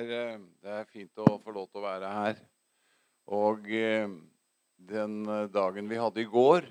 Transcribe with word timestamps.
er, 0.00 0.10
eh, 0.16 0.42
det 0.64 0.74
er 0.80 0.90
fint 0.90 1.22
å 1.22 1.38
få 1.42 1.54
lov 1.54 1.70
til 1.70 1.82
å 1.82 1.86
være 1.86 2.10
her. 2.16 2.42
Og 3.30 3.68
eh, 3.70 4.08
den 4.90 5.20
eh, 5.28 5.46
dagen 5.52 5.88
vi 5.90 6.00
hadde 6.00 6.24
i 6.24 6.28
går, 6.30 6.66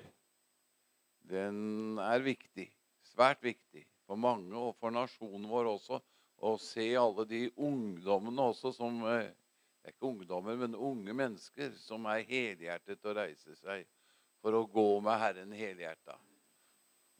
den 1.30 1.98
er 2.02 2.24
viktig. 2.24 2.68
Svært 3.12 3.42
viktig 3.44 3.86
for 4.08 4.18
mange 4.18 4.56
og 4.58 4.74
for 4.80 4.92
nasjonen 4.94 5.48
vår 5.50 5.70
også. 5.76 6.00
Å 6.40 6.54
se 6.60 6.86
alle 6.96 7.26
de 7.28 7.44
ungdommene 7.60 8.48
også 8.52 8.72
som 8.76 9.02
eh, 9.08 9.28
Det 9.80 9.88
er 9.88 9.94
ikke 9.94 10.10
ungdommer, 10.10 10.58
men 10.60 10.74
unge 10.76 11.14
mennesker 11.16 11.70
som 11.80 12.04
er 12.12 12.26
helhjertet 12.28 13.06
og 13.08 13.14
reiser 13.16 13.56
seg 13.56 13.86
for 14.44 14.52
å 14.52 14.66
gå 14.68 14.88
med 15.00 15.16
Herren 15.16 15.54
helhjerta. 15.56 16.18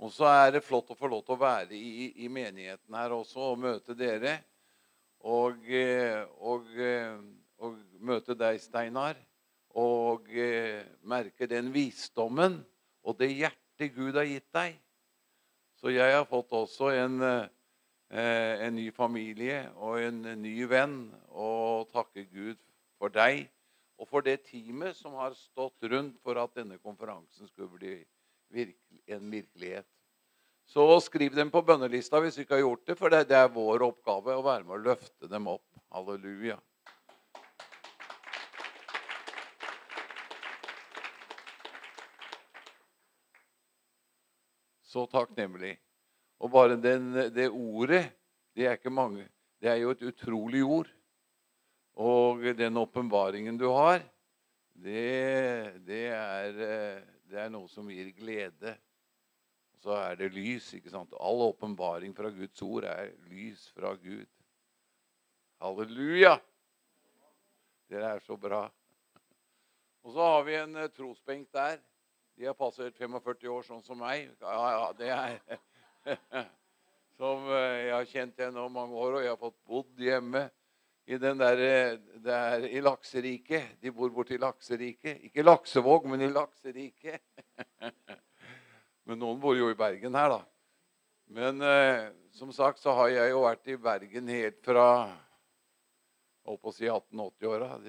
Og 0.01 0.13
så 0.13 0.29
er 0.29 0.53
det 0.53 0.63
flott 0.65 0.93
å 0.93 0.97
få 0.97 1.09
lov 1.09 1.23
til 1.25 1.39
å 1.39 1.41
være 1.41 1.77
i, 1.77 2.11
i 2.21 2.29
menigheten 2.29 2.97
her 2.97 3.15
også 3.17 3.53
og 3.55 3.63
møte 3.65 3.97
dere. 3.97 4.43
Og, 5.21 5.59
eh, 5.69 6.25
og, 6.41 6.65
eh, 6.79 7.19
og 7.61 7.77
møte 8.01 8.37
deg, 8.39 8.61
Steinar. 8.61 9.19
Og 9.77 10.31
eh, 10.33 10.83
merke 11.03 11.47
den 11.47 11.71
visdommen 11.75 12.61
og 13.05 13.19
det 13.21 13.31
hjertet 13.35 13.95
Gud 13.95 14.17
har 14.17 14.29
gitt 14.29 14.49
deg. 14.53 14.79
Så 15.81 15.93
jeg 15.93 16.13
har 16.13 16.27
fått 16.29 16.53
også 16.53 16.91
en, 16.93 17.23
en 18.11 18.75
ny 18.77 18.91
familie 18.93 19.63
og 19.81 20.03
en 20.05 20.19
ny 20.43 20.53
venn. 20.69 20.99
Og 21.33 21.89
takke 21.89 22.27
Gud 22.29 22.61
for 23.01 23.09
deg 23.15 23.47
og 24.01 24.09
for 24.09 24.25
det 24.25 24.43
teamet 24.49 24.97
som 24.97 25.17
har 25.21 25.37
stått 25.37 25.89
rundt 25.93 26.21
for 26.25 26.41
at 26.41 26.53
denne 26.57 26.77
konferansen 26.81 27.49
skulle 27.49 27.73
bli 27.79 27.95
en 29.13 29.33
virkelighet. 29.33 29.89
Så 30.71 31.01
skriv 31.03 31.35
dem 31.35 31.49
på 31.51 31.65
bønnelista 31.67 32.21
hvis 32.23 32.37
du 32.39 32.45
ikke 32.45 32.55
har 32.55 32.61
gjort 32.63 32.87
det, 32.87 32.95
for 32.95 33.11
det, 33.11 33.25
er 33.35 33.49
vår 33.51 33.83
oppgave 33.89 34.37
å 34.39 34.43
være 34.47 34.63
med 34.63 34.77
å 34.77 34.83
løfte 34.85 35.27
dem 35.27 35.49
opp. 35.51 35.65
Halleluja. 35.91 36.61
Så 44.87 45.09
takknemlig. 45.11 45.73
Og 46.39 46.53
bare 46.55 46.77
den, 46.79 47.09
det 47.35 47.49
ordet, 47.51 48.05
det 48.55 48.69
er 48.69 48.79
ikke 48.79 48.93
mange. 48.95 49.25
Det 49.59 49.73
er 49.73 49.81
jo 49.83 49.91
et 49.97 50.05
utrolig 50.07 50.63
ord. 50.63 50.93
Og 51.99 52.47
den 52.61 52.79
åpenbaringen 52.79 53.59
du 53.59 53.67
har, 53.75 54.07
det, 54.79 55.83
det, 55.83 56.05
er, 56.15 56.63
eh, 56.63 57.03
det 57.27 57.43
er 57.43 57.51
noe 57.51 57.67
som 57.69 57.91
gir 57.91 58.15
glede. 58.15 58.77
Så 59.81 59.95
er 59.97 60.19
det 60.21 60.33
lys. 60.35 60.75
ikke 60.77 60.93
sant? 60.93 61.15
All 61.17 61.41
åpenbaring 61.49 62.13
fra 62.17 62.31
Guds 62.35 62.63
ord 62.63 62.85
er 62.85 63.15
lys 63.31 63.69
fra 63.73 63.95
Gud. 63.97 64.29
Halleluja! 65.61 66.37
Dere 67.91 68.15
er 68.15 68.21
så 68.25 68.37
bra. 68.37 68.67
Og 70.05 70.13
så 70.15 70.29
har 70.35 70.45
vi 70.47 70.55
en 70.57 70.77
eh, 70.77 70.93
trosbenk 70.95 71.49
der. 71.53 71.81
De 72.39 72.47
har 72.49 72.57
passert 72.57 72.97
45 72.97 73.51
år, 73.53 73.67
sånn 73.67 73.83
som 73.85 73.99
meg. 74.01 74.31
Ja, 74.41 74.69
ja, 74.77 74.87
det 74.97 75.11
er 75.13 75.59
Som 77.21 77.51
eh, 77.53 77.89
jeg 77.89 77.93
har 77.97 78.09
kjent 78.09 78.41
gjennom 78.41 78.73
mange 78.73 78.97
år, 78.97 79.19
og 79.19 79.25
jeg 79.25 79.33
har 79.35 79.41
fått 79.41 79.59
bodd 79.69 80.01
hjemme 80.01 80.47
i 81.11 81.19
den 81.21 81.41
der, 81.41 81.61
eh, 81.67 81.99
der 82.25 82.65
i 82.71 82.81
Lakseriket. 82.85 83.77
De 83.83 83.93
bor 83.93 84.13
borte 84.15 84.37
i 84.37 84.41
Lakseriket. 84.41 85.27
Ikke 85.29 85.45
Laksevåg, 85.45 86.09
men 86.09 86.25
i 86.25 86.33
Lakseriket. 86.33 87.21
Men 89.11 89.19
noen 89.19 89.41
bor 89.43 89.57
jo 89.59 89.67
i 89.73 89.75
Bergen 89.75 90.15
her, 90.15 90.31
da. 90.31 90.45
Men 91.35 91.59
eh, 91.67 92.13
som 92.31 92.53
sagt 92.55 92.79
så 92.79 92.95
har 92.95 93.09
jeg 93.11 93.33
jo 93.33 93.41
vært 93.43 93.67
i 93.67 93.75
Bergen 93.75 94.31
helt 94.31 94.61
fra 94.63 95.11
holdt 96.47 96.63
på 96.63 96.71
å 96.71 96.75
si 96.77 96.87
1880-åra. 96.87 97.75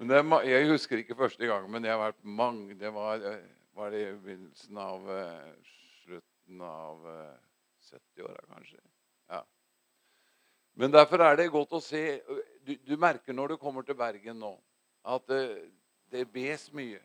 Men 0.00 0.10
det, 0.10 0.22
jeg 0.48 0.70
husker 0.72 1.02
ikke 1.02 1.18
første 1.18 1.46
gang, 1.46 1.68
men 1.70 1.84
jeg 1.86 1.94
har 1.94 2.00
vært 2.00 2.24
mange 2.26 2.74
Det 2.80 2.90
var, 2.92 3.22
eh, 3.22 3.44
var 3.78 3.92
det 3.94 4.00
i 4.02 4.16
begynnelsen 4.24 4.78
av 4.82 5.06
eh, 5.12 5.52
Slutten 6.02 6.64
av 6.66 7.06
eh, 7.12 7.36
70-åra, 7.92 8.42
kanskje. 8.50 8.80
Ja. 9.30 9.40
Men 10.80 10.96
derfor 10.96 11.22
er 11.24 11.38
det 11.38 11.52
godt 11.54 11.76
å 11.76 11.80
se 11.84 12.02
Du, 12.66 12.74
du 12.74 12.96
merker 13.00 13.36
når 13.36 13.54
du 13.54 13.62
kommer 13.62 13.86
til 13.86 13.96
Bergen 13.96 14.40
nå, 14.42 14.52
at 15.06 15.28
det, 15.30 15.70
det 16.10 16.26
bes 16.32 16.72
mye. 16.74 17.00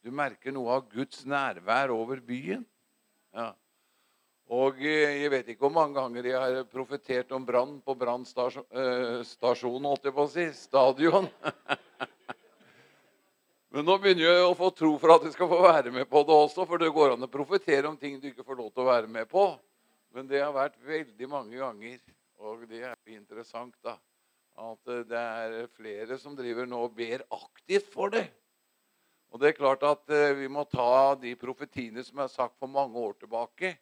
Du 0.00 0.08
merker 0.14 0.54
noe 0.56 0.78
av 0.78 0.86
Guds 0.88 1.26
nærvær 1.28 1.92
over 1.92 2.22
byen. 2.24 2.62
Ja. 3.36 3.50
Og 4.50 4.80
eh, 4.82 5.20
jeg 5.22 5.30
vet 5.30 5.50
ikke 5.52 5.68
hvor 5.68 5.76
mange 5.76 6.00
ganger 6.00 6.26
jeg 6.26 6.40
har 6.40 6.64
profetert 6.72 7.30
om 7.36 7.44
brann 7.46 7.76
på 7.84 7.94
brannstasjonen, 8.00 9.86
holdt 9.86 10.08
jeg 10.08 10.16
på 10.16 10.24
å 10.24 10.32
si. 10.32 10.48
Stadion. 10.56 11.28
Men 13.70 13.86
nå 13.86 13.94
begynner 14.02 14.26
jeg 14.26 14.48
å 14.48 14.56
få 14.58 14.72
tro 14.74 14.96
for 14.98 15.14
at 15.14 15.28
jeg 15.28 15.36
skal 15.36 15.50
få 15.52 15.60
være 15.62 15.92
med 15.94 16.08
på 16.10 16.24
det 16.26 16.34
også. 16.34 16.66
For 16.66 16.82
det 16.82 16.90
går 16.96 17.14
an 17.14 17.28
å 17.28 17.30
profetere 17.30 17.86
om 17.86 18.00
ting 18.00 18.18
du 18.18 18.26
ikke 18.32 18.48
får 18.48 18.58
lov 18.58 18.72
til 18.72 18.82
å 18.82 18.90
være 18.90 19.12
med 19.12 19.30
på. 19.30 19.46
Men 20.16 20.26
det 20.26 20.42
har 20.42 20.56
vært 20.56 20.80
veldig 20.82 21.28
mange 21.30 21.60
ganger. 21.60 22.00
Og 22.40 22.64
det 22.66 22.82
er 22.88 22.96
interessant, 23.12 23.76
da. 23.84 23.94
At 24.58 24.90
eh, 24.90 25.04
det 25.06 25.20
er 25.20 25.74
flere 25.76 26.18
som 26.18 26.34
driver 26.34 26.66
nå 26.66 26.88
og 26.88 26.96
ber 26.96 27.22
aktivt 27.36 27.92
for 27.92 28.10
det. 28.16 28.26
Og 29.30 29.38
det 29.38 29.50
er 29.50 29.58
klart 29.58 29.84
at 29.86 30.10
eh, 30.10 30.32
vi 30.40 30.48
må 30.50 30.64
ta 30.66 31.14
de 31.20 31.36
profetiene 31.38 32.02
som 32.06 32.18
er 32.22 32.32
sagt 32.32 32.56
for 32.58 32.70
mange 32.70 32.98
år 32.98 33.14
tilbake. 33.20 33.76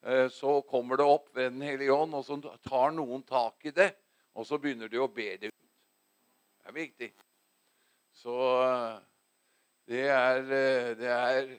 Eh, 0.00 0.28
så 0.32 0.60
kommer 0.68 0.96
det 1.00 1.08
opp 1.08 1.28
ved 1.36 1.52
Den 1.52 1.66
hellige 1.66 1.92
ånd, 1.92 2.16
og 2.16 2.24
så 2.24 2.38
tar 2.64 2.94
noen 2.96 3.22
tak 3.28 3.68
i 3.68 3.74
det. 3.74 3.90
Og 4.34 4.48
så 4.48 4.58
begynner 4.58 4.88
de 4.88 5.02
å 5.02 5.10
be 5.12 5.28
det 5.36 5.52
ut. 5.52 5.60
Det 6.64 6.72
er 6.72 6.78
viktig. 6.78 7.10
Så 8.16 8.38
eh, 8.64 8.96
det 9.92 10.08
er, 10.08 10.42
det 10.96 11.12
er 11.12 11.54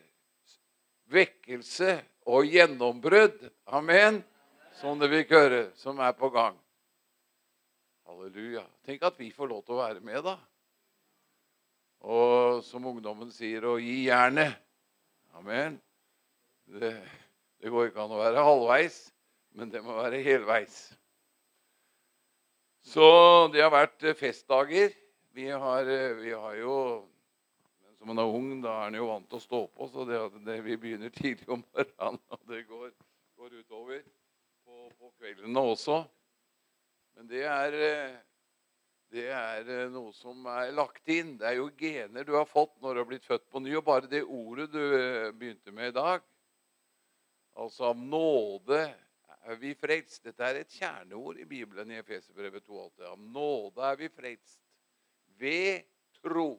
vekkelse 1.14 2.00
og 2.26 2.50
gjennombrudd, 2.50 3.38
amen, 3.78 4.24
som 4.80 4.98
det 4.98 5.12
vil 5.12 5.28
høre, 5.30 5.62
som 5.78 6.02
er 6.02 6.16
på 6.18 6.32
gang. 6.34 6.58
Halleluja. 8.10 8.66
Tenk 8.86 9.06
at 9.06 9.22
vi 9.22 9.30
får 9.34 9.54
lov 9.54 9.62
til 9.66 9.78
å 9.78 9.84
være 9.84 10.02
med, 10.02 10.24
da. 10.26 10.40
Og 12.06 12.62
som 12.62 12.86
ungdommen 12.86 13.32
sier, 13.34 13.66
å 13.66 13.80
gi 13.82 14.04
jernet. 14.06 14.60
Amen. 15.40 15.80
Det, 16.70 16.92
det 17.62 17.72
går 17.74 17.90
ikke 17.90 18.04
an 18.04 18.14
å 18.14 18.20
være 18.22 18.44
halvveis, 18.46 19.00
men 19.58 19.72
det 19.74 19.82
må 19.82 19.96
være 19.98 20.22
helveis. 20.26 20.78
Så 22.86 23.06
det 23.54 23.64
har 23.64 23.74
vært 23.74 24.06
eh, 24.06 24.18
festdager. 24.18 24.94
Vi 25.34 25.48
har, 25.50 25.90
eh, 25.90 26.14
vi 26.22 26.32
har 26.32 26.62
jo 26.62 26.78
Som 27.96 28.12
man 28.12 28.20
er 28.22 28.30
ung, 28.38 28.50
da 28.62 28.74
er 28.84 28.92
en 28.92 28.98
jo 29.00 29.06
vant 29.08 29.26
til 29.32 29.40
å 29.40 29.42
stå 29.42 29.60
på, 29.74 29.86
så 29.90 30.04
det, 30.06 30.18
det, 30.46 30.60
vi 30.62 30.76
begynner 30.78 31.10
tidlig 31.16 31.48
om 31.50 31.62
morgenen, 31.64 32.20
og 32.30 32.42
det 32.52 32.60
går, 32.68 32.90
går 33.40 33.54
utover 33.56 34.02
på, 34.04 34.90
på 35.00 35.10
kveldene 35.16 35.64
også. 35.72 36.02
Men 37.16 37.30
det 37.32 37.46
er, 37.50 37.78
eh, 37.88 38.20
det 39.16 39.30
er 39.32 39.70
eh, 39.72 39.88
noe 39.94 40.12
som 40.16 40.46
er 40.52 40.74
lagt 40.76 41.08
inn. 41.12 41.36
Det 41.40 41.48
er 41.48 41.60
jo 41.60 41.70
gener 41.80 42.28
du 42.28 42.34
har 42.36 42.48
fått 42.50 42.76
når 42.84 42.96
du 42.96 43.02
har 43.02 43.10
blitt 43.10 43.28
født 43.28 43.48
på 43.52 43.62
ny. 43.64 43.76
Og 43.80 43.86
bare 43.88 44.12
det 44.12 44.24
ordet 44.24 44.68
du 44.74 44.82
eh, 44.84 45.32
begynte 45.32 45.74
med 45.76 45.94
i 45.94 45.96
dag, 45.96 46.24
altså 47.56 47.92
av 47.94 48.00
nåde 48.00 48.82
er 49.46 49.60
vi 49.62 49.74
frelst. 49.80 50.24
Dette 50.26 50.48
er 50.48 50.62
et 50.62 50.78
kjerneord 50.80 51.40
i 51.40 51.48
Bibelen 51.48 51.94
i 51.94 52.00
Efeserbrevet 52.02 52.66
2,8. 52.68 53.12
Av 53.14 53.20
nåde 53.20 53.92
er 53.92 54.00
vi 54.02 54.12
frelst 54.12 54.60
ved 55.40 55.86
tro. 56.20 56.50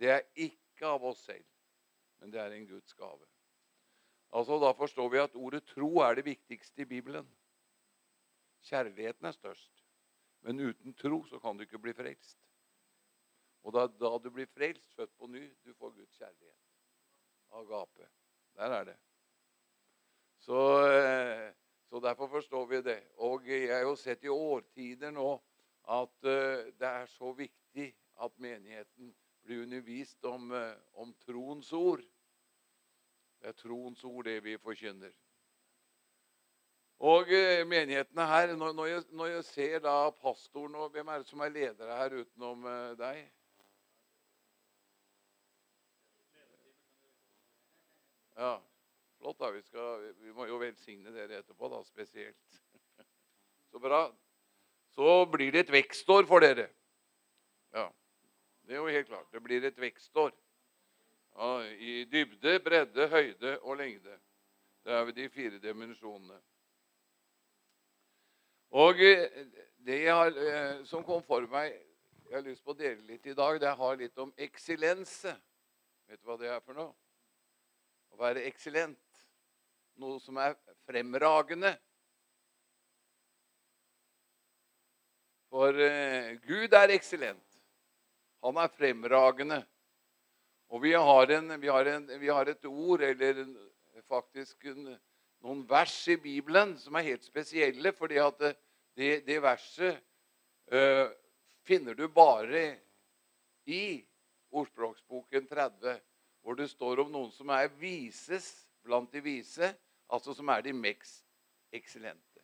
Det 0.00 0.10
er 0.10 0.26
ikke 0.34 0.90
av 0.90 1.06
oss 1.06 1.22
selv, 1.24 1.46
men 2.20 2.34
det 2.34 2.42
er 2.42 2.52
en 2.52 2.68
Guds 2.68 2.96
gave. 2.98 3.24
Altså, 4.34 4.58
Da 4.58 4.72
forstår 4.74 5.08
vi 5.12 5.22
at 5.22 5.36
ordet 5.38 5.62
tro 5.70 6.02
er 6.02 6.18
det 6.18 6.26
viktigste 6.26 6.82
i 6.82 6.90
Bibelen. 6.90 7.28
Kjærligheten 8.66 9.28
er 9.28 9.36
størst. 9.36 9.73
Men 10.44 10.60
uten 10.60 10.94
tro 10.94 11.22
så 11.24 11.40
kan 11.40 11.56
du 11.56 11.64
ikke 11.64 11.80
bli 11.80 11.94
frelst. 11.96 12.38
Og 13.64 13.72
da, 13.72 13.86
da 13.88 14.10
du 14.20 14.28
blir 14.30 14.48
frelst, 14.52 14.92
født 14.92 15.14
på 15.16 15.28
ny, 15.32 15.46
du 15.64 15.72
får 15.72 15.94
Guds 15.96 16.18
kjærlighet. 16.18 16.60
Agape. 17.54 18.08
Der 18.58 18.76
er 18.76 18.84
det. 18.84 18.96
Så, 20.44 20.60
eh, 20.90 21.54
så, 21.88 22.00
derfor 22.00 22.28
forstår 22.28 22.66
vi 22.66 22.82
det. 22.82 23.00
Og 23.16 23.48
jeg 23.48 23.72
har 23.72 23.86
jo 23.88 23.96
sett 23.96 24.24
i 24.24 24.28
årtider 24.28 25.14
nå 25.16 25.30
at 25.88 26.28
eh, 26.28 26.68
det 26.76 26.90
er 26.90 27.06
så 27.08 27.32
viktig 27.32 27.88
at 28.20 28.36
menigheten 28.38 29.14
blir 29.44 29.62
undervist 29.62 30.24
om, 30.24 30.52
eh, 30.52 30.76
om 30.92 31.14
troens 31.24 31.72
ord. 31.72 32.04
Det 33.40 33.48
er 33.48 33.56
troens 33.56 34.04
ord, 34.04 34.24
det 34.24 34.42
vi 34.44 34.58
forkynner. 34.60 35.16
Og 36.98 37.32
eh, 37.32 37.66
menighetene 37.66 38.26
her 38.26 38.54
når, 38.56 38.86
jeg, 38.86 39.02
når, 39.10 39.26
jeg, 39.26 39.44
ser 39.44 39.78
da 39.82 40.10
pastoren 40.22 40.74
og 40.74 40.92
Hvem 40.94 41.08
er 41.08 41.22
det 41.22 41.28
som 41.28 41.40
er 41.40 41.48
ledere 41.48 41.96
her 41.98 42.14
utenom 42.20 42.64
uh, 42.64 42.92
deg? 42.98 43.24
Ja, 48.36 48.58
flott. 49.18 49.38
da. 49.38 49.50
Vi, 49.50 49.62
skal, 49.62 50.14
vi 50.22 50.32
må 50.32 50.46
jo 50.46 50.58
velsigne 50.62 51.12
dere 51.14 51.42
etterpå, 51.42 51.68
da, 51.68 51.82
spesielt. 51.86 52.62
Så 53.70 53.82
bra. 53.82 54.06
Så 54.94 55.26
blir 55.26 55.52
det 55.52 55.66
et 55.66 55.74
vekstår 55.74 56.26
for 56.30 56.42
dere. 56.42 56.68
Ja, 57.74 57.88
det 58.66 58.74
er 58.74 58.82
jo 58.82 58.86
helt 58.86 59.10
klart. 59.10 59.30
Det 59.32 59.42
blir 59.42 59.66
et 59.66 59.78
vekstår. 59.80 60.30
Ja, 61.34 61.52
I 61.66 62.04
dybde, 62.06 62.60
bredde, 62.62 63.08
høyde 63.10 63.58
og 63.60 63.76
lengde. 63.76 64.18
Det 64.84 64.92
er 64.92 65.00
jo 65.00 65.14
de 65.16 65.28
fire 65.28 65.58
dimensjonene. 65.58 66.38
Og 68.74 68.98
eh, 68.98 69.30
det 69.86 70.00
har, 70.08 70.34
eh, 70.34 70.84
som 70.84 71.04
kom 71.06 71.22
for 71.22 71.46
meg 71.50 71.76
Jeg 72.24 72.40
har 72.40 72.46
lyst 72.48 72.64
på 72.66 72.72
å 72.72 72.78
dele 72.78 73.04
litt 73.06 73.26
i 73.30 73.34
dag. 73.36 73.60
Det 73.62 73.70
har 73.78 73.98
litt 74.00 74.18
om 74.18 74.32
eksillense. 74.42 75.34
Vet 76.08 76.18
du 76.18 76.26
hva 76.26 76.34
det 76.40 76.48
er 76.50 76.62
for 76.64 76.74
noe? 76.74 76.90
Å 78.10 78.18
være 78.18 78.42
eksillent. 78.48 79.20
Noe 80.02 80.18
som 80.18 80.40
er 80.42 80.56
fremragende. 80.88 81.70
For 85.52 85.78
uh, 85.78 86.32
Gud 86.48 86.74
er 86.74 86.96
eksillent. 86.96 87.60
Han 88.42 88.58
er 88.58 88.74
fremragende. 88.74 89.60
Og 90.74 90.82
vi 90.82 90.96
har, 90.96 91.36
en, 91.38 91.54
vi, 91.60 91.70
har 91.70 91.92
en, 91.92 92.10
vi 92.18 92.32
har, 92.32 92.50
et 92.50 92.66
ord, 92.66 93.04
eller 93.04 93.44
faktisk 94.10 94.66
noen 94.66 95.62
vers 95.70 96.00
i 96.10 96.18
Bibelen 96.18 96.74
som 96.82 96.98
er 96.98 97.12
helt 97.12 97.28
spesielle. 97.28 97.94
fordi 97.94 98.18
at 98.18 98.48
det, 98.94 99.26
det 99.26 99.40
verset 99.42 100.00
uh, 100.72 101.10
finner 101.66 101.94
du 101.94 102.08
bare 102.08 102.64
i 103.64 104.04
Ordspråksboken 104.54 105.46
30, 105.50 105.98
hvor 106.42 106.54
det 106.54 106.68
står 106.70 107.02
om 107.02 107.10
noen 107.12 107.32
som 107.34 107.50
er 107.50 107.72
vises 107.80 108.52
blant 108.84 109.10
de 109.12 109.22
vise, 109.24 109.72
altså 110.12 110.34
som 110.36 110.50
er 110.54 110.62
de 110.62 110.74
mest 110.76 111.24
eksellente. 111.74 112.42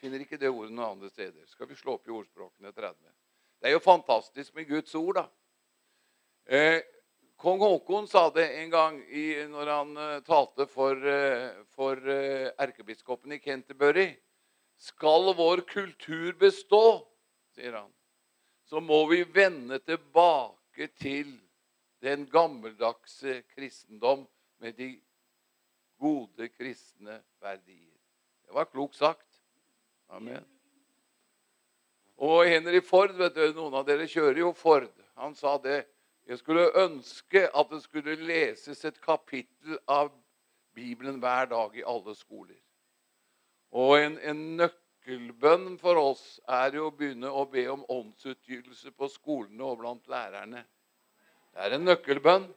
Finner 0.00 0.24
ikke 0.24 0.40
det 0.40 0.48
ordet 0.48 0.72
noen 0.72 0.96
andre 0.96 1.10
steder. 1.12 1.44
Skal 1.46 1.68
vi 1.68 1.76
slå 1.78 1.98
opp 1.98 2.08
i 2.08 2.14
Ordspråkene 2.16 2.72
30? 2.72 2.96
Det 3.60 3.68
er 3.68 3.76
jo 3.76 3.84
fantastisk 3.84 4.56
med 4.56 4.68
Guds 4.70 4.94
ord, 4.96 5.20
da. 5.20 5.26
Eh, 6.50 6.80
Kong 7.40 7.60
Haakon 7.60 8.08
sa 8.08 8.30
det 8.32 8.46
en 8.62 8.70
gang 8.72 8.96
i, 9.08 9.46
når 9.48 9.68
han 9.72 9.92
uh, 9.96 10.22
talte 10.24 10.66
for, 10.68 10.92
uh, 10.92 11.62
for 11.72 11.96
uh, 11.96 12.50
erkebiskopen 12.60 13.32
i 13.32 13.38
Canterbury. 13.40 14.10
Skal 14.80 15.34
vår 15.36 15.60
kultur 15.68 16.32
bestå, 16.40 17.06
sier 17.52 17.74
han, 17.76 17.90
så 18.64 18.80
må 18.80 19.02
vi 19.10 19.20
vende 19.28 19.76
tilbake 19.84 20.88
til 20.96 21.34
den 22.00 22.24
gammeldagse 22.32 23.42
kristendom 23.52 24.24
med 24.62 24.78
de 24.78 24.94
gode 26.00 26.48
kristne 26.54 27.18
verdier. 27.42 27.98
Det 28.46 28.56
var 28.56 28.70
klokt 28.72 28.96
sagt. 28.96 29.26
Amen. 30.08 30.46
Og 32.16 32.48
Henry 32.48 32.80
Ford, 32.84 33.12
vet 33.16 33.36
du, 33.36 33.44
noen 33.56 33.76
av 33.76 33.84
dere 33.88 34.08
kjører 34.08 34.40
jo 34.42 34.54
Ford. 34.56 34.88
Han 35.20 35.36
sa 35.36 35.58
det. 35.60 35.84
Jeg 36.28 36.40
skulle 36.40 36.70
ønske 36.78 37.46
at 37.48 37.70
det 37.72 37.82
skulle 37.84 38.16
leses 38.16 38.84
et 38.84 39.00
kapittel 39.02 39.78
av 39.88 40.08
Bibelen 40.76 41.20
hver 41.20 41.48
dag 41.52 41.76
i 41.76 41.84
alle 41.84 42.14
skoler. 42.16 42.56
Og 43.70 44.00
en, 44.00 44.16
en, 44.26 44.40
nøkkelbønn 44.58 45.76
for 45.78 45.98
oss 46.00 46.24
er 46.50 46.74
jo 46.74 46.88
å 46.88 46.94
begynne 46.94 47.30
å 47.30 47.44
be 47.50 47.68
om 47.70 47.84
åndsutgytelse 47.86 48.90
på 48.98 49.08
skolene 49.12 49.66
og 49.66 49.78
blant 49.82 50.10
lærerne. 50.10 50.64
Det 51.50 51.66
er 51.66 51.76
en 51.76 51.86
nøkkelbønn. 51.86 52.48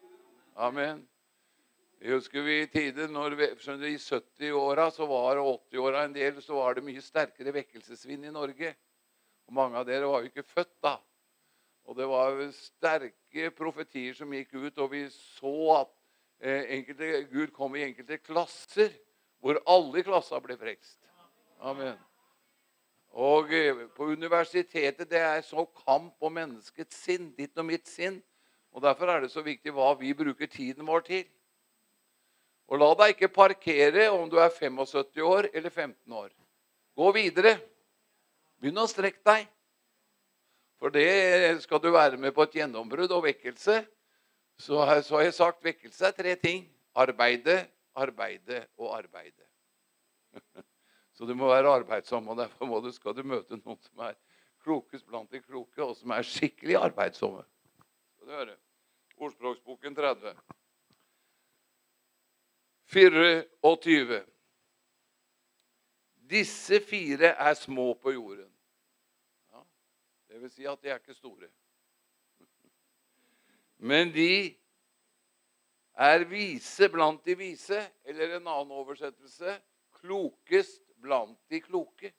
Amen. 0.58 1.04
Jeg 2.04 2.18
husker 2.18 2.44
vi 2.44 2.58
i 2.64 2.68
tider 2.68 3.14
når 3.14 3.38
vi, 3.40 3.46
I 3.48 3.96
70-åra 3.96 4.90
og 5.06 5.14
80-åra 5.70 6.04
en 6.04 6.18
del, 6.18 6.42
så 6.42 6.58
var 6.58 6.76
det 6.76 6.84
mye 6.84 7.02
sterkere 7.02 7.54
vekkelsesvind 7.56 8.28
i 8.28 8.34
Norge. 8.34 8.74
Og 9.48 9.54
Mange 9.56 9.80
av 9.80 9.88
dere 9.88 10.10
var 10.10 10.24
jo 10.24 10.34
ikke 10.34 10.44
født 10.44 10.76
da. 10.84 10.98
Og 11.86 11.98
det 11.98 12.10
var 12.10 12.42
sterke 12.58 13.52
profetier 13.56 14.18
som 14.18 14.34
gikk 14.34 14.56
ut, 14.56 14.78
og 14.82 14.92
vi 14.92 15.06
så 15.14 15.56
at 15.78 15.96
eh, 16.40 16.76
enkelte, 16.80 17.26
Gud 17.32 17.54
kom 17.56 17.76
i 17.78 17.86
enkelte 17.86 18.18
klasser 18.24 18.94
hvor 19.44 19.60
alle 19.68 20.00
i 20.00 20.06
klassa 20.08 20.40
ble 20.40 20.56
frelst. 20.56 20.96
Amen. 21.60 21.98
Og 23.14 23.52
eh, 23.54 23.84
på 23.94 24.08
universitetet 24.16 25.10
det 25.10 25.20
er 25.20 25.42
så 25.46 25.66
kamp 25.84 26.16
om 26.24 26.34
menneskets 26.34 27.04
sinn, 27.04 27.28
ditt 27.36 27.58
og 27.60 27.68
mitt 27.68 27.90
sinn. 27.92 28.22
Og 28.74 28.82
Derfor 28.82 29.12
er 29.12 29.22
det 29.22 29.34
så 29.34 29.44
viktig 29.46 29.74
hva 29.76 29.92
vi 30.00 30.16
bruker 30.18 30.50
tiden 30.50 30.88
vår 30.88 31.04
til. 31.06 31.26
Og 32.72 32.80
la 32.80 32.90
deg 33.04 33.14
ikke 33.14 33.36
parkere 33.36 34.08
om 34.16 34.32
du 34.32 34.40
er 34.42 34.50
75 34.50 35.20
år 35.28 35.50
eller 35.52 35.70
15 35.70 36.16
år. 36.24 36.32
Gå 36.96 37.12
videre. 37.14 37.58
Begynn 38.64 38.80
å 38.80 38.88
strekke 38.90 39.22
deg. 39.28 39.46
For 40.80 40.94
det 40.94 41.60
skal 41.68 41.84
du 41.84 41.92
være 41.94 42.18
med 42.18 42.34
på 42.34 42.48
et 42.48 42.58
gjennombrudd 42.62 43.12
og 43.12 43.28
vekkelse. 43.28 43.84
Så, 44.58 44.80
så 45.04 45.20
har 45.20 45.28
jeg 45.28 45.36
sagt 45.36 45.64
vekkelse 45.66 46.08
er 46.08 46.16
tre 46.16 46.34
ting. 46.40 46.66
Arbeide, 46.96 47.66
arbeide 47.96 48.68
og 48.78 48.98
arbeide. 48.98 49.48
Så 51.14 51.26
du 51.26 51.36
må 51.38 51.48
være 51.48 51.70
arbeidsom, 51.70 52.28
og 52.28 52.38
derfor 52.38 52.80
du, 52.82 52.92
skal 52.92 53.16
du 53.16 53.24
møte 53.24 53.58
noen 53.60 53.80
som 53.82 54.06
er 54.08 54.18
klokest 54.64 55.06
blant 55.06 55.32
de 55.32 55.42
kloke, 55.44 55.84
og 55.84 55.96
som 55.98 56.12
er 56.16 56.26
skikkelig 56.26 56.78
arbeidsomme. 56.80 57.44
Skal 58.16 58.28
du 58.28 58.32
høre. 58.34 58.56
Ordspråksboken 59.18 59.96
30. 59.96 60.34
24. 62.94 64.24
Disse 66.34 66.80
fire 66.82 67.36
er 67.38 67.54
små 67.54 67.94
på 67.94 68.12
jorden. 68.12 68.50
Ja, 69.52 69.62
det 70.30 70.42
vil 70.42 70.52
si 70.52 70.66
at 70.66 70.82
de 70.82 70.90
er 70.90 71.02
ikke 71.02 71.14
store. 71.14 71.50
Men 73.90 74.14
de 74.16 74.56
er 75.94 76.26
vise 76.26 76.90
blant 76.90 77.26
de 77.26 77.36
vise, 77.38 77.80
eller 78.06 78.38
en 78.38 78.48
annen 78.48 78.74
oversettelse 78.74 79.58
klokest 80.00 80.84
blant 81.02 81.40
de 81.50 81.62
kloke. 81.62 82.14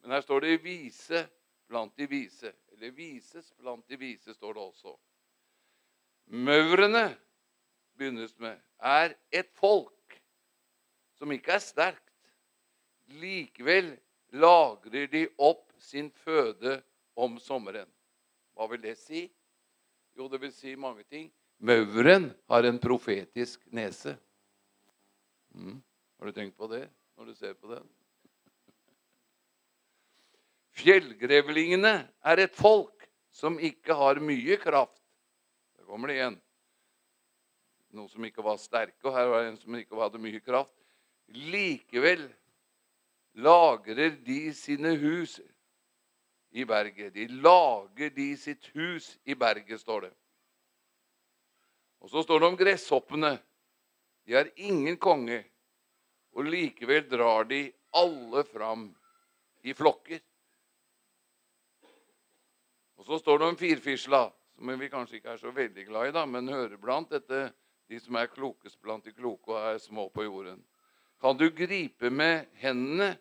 Men 0.00 0.10
her 0.10 0.20
står 0.20 0.40
det 0.40 0.62
'vise 0.62 1.28
blant 1.68 1.96
de 1.96 2.06
vise'. 2.06 2.52
Eller 2.72 2.90
'vises 2.90 3.52
blant 3.52 3.88
de 3.88 3.96
vise', 3.96 4.34
står 4.34 4.52
det 4.52 4.62
også. 4.62 4.96
Maurene 6.26 7.16
begynnes 7.96 8.38
med, 8.38 8.60
er 8.78 9.14
et 9.32 9.50
folk 9.52 10.22
som 11.14 11.32
ikke 11.32 11.52
er 11.52 11.58
sterkt. 11.58 12.32
Likevel 13.06 13.98
lagrer 14.32 15.06
de 15.06 15.28
opp 15.38 15.72
sin 15.78 16.10
føde 16.10 16.82
om 17.16 17.38
sommeren. 17.38 17.90
Hva 18.54 18.66
vil 18.70 18.82
det 18.82 18.96
si? 18.98 19.26
Jo, 20.16 20.28
det 20.28 20.40
vil 20.40 20.52
si 20.52 20.74
mange 20.74 21.04
ting. 21.04 21.32
Mauren 21.58 22.32
har 22.50 22.66
en 22.68 22.78
profetisk 22.78 23.62
nese. 23.72 24.16
Mm. 25.54 25.80
Har 26.18 26.26
du 26.26 26.32
tenkt 26.32 26.56
på 26.58 26.68
det? 26.70 26.86
når 27.16 27.30
du 27.30 27.34
ser 27.34 27.54
på 27.54 27.70
den. 27.70 27.84
Fjellgrevlingene 30.74 31.94
er 32.26 32.42
et 32.42 32.56
folk 32.56 33.06
som 33.34 33.58
ikke 33.62 33.94
har 33.94 34.20
mye 34.22 34.58
kraft. 34.62 34.98
Der 35.78 35.86
kommer 35.86 36.10
det 36.10 36.18
igjen. 36.18 36.38
Noen 37.94 38.10
som 38.10 38.26
ikke 38.26 38.42
var 38.42 38.58
sterke, 38.58 38.98
og 39.06 39.14
her 39.14 39.30
var 39.30 39.44
det 39.44 39.52
en 39.52 39.60
som 39.60 39.76
ikke 39.78 40.00
hadde 40.00 40.22
mye 40.22 40.42
kraft. 40.42 40.74
Likevel 41.30 42.26
lagrer 43.38 44.18
de 44.26 44.40
sine 44.54 44.96
hus 44.98 45.38
i 46.54 46.66
berget. 46.66 47.14
De 47.14 47.28
lager 47.30 48.10
de 48.14 48.28
sitt 48.38 48.66
hus 48.74 49.14
i 49.24 49.38
berget, 49.38 49.80
står 49.80 50.08
det. 50.08 50.12
Og 52.04 52.10
så 52.12 52.20
står 52.20 52.42
det 52.42 52.48
om 52.50 52.56
gresshoppene. 52.60 53.32
De 54.28 54.36
har 54.36 54.50
ingen 54.60 54.98
konge, 55.00 55.38
og 56.36 56.44
likevel 56.52 57.06
drar 57.08 57.48
de 57.48 57.62
alle 57.96 58.42
fram 58.44 58.90
i 59.64 59.72
flokker. 59.76 60.20
Og 63.00 63.08
så 63.08 63.18
står 63.22 63.40
det 63.40 63.48
om 63.48 63.56
firfisla, 63.56 64.22
som 64.52 64.72
vi 64.80 64.90
kanskje 64.92 65.18
ikke 65.18 65.32
er 65.32 65.40
så 65.40 65.52
veldig 65.56 65.86
glad 65.88 66.10
i, 66.10 66.14
da, 66.18 66.26
men 66.28 66.52
hører 66.52 66.76
blant 66.80 67.12
dette, 67.12 67.46
de 67.88 68.00
som 68.00 68.20
er 68.20 68.32
klokest 68.32 68.80
blant 68.84 69.04
de 69.04 69.12
kloke 69.16 69.52
og 69.52 69.60
er 69.72 69.80
små 69.80 70.10
på 70.12 70.26
jorden. 70.28 70.60
Kan 71.24 71.40
du 71.40 71.48
gripe 71.56 72.10
med 72.12 72.50
hendene, 72.60 73.14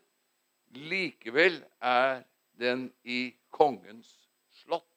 likevel 0.76 1.62
er 1.80 2.26
den 2.60 2.90
i 3.04 3.30
kongens 3.54 4.12
slott. 4.60 4.88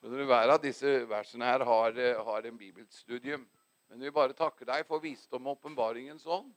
Skjønner 0.00 0.22
du, 0.22 0.28
Hver 0.30 0.50
av 0.54 0.62
disse 0.62 0.92
versene 1.10 1.44
her 1.44 1.62
har, 1.68 1.98
har 2.24 2.46
en 2.48 2.56
bibelstudium. 2.56 3.42
Men 3.90 4.00
vi 4.00 4.12
bare 4.14 4.36
takker 4.36 4.68
deg 4.68 4.86
for 4.88 5.02
visdom 5.02 5.48
og 5.50 5.58
åpenbaringens 5.58 6.24
ånd, 6.24 6.48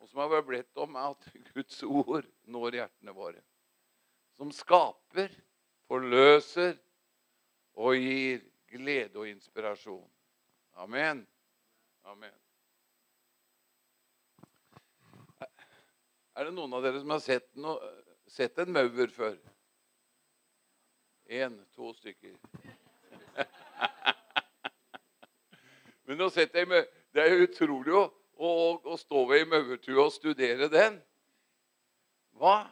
og 0.00 0.08
som 0.08 0.22
har 0.24 0.30
vært 0.32 0.48
bedt 0.48 0.80
om 0.80 0.96
at 0.98 1.26
Guds 1.52 1.82
ord 1.84 2.26
når 2.50 2.80
hjertene 2.80 3.14
våre. 3.14 3.42
Som 4.40 4.50
skaper, 4.56 5.30
forløser 5.86 6.74
og 7.78 7.94
gir 8.00 8.42
glede 8.72 9.20
og 9.20 9.28
inspirasjon. 9.28 10.08
Amen. 10.82 11.22
Amen. 12.08 12.34
Er 16.40 16.48
det 16.48 16.56
noen 16.56 16.72
av 16.74 16.82
dere 16.82 17.02
som 17.02 17.12
har 17.12 17.22
sett, 17.22 17.50
no, 17.60 17.76
sett 18.30 18.58
en 18.62 18.72
maur 18.72 19.14
før? 19.14 19.36
Én, 21.30 21.60
to 21.76 21.92
stykker. 21.94 22.34
Men 26.10 26.24
jeg 26.34 26.50
det 27.14 27.22
er 27.22 27.28
jo 27.30 27.44
utrolig 27.46 27.92
å, 27.94 28.00
å, 28.34 28.48
å 28.82 28.96
stå 28.98 29.20
ved 29.30 29.44
ei 29.44 29.46
maurtue 29.46 29.98
og 30.02 30.10
studere 30.10 30.66
den. 30.66 30.96
Hva? 32.34 32.64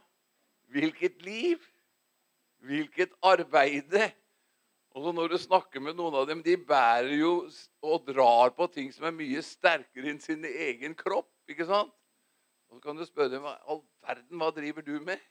Hvilket 0.74 1.22
liv! 1.22 1.62
Hvilket 2.66 3.14
arbeide! 3.22 4.08
Og 4.90 5.04
så 5.04 5.14
når 5.14 5.30
du 5.30 5.38
snakker 5.38 5.78
med 5.84 5.94
noen 5.94 6.18
av 6.18 6.26
dem, 6.26 6.42
de 6.42 6.56
bærer 6.58 7.14
jo 7.20 7.32
og 7.86 8.10
drar 8.10 8.50
på 8.58 8.66
ting 8.74 8.90
som 8.90 9.06
er 9.06 9.14
mye 9.14 9.46
sterkere 9.46 10.10
enn 10.10 10.18
sin 10.18 10.42
egen 10.48 10.98
kropp. 10.98 11.30
ikke 11.46 11.68
sant? 11.70 11.94
Og 12.66 12.80
Så 12.80 12.88
kan 12.88 12.98
du 12.98 13.06
spørre 13.06 13.36
dem 13.36 13.46
all 13.46 13.84
verden, 14.02 14.34
hva 14.42 14.50
driver 14.50 14.82
du 14.82 14.96
med? 14.98 15.22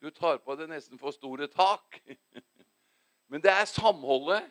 Du 0.00 0.08
tar 0.08 0.40
på 0.40 0.56
deg 0.56 0.72
nesten 0.72 0.96
for 0.96 1.12
store 1.12 1.52
tak. 1.52 2.00
Men 3.28 3.44
det 3.44 3.52
er 3.52 3.68
samholdet, 3.68 4.48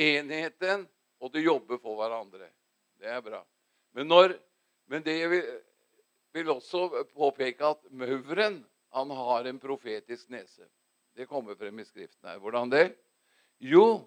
enheten, 0.00 0.88
og 1.20 1.32
du 1.32 1.40
jobber 1.40 1.80
for 1.82 1.98
hverandre. 1.98 2.48
Det 3.00 3.08
er 3.10 3.22
bra. 3.24 3.42
Men, 3.96 4.08
når, 4.08 4.36
men 4.90 5.04
det 5.04 5.18
jeg 5.18 5.30
vil, 5.32 5.52
vil 6.36 6.52
også 6.52 7.04
påpeke 7.14 7.72
at 7.74 7.86
mauren 7.90 8.62
han 8.96 9.10
har 9.10 9.48
en 9.48 9.58
profetisk 9.60 10.28
nese. 10.32 10.68
Det 11.16 11.28
kommer 11.28 11.56
frem 11.56 11.80
i 11.80 11.84
Skriften 11.84 12.28
her. 12.28 12.38
Hvordan 12.40 12.70
det? 12.72 12.86
Jo, 13.58 14.04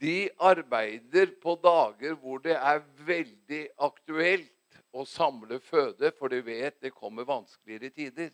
de 0.00 0.30
arbeider 0.40 1.34
på 1.40 1.54
dager 1.62 2.16
hvor 2.20 2.40
det 2.42 2.56
er 2.56 2.80
veldig 3.06 3.62
aktuelt 3.86 4.50
å 4.92 5.04
samle 5.08 5.60
føde, 5.62 6.10
for 6.18 6.32
de 6.32 6.40
vet 6.44 6.80
det 6.82 6.92
kommer 6.96 7.28
vanskeligere 7.28 7.92
tider. 7.94 8.32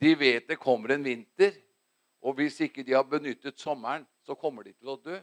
De 0.00 0.14
vet 0.16 0.46
det 0.48 0.56
kommer 0.60 0.94
en 0.94 1.04
vinter, 1.04 1.52
og 2.24 2.38
hvis 2.38 2.60
ikke 2.64 2.84
de 2.84 2.94
har 2.96 3.04
benyttet 3.08 3.60
sommeren, 3.60 4.06
så 4.26 4.36
kommer 4.38 4.66
de 4.66 4.72
til 4.74 4.92
å 4.92 4.98
dø. 5.00 5.18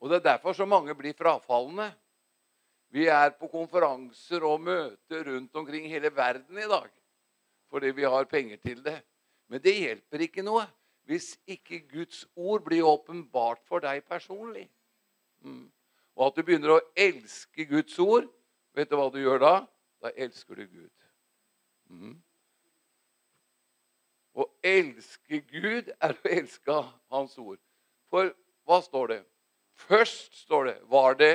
Og 0.00 0.08
Det 0.08 0.20
er 0.20 0.28
derfor 0.32 0.56
så 0.56 0.66
mange 0.66 0.94
blir 0.96 1.16
frafalne. 1.16 1.90
Vi 2.90 3.06
er 3.06 3.34
på 3.38 3.50
konferanser 3.52 4.42
og 4.44 4.62
møter 4.64 5.26
rundt 5.28 5.54
omkring 5.54 5.86
hele 5.90 6.10
verden 6.14 6.58
i 6.58 6.68
dag 6.68 6.90
fordi 7.70 7.92
vi 7.94 8.02
har 8.02 8.24
penger 8.26 8.58
til 8.58 8.80
det. 8.82 8.96
Men 9.46 9.60
det 9.62 9.76
hjelper 9.76 10.24
ikke 10.26 10.42
noe 10.42 10.64
hvis 11.06 11.36
ikke 11.46 11.84
Guds 11.86 12.24
ord 12.34 12.64
blir 12.66 12.82
åpenbart 12.82 13.62
for 13.68 13.82
deg 13.84 14.02
personlig. 14.08 14.66
Mm 15.46 15.70
og 16.20 16.26
at 16.28 16.36
du 16.36 16.44
begynner 16.44 16.74
å 16.74 16.82
elske 16.98 17.64
Guds 17.64 17.94
ord, 18.02 18.26
vet 18.76 18.90
du 18.90 18.98
hva 18.98 19.06
du 19.12 19.16
gjør 19.22 19.40
da? 19.40 19.54
Da 20.04 20.10
elsker 20.12 20.58
du 20.58 20.66
Gud. 20.66 21.06
Mm. 21.88 22.18
Elske 24.66 25.40
Gud 25.48 25.90
er 26.00 26.14
å 26.14 26.28
elske 26.28 26.76
Hans 27.12 27.36
ord. 27.40 27.58
For 28.12 28.32
hva 28.68 28.80
står 28.84 29.12
det? 29.14 29.20
Først 29.80 30.34
står 30.42 30.64
det 30.68 30.76
Var 30.90 31.14
det 31.16 31.34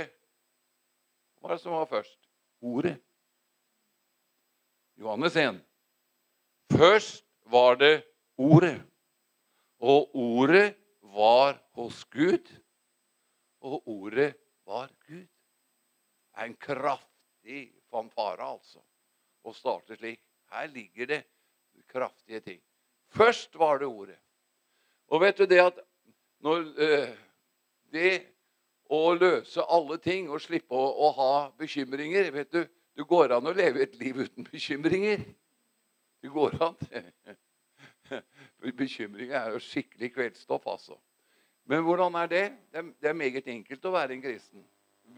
Hva 1.40 1.50
er 1.50 1.56
det 1.56 1.62
som 1.64 1.74
var 1.76 1.88
først? 1.90 2.20
Ordet. 2.62 2.96
Johannes 4.98 5.36
1. 5.36 5.60
Først 6.78 7.26
var 7.52 7.76
det 7.82 8.04
Ordet. 8.38 8.82
Og 9.80 10.16
ordet 10.16 10.76
var 11.02 11.60
hos 11.76 12.06
Gud, 12.06 12.48
og 13.62 13.88
ordet 13.88 14.34
var 14.66 14.90
Gud. 15.08 15.28
Det 15.28 16.42
er 16.42 16.50
en 16.50 16.58
kraftig 16.60 17.62
fanfare, 17.92 18.44
altså, 18.44 18.82
å 19.44 19.54
starte 19.54 19.96
slik. 20.00 20.24
Her 20.52 20.68
ligger 20.72 21.12
det 21.12 21.22
kraftige 21.92 22.40
ting. 22.40 22.62
Først 23.16 23.60
var 23.60 23.78
det 23.78 23.88
ordet. 23.88 24.18
Og 25.08 25.22
vet 25.22 25.38
du 25.38 25.46
det 25.46 25.62
at 25.62 25.80
når 26.44 26.66
øh, 26.78 27.08
Det 27.94 28.26
å 28.92 29.14
løse 29.14 29.64
alle 29.72 29.98
ting 29.98 30.28
og 30.30 30.42
slippe 30.42 30.76
å, 30.76 30.90
å, 31.08 31.12
ha 31.16 31.34
bekymringer 31.58 32.28
vet 32.34 32.52
du, 32.52 32.66
Det 32.96 33.08
går 33.08 33.32
an 33.38 33.48
å 33.48 33.54
leve 33.56 33.84
et 33.84 33.96
liv 34.00 34.18
uten 34.18 34.44
bekymringer. 34.52 35.24
Det 36.22 36.30
går 36.32 36.56
an. 36.64 36.78
Bekymringer 38.80 39.36
er 39.40 39.52
jo 39.56 39.60
skikkelig 39.60 40.14
kveldstoff, 40.14 40.68
altså. 40.68 40.96
Men 41.66 41.84
hvordan 41.84 42.16
er 42.16 42.28
det? 42.32 42.46
Det 42.72 43.10
er 43.10 43.18
meget 43.18 43.48
enkelt 43.52 43.86
å 43.86 43.94
være 43.96 44.16
en 44.16 44.24
kristen. 44.24 44.64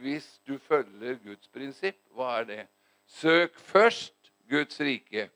Hvis 0.02 0.26
du 0.48 0.58
følger 0.58 1.20
Guds 1.24 1.48
prinsipp, 1.54 2.00
hva 2.16 2.40
er 2.40 2.50
det? 2.50 2.60
Søk 3.06 3.60
først 3.60 4.32
Guds 4.50 4.80
rike. 4.82 5.30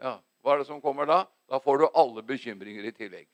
Ja, 0.00 0.16
Hva 0.40 0.54
er 0.54 0.62
det 0.62 0.70
som 0.70 0.80
kommer 0.80 1.08
da? 1.08 1.24
Da 1.50 1.60
får 1.60 1.78
du 1.82 1.86
alle 1.94 2.22
bekymringer 2.24 2.86
i 2.88 2.92
tillegg. 2.96 3.28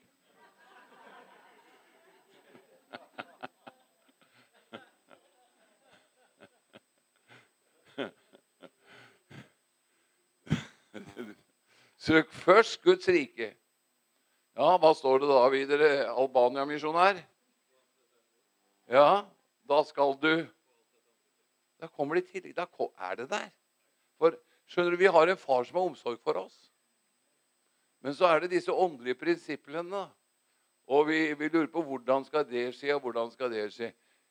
Søk 12.07 12.31
først 12.31 12.83
Guds 12.83 13.09
rike. 13.11 13.53
Ja, 14.57 14.77
hva 14.81 14.93
står 14.95 15.19
det 15.23 15.29
da 15.29 15.47
videre? 15.51 15.89
Albania-misjonær? 16.09 17.19
Ja, 18.87 19.27
da 19.67 19.83
skal 19.85 20.15
du 20.23 20.47
Da 21.77 21.91
kommer 21.93 22.17
det 22.17 22.31
i. 22.33 22.53
Da 22.57 22.65
er 23.11 23.15
det 23.17 23.29
der. 23.31 23.51
For 24.17 24.33
skjønner 24.67 24.95
du, 24.95 24.97
vi 24.97 25.11
har 25.13 25.29
en 25.29 25.37
far 25.37 25.65
som 25.65 25.77
har 25.77 25.91
omsorg 25.91 26.17
for 26.25 26.39
oss. 26.41 26.71
Men 28.07 28.15
så 28.15 28.29
er 28.31 28.45
det 28.45 28.53
disse 28.53 28.71
åndelige 28.71 29.19
prinsippene. 29.19 30.05
Og 30.95 31.09
vi, 31.09 31.35
vi, 31.35 31.49
lurer 31.51 31.67
på 31.67 31.83
hvordan 31.83 32.23
skal 32.25 32.45
det 32.47 32.69
skje, 32.77 32.93
og 32.95 33.01
hvordan 33.03 33.33
skal 33.33 33.51
det 33.51 33.65
skje. 33.75 33.89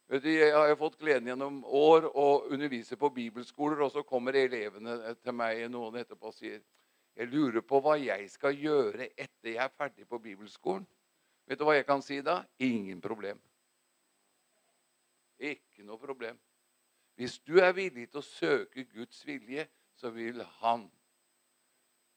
Vet 0.07 0.23
du, 0.23 0.29
Jeg 0.31 0.53
har 0.55 0.77
fått 0.79 0.95
gleden 1.01 1.27
gjennom 1.27 1.57
år 1.67 2.07
å 2.07 2.45
undervise 2.55 2.95
på 2.95 3.09
bibelskoler, 3.11 3.81
og 3.83 3.91
så 3.91 4.05
kommer 4.07 4.37
elevene 4.39 4.95
til 5.19 5.35
meg 5.35 5.65
noen 5.73 5.97
etterpå 5.99 6.31
og 6.31 6.37
sier 6.37 6.61
jeg 7.15 7.27
lurer 7.31 7.63
på 7.67 7.81
hva 7.83 7.97
jeg 7.99 8.29
skal 8.31 8.55
gjøre 8.59 9.09
etter 9.11 9.51
jeg 9.53 9.63
er 9.63 9.75
ferdig 9.75 10.07
på 10.07 10.21
bibelskolen. 10.23 10.87
Vet 11.47 11.59
du 11.59 11.67
hva 11.67 11.75
jeg 11.75 11.87
kan 11.87 12.03
si 12.03 12.21
da? 12.23 12.37
Ingen 12.63 13.03
problem. 13.03 13.39
Ikke 15.39 15.83
noe 15.83 15.99
problem. 15.99 16.39
Hvis 17.19 17.41
du 17.43 17.59
er 17.59 17.75
villig 17.75 18.07
til 18.07 18.23
å 18.23 18.27
søke 18.27 18.87
Guds 18.87 19.19
vilje, 19.27 19.67
så 19.95 20.15
vil 20.15 20.39
Han 20.61 20.87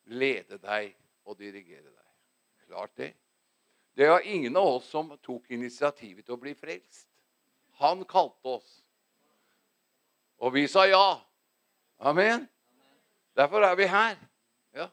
lede 0.07 0.59
deg 0.63 0.95
og 1.29 1.37
dirigere 1.39 1.85
deg. 1.91 2.05
Klart 2.69 2.97
det. 2.97 3.13
Det 3.99 4.09
var 4.09 4.21
ingen 4.21 4.57
av 4.57 4.67
oss 4.79 4.89
som 4.89 5.11
tok 5.23 5.51
initiativet 5.51 6.25
til 6.25 6.37
å 6.37 6.41
bli 6.41 6.55
frelst. 6.57 7.09
Han 7.83 8.05
kalte 8.09 8.59
oss. 8.59 8.69
Og 10.39 10.55
vi 10.55 10.67
sa 10.71 10.87
ja. 10.87 11.19
Amen. 11.99 12.47
Derfor 13.37 13.65
er 13.67 13.75
vi 13.79 13.89
her. 13.91 14.15
Ja. 14.75 14.87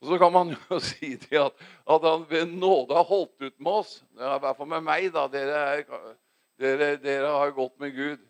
Og 0.00 0.08
Så 0.08 0.18
kan 0.18 0.32
man 0.32 0.54
jo 0.54 0.80
si 0.90 1.14
det 1.16 1.40
at, 1.40 1.66
at 1.84 2.06
han 2.08 2.24
ved 2.30 2.46
nåde 2.52 2.96
har 2.96 3.04
holdt 3.08 3.36
ut 3.40 3.58
med 3.60 3.72
oss. 3.72 3.98
I 4.16 4.38
hvert 4.40 4.56
fall 4.56 4.72
med 4.72 4.86
meg. 4.88 5.10
da. 5.12 5.26
Dere, 5.28 5.60
er, 5.76 6.16
dere, 6.60 6.90
dere 7.02 7.36
har 7.36 7.52
gått 7.56 7.76
med 7.80 7.92
Gud. 7.96 8.24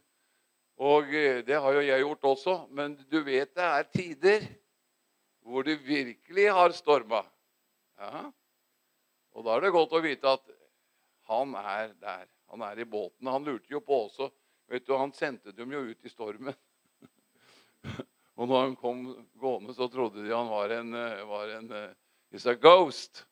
Og 0.82 1.14
eh, 1.14 1.44
det 1.46 1.60
har 1.62 1.78
jo 1.78 1.86
jeg 1.86 2.02
gjort 2.02 2.30
også. 2.34 2.58
Men 2.74 2.98
du 3.10 3.20
vet 3.22 3.54
det 3.54 3.70
er 3.70 3.90
tider 3.94 4.50
hvor 5.44 5.66
det 5.66 5.82
virkelig 5.84 6.46
har 6.56 6.72
storma. 6.76 7.22
Ja. 8.00 8.24
Og 9.34 9.44
da 9.44 9.56
er 9.56 9.66
det 9.66 9.74
godt 9.74 9.92
å 9.92 10.02
vite 10.04 10.36
at 10.36 10.44
han 11.28 11.54
er 11.58 11.92
der. 12.00 12.24
Han 12.52 12.62
er 12.64 12.80
i 12.80 12.86
båten. 12.88 13.28
Han 13.28 13.44
lurte 13.44 13.72
jo 13.72 13.80
på 13.84 14.04
også. 14.06 14.30
Vet 14.70 14.86
du, 14.86 14.94
Han 14.96 15.12
sendte 15.12 15.52
dem 15.52 15.72
jo 15.72 15.82
ut 15.90 16.04
i 16.04 16.12
stormen. 16.12 16.56
Og 18.38 18.48
når 18.48 18.62
han 18.62 18.76
kom 18.78 19.04
gående, 19.38 19.74
så 19.76 19.88
trodde 19.88 20.24
de 20.24 20.32
han 20.34 20.48
var 20.50 20.72
en, 20.74 20.96
var 21.28 21.52
en 21.58 21.68
It's 22.34 22.48
a 22.50 22.54
ghost. 22.54 23.26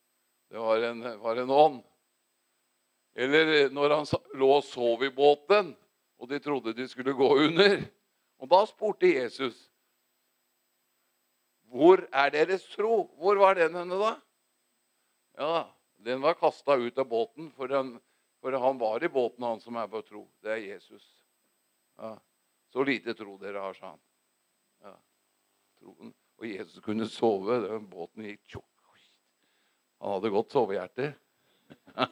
Det 0.49 0.59
var 0.59 0.83
en, 0.87 1.01
var 1.19 1.41
en 1.41 1.49
ånd. 1.49 1.81
Eller 3.15 3.69
når 3.73 3.97
han 3.97 4.05
lå 4.39 4.49
og 4.57 4.63
sov 4.65 5.03
i 5.03 5.11
båten, 5.13 5.73
og 6.17 6.29
de 6.29 6.39
trodde 6.39 6.73
de 6.77 6.87
skulle 6.87 7.13
gå 7.17 7.29
under. 7.45 7.81
Og 8.39 8.49
da 8.49 8.63
spurte 8.69 9.11
Jesus 9.11 9.57
hvor 11.73 12.03
er 12.13 12.29
deres 12.33 12.65
tro? 12.75 13.07
Hvor 13.17 13.39
var 13.41 13.57
den 13.57 13.73
henne 13.75 13.97
da? 13.97 14.13
Ja, 15.41 15.69
Den 16.03 16.21
var 16.21 16.35
kasta 16.35 16.75
ut 16.75 16.97
av 16.99 17.07
båten, 17.07 17.47
for 17.55 17.71
han, 17.71 17.93
for 18.43 18.51
han, 18.51 18.77
var 18.77 19.03
i 19.03 19.09
båten, 19.09 19.45
han 19.47 19.61
som 19.63 19.77
er 19.79 19.87
på 19.87 20.01
tro. 20.03 20.25
Det 20.43 20.51
er 20.51 20.57
Jesus. 20.57 21.05
Ja. 21.97 22.17
Så 22.73 22.83
lite 22.83 23.13
tro 23.15 23.37
dere 23.39 23.63
har, 23.63 23.73
sa 23.73 23.93
han. 23.93 24.01
Ja. 24.83 24.93
Troen. 25.79 26.13
Og 26.41 26.47
Jesus 26.49 26.83
kunne 26.83 27.07
sove. 27.07 27.61
Den 27.63 27.87
båten 27.89 28.27
gikk 28.27 28.43
tjokk. 28.51 28.67
Han 30.03 30.17
hadde 30.17 30.33
godt 30.35 30.51
sovehjerte. 30.51 31.13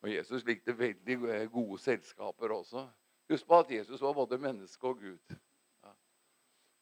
og 0.00 0.08
Jesus 0.12 0.44
likte 0.46 0.76
veldig 0.78 1.16
gode 1.50 1.80
selskaper 1.82 2.54
også. 2.54 2.86
Husk 3.30 3.48
på 3.50 3.58
at 3.64 3.72
Jesus 3.74 4.00
var 4.00 4.14
både 4.14 4.38
menneske 4.38 4.86
og 4.86 5.02
Gud. 5.02 5.40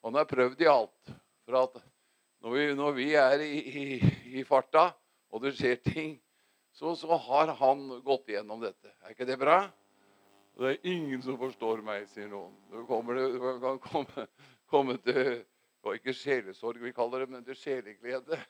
Han 0.08 0.16
har 0.16 0.24
prøvd 0.24 0.62
i 0.64 0.68
alt. 0.72 1.10
For 1.44 1.56
at 1.58 1.74
når 2.40 2.54
vi, 2.54 2.62
når 2.74 2.92
vi 2.96 3.06
er 3.20 3.42
i, 3.44 3.56
i, 3.60 3.82
i, 4.38 4.44
farta, 4.48 4.86
og 5.28 5.42
det 5.44 5.50
skjer 5.58 5.74
ting, 5.84 6.14
så, 6.72 6.94
så, 6.96 7.10
har 7.26 7.52
han 7.58 7.82
gått 8.06 8.30
igjennom 8.30 8.62
dette. 8.62 8.88
Er 9.02 9.12
ikke 9.12 9.26
det 9.28 9.36
bra? 9.36 9.58
Det 10.56 10.70
er 10.70 10.88
ingen 10.88 11.20
som 11.22 11.36
forstår 11.36 11.82
meg, 11.84 12.06
sier 12.08 12.30
noen. 12.30 12.54
Du, 12.70 12.78
kommer, 12.88 13.20
du 13.20 13.36
kan 13.60 13.76
komme, 13.84 14.24
komme 14.72 14.96
til 15.04 15.20
Det 15.42 15.84
var 15.84 16.00
ikke 16.00 16.16
sjelesorg 16.16 16.80
vi 16.82 16.94
kaller 16.96 17.26
det, 17.26 17.28
men 17.34 17.44
til 17.44 17.60
sjeleglede. 17.60 18.40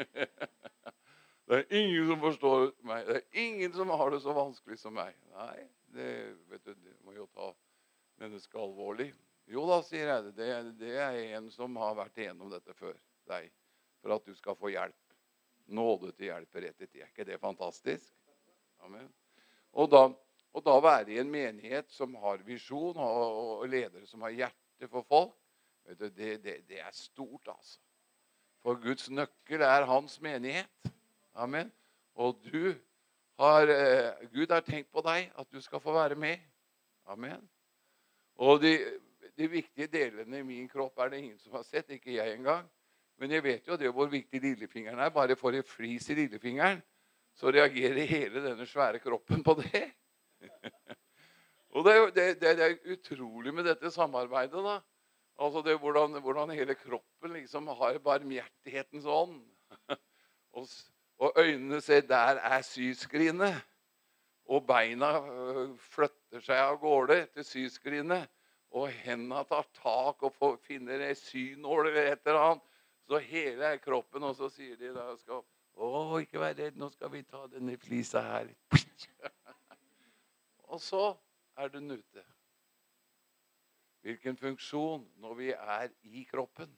Det 1.44 1.58
er 1.58 1.76
ingen 1.76 2.08
som 2.08 2.22
forstår 2.22 2.70
meg. 2.88 3.04
Det 3.04 3.18
er 3.20 3.42
ingen 3.44 3.76
som 3.76 3.92
har 3.92 4.08
det 4.14 4.22
så 4.24 4.32
vanskelig 4.32 4.78
som 4.80 4.96
meg. 4.96 5.12
Nei, 5.36 5.66
det, 5.92 6.08
du, 6.48 6.72
det 6.72 6.96
må 7.04 7.12
jo 7.12 7.28
ta 7.36 7.52
mennesket 8.24 8.56
alvorlig. 8.56 9.10
Jo 9.50 9.66
da, 9.68 9.80
sier 9.84 10.08
jeg 10.08 10.32
det. 10.36 10.50
Det 10.80 10.92
er 10.96 11.18
en 11.36 11.50
som 11.52 11.76
har 11.80 11.96
vært 11.98 12.20
igjennom 12.20 12.52
dette 12.52 12.74
før 12.76 12.96
deg. 13.28 13.50
For 14.00 14.16
at 14.16 14.26
du 14.28 14.36
skal 14.36 14.56
få 14.56 14.72
hjelp. 14.72 15.00
Nåde 15.74 16.12
til 16.12 16.28
hjelp 16.28 16.56
i 16.60 16.86
tid. 16.86 17.00
Er 17.00 17.08
ikke 17.08 17.28
det 17.28 17.40
fantastisk? 17.40 18.12
Amen. 18.84 19.08
Og 19.72 19.88
da, 19.90 20.02
og 20.52 20.64
da 20.64 20.74
være 20.80 21.14
i 21.14 21.20
en 21.22 21.30
menighet 21.32 21.90
som 21.92 22.14
har 22.20 22.44
visjon, 22.46 22.96
og, 22.96 23.40
og 23.60 23.68
ledere 23.68 24.06
som 24.06 24.22
har 24.26 24.34
hjerte 24.36 24.90
for 24.92 25.06
folk, 25.08 25.36
du, 25.84 26.08
det, 26.08 26.38
det, 26.44 26.58
det 26.68 26.80
er 26.80 26.92
stort, 26.96 27.48
altså. 27.48 27.80
For 28.64 28.78
Guds 28.80 29.10
nøkkel 29.12 29.60
er 29.60 29.84
hans 29.84 30.16
menighet. 30.24 30.92
Amen. 31.36 31.72
Og 32.16 32.38
du 32.46 32.72
har, 33.38 33.68
eh, 33.68 34.28
Gud 34.32 34.52
har 34.52 34.64
tenkt 34.64 34.88
på 34.92 35.02
deg, 35.04 35.32
at 35.36 35.50
du 35.52 35.60
skal 35.60 35.82
få 35.84 35.92
være 35.92 36.16
med. 36.16 36.40
Amen. 37.06 37.42
Og 38.40 38.62
de, 38.62 38.78
de 39.38 39.48
viktige 39.50 39.90
delene 39.90 40.40
i 40.40 40.46
min 40.46 40.68
kropp 40.70 40.98
er 41.02 41.10
det 41.10 41.20
ingen 41.22 41.38
som 41.38 41.56
har 41.58 41.64
sett, 41.66 41.90
ikke 41.90 42.14
jeg 42.14 42.36
engang. 42.36 42.66
Men 43.18 43.30
jeg 43.30 43.44
vet 43.44 43.68
jo 43.68 43.78
det 43.78 43.90
hvor 43.94 44.10
viktig 44.10 44.40
lillefingeren 44.42 45.00
er. 45.02 45.12
Bare 45.14 45.36
får 45.38 45.58
jeg 45.58 45.66
flis 45.66 46.08
i 46.10 46.18
lillefingeren, 46.18 46.82
så 47.34 47.50
reagerer 47.54 48.10
hele 48.10 48.42
denne 48.42 48.66
svære 48.66 49.02
kroppen 49.02 49.42
på 49.46 49.56
det. 49.62 49.84
og 51.74 51.86
det, 51.86 51.94
det, 52.14 52.26
det, 52.40 52.56
det, 52.58 52.66
er 52.66 52.96
utrolig 52.96 53.54
med 53.54 53.66
dette 53.70 53.90
samarbeidet. 53.90 54.64
da. 54.64 54.80
Altså 55.38 55.62
det 55.66 55.78
hvordan, 55.82 56.20
hvordan 56.22 56.54
hele 56.54 56.74
kroppen 56.78 57.32
liksom 57.34 57.70
har 57.74 57.98
barmhjertighetens 57.98 59.06
ånd. 59.06 59.40
og, 60.54 60.68
og 61.18 61.38
øynene 61.38 61.80
ser 61.80 62.06
der 62.06 62.38
er 62.42 62.62
syskrinet. 62.62 63.62
Og 64.44 64.66
beina 64.66 65.16
øh, 65.24 65.70
flytter 65.78 66.42
seg 66.44 66.58
av 66.60 66.76
gårde 66.82 67.22
til 67.32 67.46
syskrinet 67.48 68.28
og 68.74 68.90
hendene 69.04 69.44
tar 69.46 69.66
tak 69.78 70.22
og 70.26 70.34
får, 70.34 70.56
finner 70.66 71.06
ei 71.06 71.14
synål 71.18 71.92
eller 71.92 72.12
et 72.12 72.26
eller 72.26 72.42
annet. 72.42 72.70
Så 73.04 73.20
hele 73.20 73.74
kroppen, 73.84 74.24
og 74.24 74.32
så 74.36 74.48
sier 74.50 74.78
de 74.80 74.94
da 74.94 75.10
skal, 75.20 75.44
Å, 75.74 76.20
ikke 76.22 76.38
vær 76.38 76.54
redd, 76.54 76.76
nå 76.78 76.86
skal 76.92 77.10
vi 77.10 77.24
ta 77.26 77.40
denne 77.50 77.74
flisa 77.82 78.20
her. 78.22 78.52
og 80.70 80.78
så 80.80 81.08
er 81.58 81.72
den 81.74 81.90
ute. 81.90 82.22
Hvilken 84.06 84.38
funksjon 84.38 85.02
når 85.18 85.34
vi 85.38 85.50
er 85.50 85.90
i 86.06 86.22
kroppen? 86.30 86.70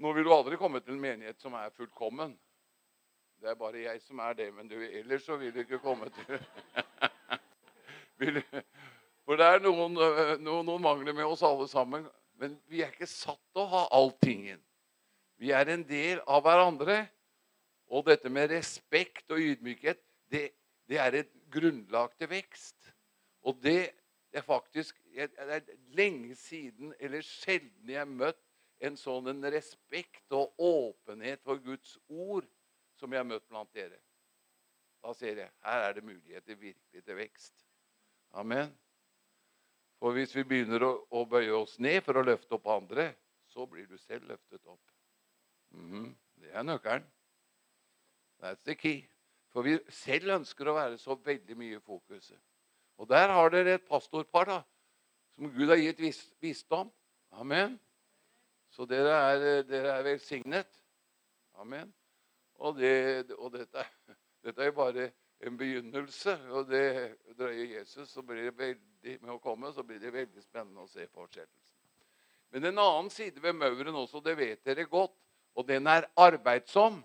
Nå 0.00 0.12
vil 0.16 0.24
du 0.24 0.32
aldri 0.32 0.56
komme 0.60 0.80
til 0.80 0.96
en 0.96 1.04
menighet 1.04 1.40
som 1.40 1.56
er 1.60 1.72
fullkommen. 1.76 2.32
Det 3.40 3.52
er 3.52 3.60
bare 3.60 3.84
jeg 3.84 4.00
som 4.04 4.20
er 4.24 4.36
det. 4.36 4.48
Men 4.54 4.68
du, 4.68 4.76
ellers 4.80 5.28
så 5.28 5.36
vil 5.40 5.52
du 5.54 5.62
ikke 5.64 5.82
komme 5.84 6.08
til 6.16 6.40
For 9.26 9.38
det 9.38 9.46
er 9.46 9.64
noen, 9.64 9.96
eh, 9.98 10.36
noen, 10.38 10.66
noen, 10.68 10.82
mangler 10.82 11.16
med 11.16 11.26
oss 11.26 11.44
alle 11.46 11.66
sammen. 11.70 12.06
Men 12.40 12.56
vi 12.70 12.82
er 12.84 12.92
ikke 12.92 13.08
satt 13.10 13.42
til 13.52 13.64
å 13.64 13.70
ha 13.72 13.82
alltingen. 13.96 14.60
Vi 15.40 15.52
er 15.52 15.68
en 15.72 15.84
del 15.88 16.22
av 16.24 16.44
hverandre. 16.46 17.02
Og 17.86 18.06
dette 18.08 18.30
med 18.32 18.50
respekt 18.50 19.30
og 19.30 19.42
ydmykhet, 19.42 20.00
det, 20.32 20.48
det 20.90 20.98
er 20.98 21.20
et 21.20 21.30
grunnlag 21.54 22.16
til 22.18 22.30
vekst. 22.32 22.90
Og 23.46 23.60
det 23.62 23.92
er 24.36 24.42
faktisk 24.42 24.98
Det 25.16 25.30
er 25.38 25.62
lenge 25.96 26.34
siden, 26.36 26.90
eller 27.00 27.22
sjelden, 27.24 27.88
jeg 27.88 27.98
har 28.02 28.10
møtt 28.10 28.42
en 28.84 28.98
sånn 29.00 29.30
en 29.32 29.46
respekt 29.48 30.34
og 30.36 30.52
åpenhet 30.60 31.40
for 31.40 31.56
Guds 31.64 31.94
ord 32.08 32.44
som 33.00 33.12
jeg 33.12 33.22
har 33.22 33.28
møtt 33.28 33.46
blant 33.48 33.72
dere. 33.72 33.96
Da 35.00 35.14
ser 35.16 35.40
jeg 35.40 35.54
her 35.64 35.86
er 35.86 35.96
det 35.96 36.04
muligheter 36.04 36.58
virkelig 36.60 37.04
til 37.04 37.16
vekst. 37.16 37.65
Amen. 38.32 38.72
For 39.98 40.12
hvis 40.12 40.34
vi 40.36 40.44
begynner 40.44 40.84
å, 40.84 40.92
å, 41.10 41.24
bøye 41.28 41.52
oss 41.56 41.78
ned 41.82 42.02
for 42.04 42.18
å 42.18 42.24
løfte 42.26 42.58
opp 42.58 42.68
andre, 42.68 43.08
så 43.48 43.66
blir 43.70 43.86
du 43.88 43.96
selv 43.98 44.28
løftet 44.28 44.66
opp. 44.66 44.92
Mm 45.70 45.90
-hmm. 45.90 46.14
Det 46.36 46.50
er 46.52 46.62
nøkkelen. 46.62 47.06
That's 48.42 48.62
the 48.64 48.74
key. 48.74 49.08
For 49.48 49.62
vi 49.62 49.78
selv 49.88 50.30
ønsker 50.30 50.68
å 50.68 50.74
være 50.74 50.98
så 50.98 51.14
veldig 51.14 51.56
mye 51.56 51.76
i 51.76 51.80
fokuset. 51.80 52.40
Og 52.96 53.08
der 53.08 53.28
har 53.28 53.50
dere 53.50 53.74
et 53.74 53.88
pastorpar 53.88 54.44
da, 54.44 54.62
som 55.34 55.52
Gud 55.52 55.68
har 55.68 55.76
gitt 55.76 56.00
vis 56.00 56.20
visdom. 56.40 56.92
Amen. 57.30 57.80
Så 58.70 58.84
dere 58.84 59.08
er, 59.08 59.62
dere 59.62 59.98
er 59.98 60.02
velsignet. 60.02 60.80
Amen. 61.54 61.94
Og, 62.54 62.76
det, 62.76 63.32
og 63.38 63.52
dette, 63.52 63.84
dette 64.44 64.62
er 64.62 64.66
jo 64.66 64.72
bare 64.72 65.10
en 65.40 65.56
begynnelse. 65.58 66.36
Og 66.50 66.68
det 66.70 67.16
drøyer 67.38 67.78
Jesus, 67.78 68.10
så 68.10 68.22
blir 68.22 68.48
det 68.48 68.58
veldig, 68.58 69.18
med 69.20 69.34
å 69.34 69.40
komme, 69.42 69.72
så 69.72 69.84
blir 69.86 70.00
det 70.02 70.12
veldig 70.14 70.42
spennende 70.44 70.84
å 70.84 70.90
se 70.90 71.06
fortsettelsen. 71.06 71.62
Men 72.54 72.70
en 72.70 72.78
annen 72.78 73.10
side 73.10 73.42
ved 73.42 73.56
mauren 73.58 73.98
også, 73.98 74.22
det 74.24 74.36
vet 74.38 74.64
dere 74.64 74.86
godt, 74.88 75.14
og 75.56 75.66
den 75.68 75.88
er 75.90 76.06
arbeidsom. 76.16 77.02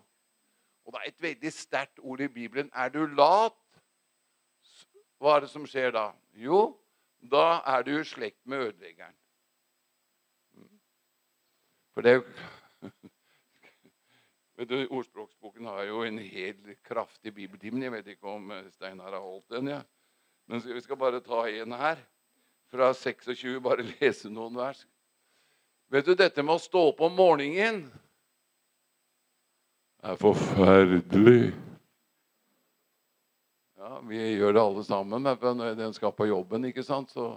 Og 0.85 0.93
det 0.93 1.01
er 1.01 1.09
et 1.09 1.23
veldig 1.23 1.51
sterkt 1.53 1.99
ord 1.99 2.21
i 2.21 2.29
Bibelen. 2.31 2.71
Er 2.73 2.89
du 2.93 3.03
lat, 3.05 3.57
hva 5.21 5.35
er 5.35 5.45
det 5.45 5.51
som 5.51 5.65
skjer 5.69 5.93
da? 5.93 6.07
Jo, 6.33 6.71
da 7.21 7.61
er 7.69 7.83
du 7.85 7.93
i 7.99 8.05
slekt 8.07 8.41
med 8.49 8.67
ødeleggeren. 8.69 9.13
Mm. 10.57 10.79
For 11.93 12.05
det 12.05 12.11
er 12.13 12.19
jo 12.21 12.25
du, 14.69 14.87
Ordspråksboken 14.87 15.65
har 15.65 15.83
jo 15.89 16.03
en 16.05 16.17
helt 16.21 16.71
kraftig 16.85 17.33
bibeltime. 17.33 17.83
Jeg 17.85 17.93
vet 17.95 18.13
ikke 18.13 18.29
om 18.29 18.51
eh, 18.51 18.67
Steinar 18.75 19.13
har 19.15 19.23
holdt 19.23 19.49
den. 19.55 19.71
Ja. 19.73 19.81
Men 20.49 20.61
vi 20.65 20.81
skal 20.81 20.99
bare 20.99 21.21
ta 21.23 21.45
en 21.49 21.75
her. 21.79 22.01
Fra 22.71 22.93
26, 22.93 23.59
bare 23.63 23.87
lese 23.99 24.31
noen 24.31 24.55
vers. 24.59 24.85
Vet 25.91 26.07
du, 26.07 26.15
dette 26.15 26.43
med 26.43 26.55
å 26.55 26.63
stå 26.63 26.85
opp 26.93 27.01
om 27.03 27.17
morgenen 27.17 27.83
er 30.01 30.15
forferdelig. 30.19 31.51
Ja. 33.81 33.97
Vi 34.07 34.21
gjør 34.37 34.55
det 34.55 34.61
alle 34.61 34.83
sammen 34.87 35.23
men 35.25 35.57
når 35.57 35.75
den 35.75 35.93
skal 35.93 36.13
på 36.15 36.29
jobben. 36.29 36.65
ikke 36.65 36.83
sant? 36.83 37.11
Så 37.11 37.33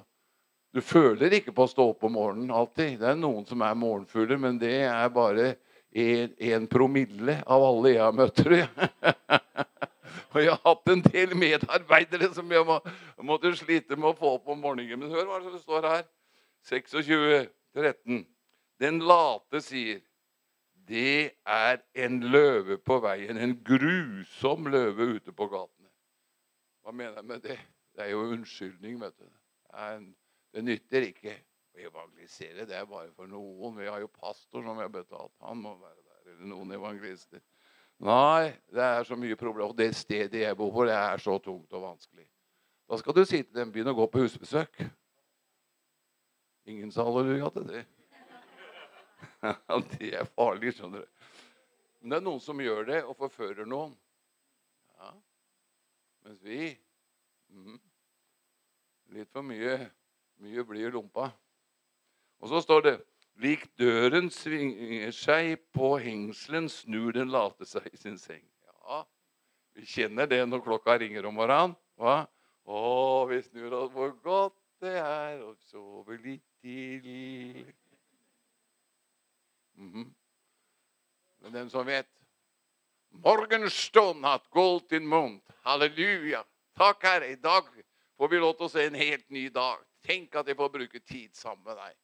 du 0.75 0.81
føler 0.83 1.33
ikke 1.35 1.55
på 1.55 1.67
å 1.67 1.71
stå 1.71 1.89
opp 1.93 2.05
om 2.07 2.17
morgenen 2.19 2.51
alltid. 2.51 2.99
Det 3.01 3.11
er 3.13 3.19
noen 3.19 3.47
som 3.47 3.63
er 3.63 3.77
morgenfugler, 3.79 4.41
men 4.41 4.59
det 4.59 4.85
er 4.87 5.09
bare 5.15 5.55
en 5.95 6.67
promille 6.67 7.37
av 7.47 7.63
alle 7.63 7.95
jeg 7.95 8.03
har 8.03 8.17
møtt. 8.17 8.35
tror 8.37 8.57
jeg. 8.59 8.69
Og 10.35 10.41
jeg 10.43 10.51
har 10.51 10.63
hatt 10.65 10.91
en 10.91 11.03
del 11.05 11.35
medarbeidere 11.39 12.29
som 12.35 12.51
jeg 12.51 12.67
må, 12.67 12.81
måtte 13.23 13.53
slite 13.55 13.95
med 13.95 14.11
å 14.11 14.17
få 14.19 14.33
opp 14.41 14.51
om 14.51 14.59
morgenen. 14.59 14.99
Men 14.99 15.15
hør 15.15 15.29
hva 15.29 15.39
som 15.45 15.61
står 15.63 15.87
her. 15.87 16.03
26.13. 16.67 18.25
Den 18.83 18.99
late 19.07 19.61
sier 19.63 20.03
det 20.89 21.37
er 21.47 21.79
en 22.05 22.19
løve 22.35 22.77
på 22.83 22.99
veien. 23.05 23.39
En 23.39 23.55
grusom 23.65 24.67
løve 24.73 25.15
ute 25.15 25.33
på 25.33 25.47
gatene. 25.53 25.89
Hva 26.83 26.93
mener 26.93 27.23
jeg 27.23 27.31
med 27.31 27.47
det? 27.47 27.61
Det 27.95 28.05
er 28.05 28.11
jo 28.13 28.27
unnskyldning, 28.35 28.99
vet 29.01 29.15
du. 29.17 29.31
Det 30.55 30.65
nytter 30.67 31.07
ikke 31.09 31.39
evangelisere. 31.79 32.67
Det 32.69 32.77
er 32.77 32.87
bare 32.89 33.11
for 33.17 33.31
noen. 33.31 33.77
Vi 33.79 33.89
har 33.89 34.03
jo 34.03 34.11
pastor 34.13 34.63
som 34.63 34.79
vi 34.79 34.85
har 34.85 34.93
betalt. 34.93 35.33
Han 35.45 35.63
må 35.63 35.75
være 35.81 36.01
der. 36.01 36.31
Eller 36.33 36.51
noen 36.53 36.73
evangelister. 36.77 37.43
Nei, 38.05 38.53
det 38.75 38.85
er 38.85 39.07
så 39.07 39.17
mye 39.19 39.39
problemer. 39.39 39.71
Og 39.71 39.79
det 39.79 39.95
stedet 39.97 40.43
jeg 40.43 40.59
bor 40.59 40.73
på, 40.75 40.87
det 40.89 40.97
er 40.97 41.23
så 41.23 41.39
tungt 41.43 41.73
og 41.73 41.85
vanskelig. 41.87 42.27
Da 42.91 42.99
skal 43.01 43.17
du 43.17 43.25
si 43.25 43.41
til 43.43 43.55
dem 43.57 43.73
begynn 43.73 43.93
å 43.93 43.97
gå 43.97 44.07
på 44.13 44.25
husbesøk. 44.25 44.83
Ingen 46.69 46.93
sa 46.93 47.05
halleluja 47.07 47.51
til 47.55 47.69
det. 47.69 47.85
det 49.95 50.11
er 50.17 50.29
farlig, 50.35 50.75
skjønner 50.77 51.05
du. 51.05 51.31
Men 52.01 52.13
det 52.13 52.19
er 52.19 52.27
noen 52.27 52.43
som 52.45 52.61
gjør 52.61 52.89
det 52.89 53.01
og 53.05 53.17
forfører 53.17 53.69
noen. 53.69 53.95
Ja. 55.01 55.11
Mens 56.25 56.41
vi 56.45 56.75
mm, 57.53 57.81
Litt 59.15 59.31
for 59.31 59.47
mye, 59.47 59.77
mye 60.43 60.65
blir 60.67 60.93
lompa. 60.95 61.29
Og 62.43 62.49
så 62.49 62.63
står 62.65 62.87
det 62.87 62.95
Lik 63.43 63.65
døren 63.79 64.29
svinger 64.31 65.11
seg 65.11 65.57
på 65.75 65.97
hengselen, 65.99 66.69
snur 66.71 67.11
den 67.17 67.33
late 67.35 67.67
seg 67.67 67.89
i 67.91 67.99
sin 67.99 68.19
seng. 68.19 68.45
Ja, 68.63 69.01
vi 69.75 69.87
kjenner 69.91 70.29
det 70.31 70.39
når 70.47 70.63
klokka 70.63 70.95
ringer 71.03 71.27
om 71.27 71.35
morgenen. 71.35 71.75
Hva? 71.99 72.29
Å, 72.65 72.83
vi 73.27 73.41
snur 73.43 73.75
oss 73.75 73.91
hvor 73.91 74.15
godt 74.23 74.55
det 74.85 74.95
er 75.01 75.43
å 75.43 75.51
sove 75.67 76.21
litt 76.23 76.47
til. 76.63 77.67
Mm 79.75 79.91
-hmm. 79.93 80.15
Men 81.39 81.53
den 81.53 81.71
som 81.71 81.87
vet 81.87 82.09
Morgenstund 83.11 84.25
hat 84.25 84.51
gold 84.51 84.93
in 84.93 85.07
mund. 85.07 85.43
Halleluja. 85.63 86.45
Takk, 86.77 87.03
Herre. 87.03 87.29
I 87.29 87.35
dag 87.35 87.65
får 88.17 88.29
vi 88.29 88.39
lov 88.39 88.57
til 88.57 88.67
å 88.67 88.69
se 88.69 88.87
en 88.87 88.95
helt 88.95 89.31
ny 89.31 89.49
dag. 89.49 89.79
Tenk 90.03 90.35
at 90.35 90.49
jeg 90.49 90.57
får 90.57 90.69
bruke 90.69 91.01
tid 91.01 91.35
sammen 91.35 91.65
med 91.65 91.77
deg. 91.77 91.95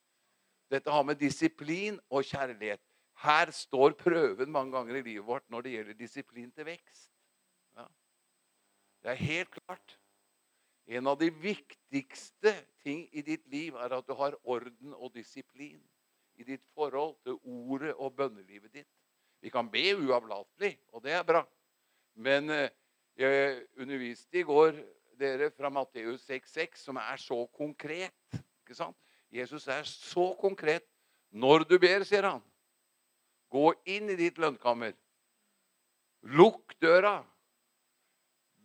Dette 0.70 0.90
har 0.90 1.04
med 1.06 1.18
disiplin 1.18 1.98
og 2.10 2.24
kjærlighet. 2.24 2.82
Her 3.20 3.50
står 3.52 3.96
prøven 4.00 4.52
mange 4.52 4.72
ganger 4.72 4.96
i 4.96 5.02
livet 5.04 5.26
vårt 5.26 5.48
når 5.50 5.66
det 5.66 5.72
gjelder 5.74 5.98
disiplin 5.98 6.52
til 6.52 6.66
vekst. 6.70 7.10
Ja. 7.76 7.84
Det 9.02 9.10
er 9.12 9.24
helt 9.24 9.50
klart. 9.50 9.96
En 10.90 11.06
av 11.06 11.18
de 11.20 11.28
viktigste 11.30 12.54
ting 12.82 13.04
i 13.12 13.22
ditt 13.22 13.44
liv 13.50 13.76
er 13.78 13.92
at 13.98 14.06
du 14.06 14.14
har 14.18 14.38
orden 14.42 14.94
og 14.96 15.12
disiplin 15.14 15.82
i 16.40 16.46
ditt 16.46 16.64
forhold 16.74 17.18
til 17.26 17.36
ordet 17.44 17.92
og 17.94 18.14
bønnelivet 18.16 18.72
ditt. 18.72 18.88
Vi 19.40 19.52
kan 19.52 19.68
be 19.70 19.84
uavlatelig, 19.96 20.74
og 20.92 21.04
det 21.04 21.12
er 21.16 21.26
bra. 21.26 21.44
Men 22.14 22.50
eh, 22.50 22.72
jeg 23.16 23.62
underviste 23.78 24.40
i 24.40 24.46
går 24.48 24.80
dere 25.20 25.50
fra 25.52 25.68
Matteus 25.72 26.24
6,6, 26.28 26.82
som 26.86 26.96
er 27.00 27.20
så 27.20 27.44
konkret. 27.52 28.40
ikke 28.64 28.76
sant? 28.76 28.96
Jesus 29.30 29.66
er 29.68 29.82
så 29.86 30.34
konkret. 30.40 30.86
Når 31.30 31.64
du 31.70 31.76
ber, 31.78 32.02
sier 32.04 32.26
han, 32.26 32.42
gå 33.50 33.70
inn 33.86 34.10
i 34.10 34.18
ditt 34.18 34.38
lønnkammer. 34.42 34.96
Lukk 36.34 36.74
døra. 36.82 37.20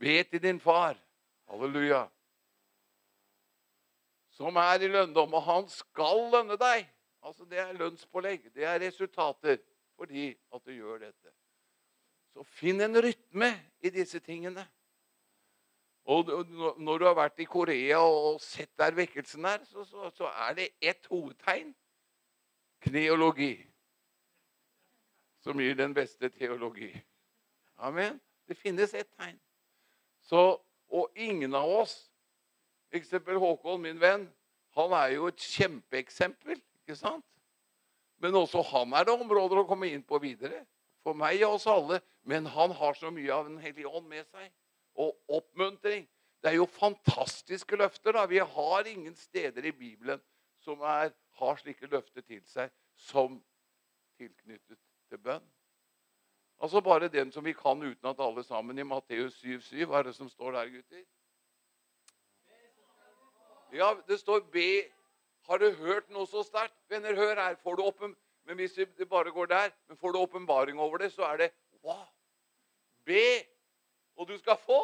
Be 0.01 0.23
til 0.28 0.41
din 0.41 0.60
far. 0.60 0.97
Halleluja. 1.49 2.08
Som 4.36 4.58
er 4.60 4.84
i 4.84 4.89
lønndom, 4.91 5.38
og 5.38 5.45
han 5.45 5.69
skal 5.71 6.25
lønne 6.34 6.58
deg. 6.60 6.89
Altså, 7.21 7.45
Det 7.45 7.60
er 7.60 7.73
lønnspålegg. 7.73 8.54
Det 8.54 8.65
er 8.65 8.82
resultater 8.82 9.62
fordi 9.95 10.36
at 10.54 10.65
du 10.65 10.71
gjør 10.71 10.97
dette. 11.06 11.32
Så 12.34 12.43
finn 12.43 12.82
en 12.82 12.97
rytme 12.99 13.54
i 13.80 13.89
disse 13.89 14.19
tingene. 14.19 14.65
Og 16.06 16.30
Når 16.78 16.98
du 16.98 17.06
har 17.06 17.15
vært 17.18 17.39
i 17.41 17.48
Korea 17.50 17.98
og 17.98 18.41
sett 18.41 18.70
der 18.78 18.94
vekkelsen 18.94 19.46
er, 19.46 19.63
så, 19.65 19.84
så, 19.84 20.10
så 20.13 20.30
er 20.48 20.54
det 20.54 20.68
ett 20.82 21.08
hovedtegn 21.10 21.72
kneologi. 22.86 23.56
Som 25.41 25.60
gir 25.62 25.74
den 25.78 25.94
beste 25.94 26.30
teologi. 26.30 26.91
Amen. 27.78 28.22
Det 28.48 28.58
finnes 28.58 28.94
ett 28.94 29.10
tegn. 29.18 29.39
Så, 30.22 30.62
og 30.89 31.10
ingen 31.15 31.54
av 31.58 31.70
oss, 31.70 31.96
eksempel 32.94 33.38
Håkon, 33.41 33.82
min 33.82 34.02
venn, 34.02 34.28
han 34.78 34.94
er 34.94 35.15
jo 35.15 35.30
et 35.30 35.41
kjempeeksempel. 35.41 36.62
ikke 36.86 36.98
sant? 36.98 37.26
Men 38.22 38.36
også 38.38 38.62
han 38.62 38.94
er 38.94 39.06
det 39.06 39.13
områder 39.13 39.62
å 39.62 39.68
komme 39.70 39.89
inn 39.89 40.06
på 40.06 40.20
videre. 40.22 40.62
For 41.06 41.18
meg 41.18 41.41
og 41.46 41.58
oss 41.58 41.68
alle. 41.70 42.02
Men 42.26 42.46
han 42.50 42.72
har 42.74 42.94
så 42.98 43.12
mye 43.13 43.34
av 43.34 43.50
Den 43.50 43.58
hellige 43.62 43.89
ånd 43.89 44.08
med 44.10 44.26
seg 44.34 44.50
og 44.95 45.15
oppmuntring. 45.27 46.08
Det 46.43 46.51
er 46.51 46.55
jo 46.60 46.65
fantastiske 46.65 47.75
løfter. 47.75 48.12
da. 48.12 48.25
Vi 48.25 48.38
har 48.38 48.88
ingen 48.88 49.15
steder 49.15 49.65
i 49.65 49.71
Bibelen 49.71 50.21
som 50.60 50.81
er, 50.81 51.12
har 51.34 51.55
slike 51.55 51.88
løfter 51.88 52.21
til 52.21 52.41
seg 52.45 52.71
som 52.95 53.39
tilknyttet 54.17 54.79
til 55.10 55.17
bønn. 55.17 55.43
Altså 56.62 56.81
bare 56.81 57.08
den 57.12 57.31
som 57.31 57.45
vi 57.45 57.53
kan 57.53 57.81
utenat 57.84 58.19
alle 58.19 58.43
sammen 58.43 58.79
i 58.79 58.84
Matteus 58.84 59.43
7,7. 59.43 59.86
Hva 59.86 59.99
er 59.99 60.03
det 60.10 60.15
som 60.15 60.29
står 60.29 60.51
der, 60.55 60.69
gutter? 60.77 61.03
Ja, 63.73 63.93
det 64.08 64.19
står 64.19 64.39
'be'. 64.39 64.91
Har 65.47 65.58
du 65.58 65.71
hørt 65.71 66.10
noe 66.10 66.27
så 66.27 66.43
sterkt? 66.43 66.77
Venner, 66.89 67.15
hør 67.15 67.36
her. 67.36 67.55
Får 67.55 67.75
du 67.75 67.84
åpen... 67.84 68.15
Men 68.45 68.55
hvis 68.55 68.73
det 68.73 69.10
bare 69.10 69.31
går 69.31 69.45
der, 69.45 69.71
men 69.88 69.97
får 69.97 70.12
du 70.12 70.17
åpenbaring 70.19 70.79
over 70.79 70.97
det, 70.97 71.12
så 71.12 71.21
er 71.21 71.38
det 71.38 71.51
wow. 71.84 72.05
Be 73.05 73.43
og 74.15 74.28
du 74.28 74.38
skal 74.38 74.58
få. 74.65 74.82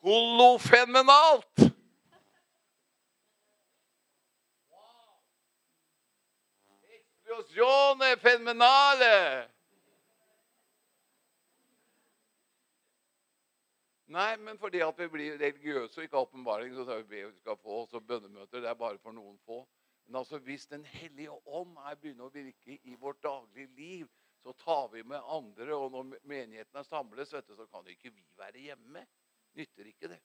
Kolofenomenalt! 0.00 1.54
Fenomenale! 8.20 9.48
Nei, 14.06 14.36
men 14.36 14.58
fordi 14.58 14.78
at 14.84 14.98
vi 14.98 15.06
blir 15.10 15.38
religiøse 15.40 15.98
og 15.98 16.04
ikke 16.04 16.16
har 16.16 16.26
åpenbaring, 16.28 16.74
så 16.74 16.84
skal 16.84 17.00
vi 17.02 17.08
be 17.08 17.22
vi 17.26 17.38
skal 17.40 17.56
få 17.56 17.80
også 17.82 18.00
bønnemøter. 18.00 18.60
Det 18.60 18.68
er 18.70 18.74
bare 18.78 18.98
for 18.98 19.12
noen 19.12 19.38
få. 19.46 19.64
Men 20.06 20.16
altså, 20.16 20.38
hvis 20.38 20.66
Den 20.66 20.84
hellige 20.84 21.30
ånd 21.46 21.76
er 21.76 21.94
begynner 21.94 22.28
å 22.28 22.34
virke 22.34 22.78
i 22.82 22.94
vårt 23.00 23.22
daglige 23.22 23.66
liv, 23.74 24.06
så 24.44 24.52
tar 24.52 24.88
vi 24.92 25.02
med 25.02 25.20
andre. 25.24 25.74
Og 25.74 25.90
når 25.92 26.14
menigheten 26.28 26.76
er 26.76 26.84
samlet, 26.84 27.28
så 27.28 27.40
kan 27.72 27.86
ikke 27.88 28.12
vi 28.12 28.24
være 28.36 28.58
hjemme. 28.68 29.06
Nytter 29.56 29.88
ikke 29.88 30.10
det. 30.12 30.20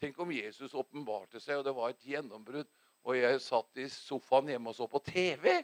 Tenk 0.00 0.18
om 0.18 0.32
Jesus 0.32 0.74
åpenbarte 0.74 1.40
seg, 1.40 1.60
og 1.60 1.66
det 1.66 1.74
var 1.76 1.92
et 1.92 2.06
gjennombrudd, 2.08 2.68
og 3.04 3.18
jeg 3.18 3.40
satt 3.44 3.80
i 3.82 3.84
sofaen 3.92 4.48
hjemme 4.48 4.72
og 4.72 4.76
så 4.78 4.88
på 4.88 4.98
TV. 5.04 5.60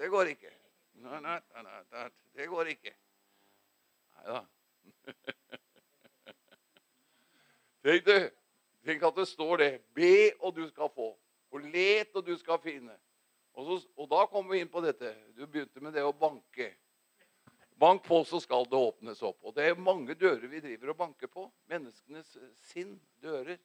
Det 0.00 0.08
går 0.10 0.32
ikke. 0.32 0.52
Det 2.32 2.48
går 2.48 2.72
ikke. 2.72 2.94
Nei 4.16 4.24
da. 4.32 4.40
Tenk, 7.80 8.04
du, 8.04 8.30
tenk 8.84 9.04
at 9.08 9.20
det 9.20 9.28
står 9.28 9.60
det. 9.60 9.70
Be, 9.96 10.32
og 10.40 10.56
du 10.56 10.66
skal 10.68 10.90
få. 10.96 11.12
Og 11.50 11.64
let, 11.72 12.12
og 12.14 12.24
du 12.26 12.36
skal 12.38 12.60
finne. 12.62 12.94
Og, 13.58 13.66
så, 13.66 13.88
og, 13.96 14.06
da 14.10 14.22
kommer 14.30 14.54
vi 14.54 14.62
inn 14.62 14.70
på 14.70 14.82
dette. 14.84 15.12
Du 15.34 15.42
begynte 15.46 15.82
med 15.82 15.94
det 15.96 16.04
å 16.06 16.14
banke. 16.14 16.70
Bank 17.80 18.04
på, 18.04 18.20
så 18.28 18.38
skal 18.42 18.66
det 18.68 18.78
åpnes 18.78 19.22
opp. 19.26 19.40
Og 19.48 19.54
det 19.56 19.66
er 19.66 19.80
mange 19.80 20.14
dører 20.18 20.46
vi 20.52 20.60
driver 20.62 20.92
og 20.92 20.98
banker 21.00 21.30
på. 21.32 21.46
Menneskenes 21.70 22.36
sinn, 22.70 22.94
dører, 23.22 23.58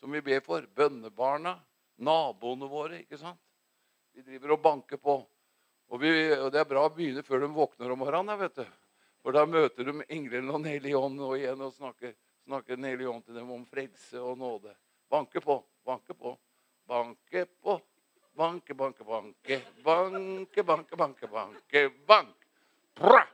som 0.00 0.12
vi 0.12 0.22
ber 0.24 0.42
for. 0.44 0.66
Bønnebarna, 0.76 1.56
naboene 2.04 2.68
våre. 2.70 3.04
ikke 3.04 3.20
sant? 3.20 3.40
Vi 4.12 4.24
driver 4.26 4.56
og 4.56 4.64
banker 4.64 5.00
på. 5.00 5.20
Og, 5.88 6.02
vi, 6.02 6.10
og 6.36 6.50
det 6.52 6.60
er 6.60 6.68
bra 6.68 6.84
å 6.84 6.92
begynne 6.92 7.24
før 7.24 7.46
de 7.46 7.52
våkner 7.54 7.94
om 7.94 8.02
morgenen. 8.02 8.38
vet 8.42 8.60
du. 8.60 8.66
For 9.22 9.34
da 9.34 9.46
møter 9.48 9.88
de 9.88 10.04
englene 10.14 10.52
og 10.52 10.60
Den 10.60 10.72
hellige 10.74 10.98
ånd 10.98 11.22
og 11.22 11.38
igjen 11.38 11.62
og 11.64 11.72
snakker, 11.74 12.12
snakker 12.44 12.76
Den 12.76 12.90
hellige 12.90 13.14
til 13.24 13.40
dem 13.40 13.50
om 13.54 13.64
frelse 13.66 14.20
og 14.20 14.36
nåde. 14.38 14.74
Banke 15.08 15.40
på, 15.40 15.62
banke 15.86 16.14
på 16.14 16.36
banke 16.88 17.44
på 17.62 17.78
Banke, 18.38 18.74
banke, 18.74 19.04
banke. 19.04 19.56
Banke, 19.82 20.62
banke, 20.62 20.96
banke, 20.96 21.26
banke. 21.26 21.90
Bank. 22.06 22.36
Bra! 22.94 23.24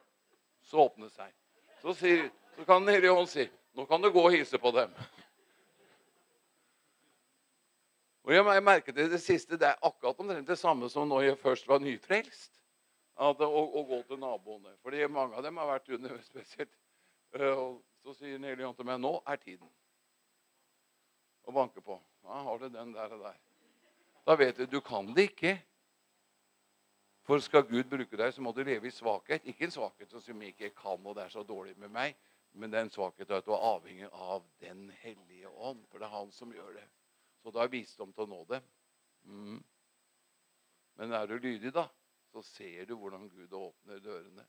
Så 0.63 0.79
åpner 0.81 1.11
det 1.11 1.13
seg. 1.13 1.35
Så, 1.83 1.93
sier, 1.99 2.31
så 2.57 2.65
kan 2.65 2.87
Den 2.87 2.95
hellige 2.95 3.13
ånd 3.13 3.29
si 3.29 3.45
nå 3.75 3.85
kan 3.91 4.01
du 4.01 4.09
gå 4.15 4.23
og 4.23 4.33
hilse 4.33 4.59
på 4.63 4.71
dem. 4.73 4.93
Og 8.25 8.33
jeg 8.33 8.63
merket 8.65 8.97
det, 8.97 9.11
det 9.13 9.21
siste, 9.21 9.59
det 9.61 9.67
er 9.75 9.83
akkurat 9.85 10.21
omtrent 10.23 10.49
det 10.49 10.57
samme 10.57 10.89
som 10.89 11.11
når 11.11 11.27
jeg 11.27 11.41
først 11.43 11.69
var 11.69 11.83
nyfrelst. 11.85 12.55
At, 13.15 13.43
å, 13.45 13.65
å 13.77 13.83
gå 13.91 14.01
til 14.09 14.23
naboene. 14.23 14.73
Fordi 14.83 15.05
mange 15.13 15.37
av 15.37 15.45
dem 15.45 15.61
har 15.61 15.69
vært 15.69 15.93
under 15.99 16.17
spesielt. 16.25 16.73
Eh, 17.37 17.51
Og 17.53 17.83
så 18.03 18.15
sier 18.17 18.39
Den 18.39 18.49
hellige 18.49 18.71
ånd 18.71 18.79
til 18.81 18.89
meg 18.89 19.05
nå 19.05 19.19
er 19.29 19.37
tiden 19.43 19.69
å 21.45 21.53
banke 21.53 21.85
på. 21.85 22.01
Ja, 22.25 22.43
har 22.43 22.59
du 22.59 22.69
den 22.69 22.95
der 22.95 23.13
og 23.13 23.21
der. 23.21 23.41
Da 24.25 24.37
vet 24.41 24.57
du 24.57 24.67
du 24.67 24.81
kan 24.81 25.13
det 25.15 25.31
ikke. 25.31 25.59
For 27.25 27.41
skal 27.41 27.65
Gud 27.65 27.89
bruke 27.89 28.17
deg, 28.17 28.33
så 28.33 28.43
må 28.45 28.53
du 28.53 28.63
leve 28.65 28.89
i 28.89 28.93
svakhet. 28.93 29.45
Ikke 29.49 29.65
en 29.65 29.73
svakhet 29.73 30.13
som 30.21 30.43
ikke 30.43 30.71
kan, 30.77 31.07
og 31.07 31.17
det 31.17 31.25
er 31.25 31.33
så 31.33 31.43
dårlig 31.43 31.77
med 31.81 31.93
meg, 31.93 32.17
men 32.53 32.73
den 32.73 32.91
svakheten 32.93 33.33
er 33.33 33.41
at 33.41 33.47
du 33.47 33.55
er 33.57 33.65
avhengig 33.65 34.09
av 34.13 34.45
Den 34.61 34.91
hellige 35.01 35.49
ånd. 35.49 35.87
For 35.89 35.99
det 35.99 36.07
er 36.07 36.17
han 36.17 36.33
som 36.33 36.53
gjør 36.53 36.77
det. 36.77 36.85
Så 37.43 37.53
da 37.53 37.65
er 37.65 37.73
visdom 37.73 38.13
til 38.13 38.27
å 38.27 38.31
nå 38.31 38.43
det. 38.49 38.61
Mm. 39.25 39.63
Men 41.01 41.17
er 41.17 41.27
du 41.27 41.39
lydig, 41.39 41.73
da, 41.75 41.89
så 42.33 42.43
ser 42.45 42.85
du 42.89 42.95
hvordan 42.97 43.29
Gud 43.33 43.53
åpner 43.53 44.05
dørene. 44.05 44.45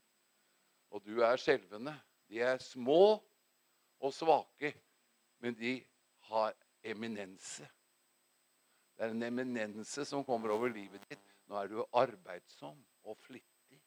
Og 0.91 1.03
du 1.03 1.23
er 1.23 1.39
skjelvende. 1.41 1.95
De 2.29 2.43
er 2.43 2.61
små 2.61 3.17
og 3.99 4.13
svake, 4.13 4.73
men 5.39 5.55
de 5.57 5.79
har 6.29 6.53
eminense. 6.86 7.67
Det 8.95 9.04
er 9.04 9.12
en 9.12 9.28
eminense 9.28 10.06
som 10.08 10.24
kommer 10.26 10.54
over 10.56 10.71
livet 10.71 11.04
ditt. 11.10 11.24
Nå 11.50 11.58
er 11.60 11.69
du 11.69 11.82
arbeidsom 11.93 12.78
og 13.04 13.17
flittig. 13.17 13.82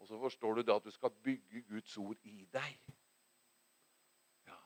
Og 0.00 0.08
så 0.08 0.18
forstår 0.20 0.54
du 0.54 0.62
da 0.62 0.76
at 0.80 0.84
du 0.84 0.90
skal 0.94 1.12
bygge 1.24 1.62
Guds 1.68 1.96
ord 1.98 2.16
i 2.24 2.46
deg. 2.52 2.78
Ja. 4.48 4.58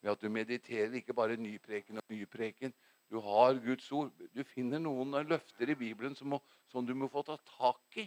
Ved 0.00 0.12
at 0.12 0.22
du 0.22 0.28
mediterer 0.28 0.94
ikke 1.00 1.16
bare 1.16 1.36
nypreken 1.36 2.02
og 2.02 2.12
nypreken. 2.12 2.74
Du 3.10 3.20
har 3.20 3.58
Guds 3.64 3.92
ord. 3.92 4.12
Du 4.36 4.44
finner 4.44 4.80
noen 4.80 5.16
løfter 5.28 5.68
i 5.68 5.78
Bibelen 5.78 6.16
som, 6.16 6.32
må, 6.32 6.42
som 6.68 6.86
du 6.86 6.94
må 6.94 7.08
få 7.12 7.24
ta 7.26 7.36
tak 7.56 8.00
i. 8.00 8.06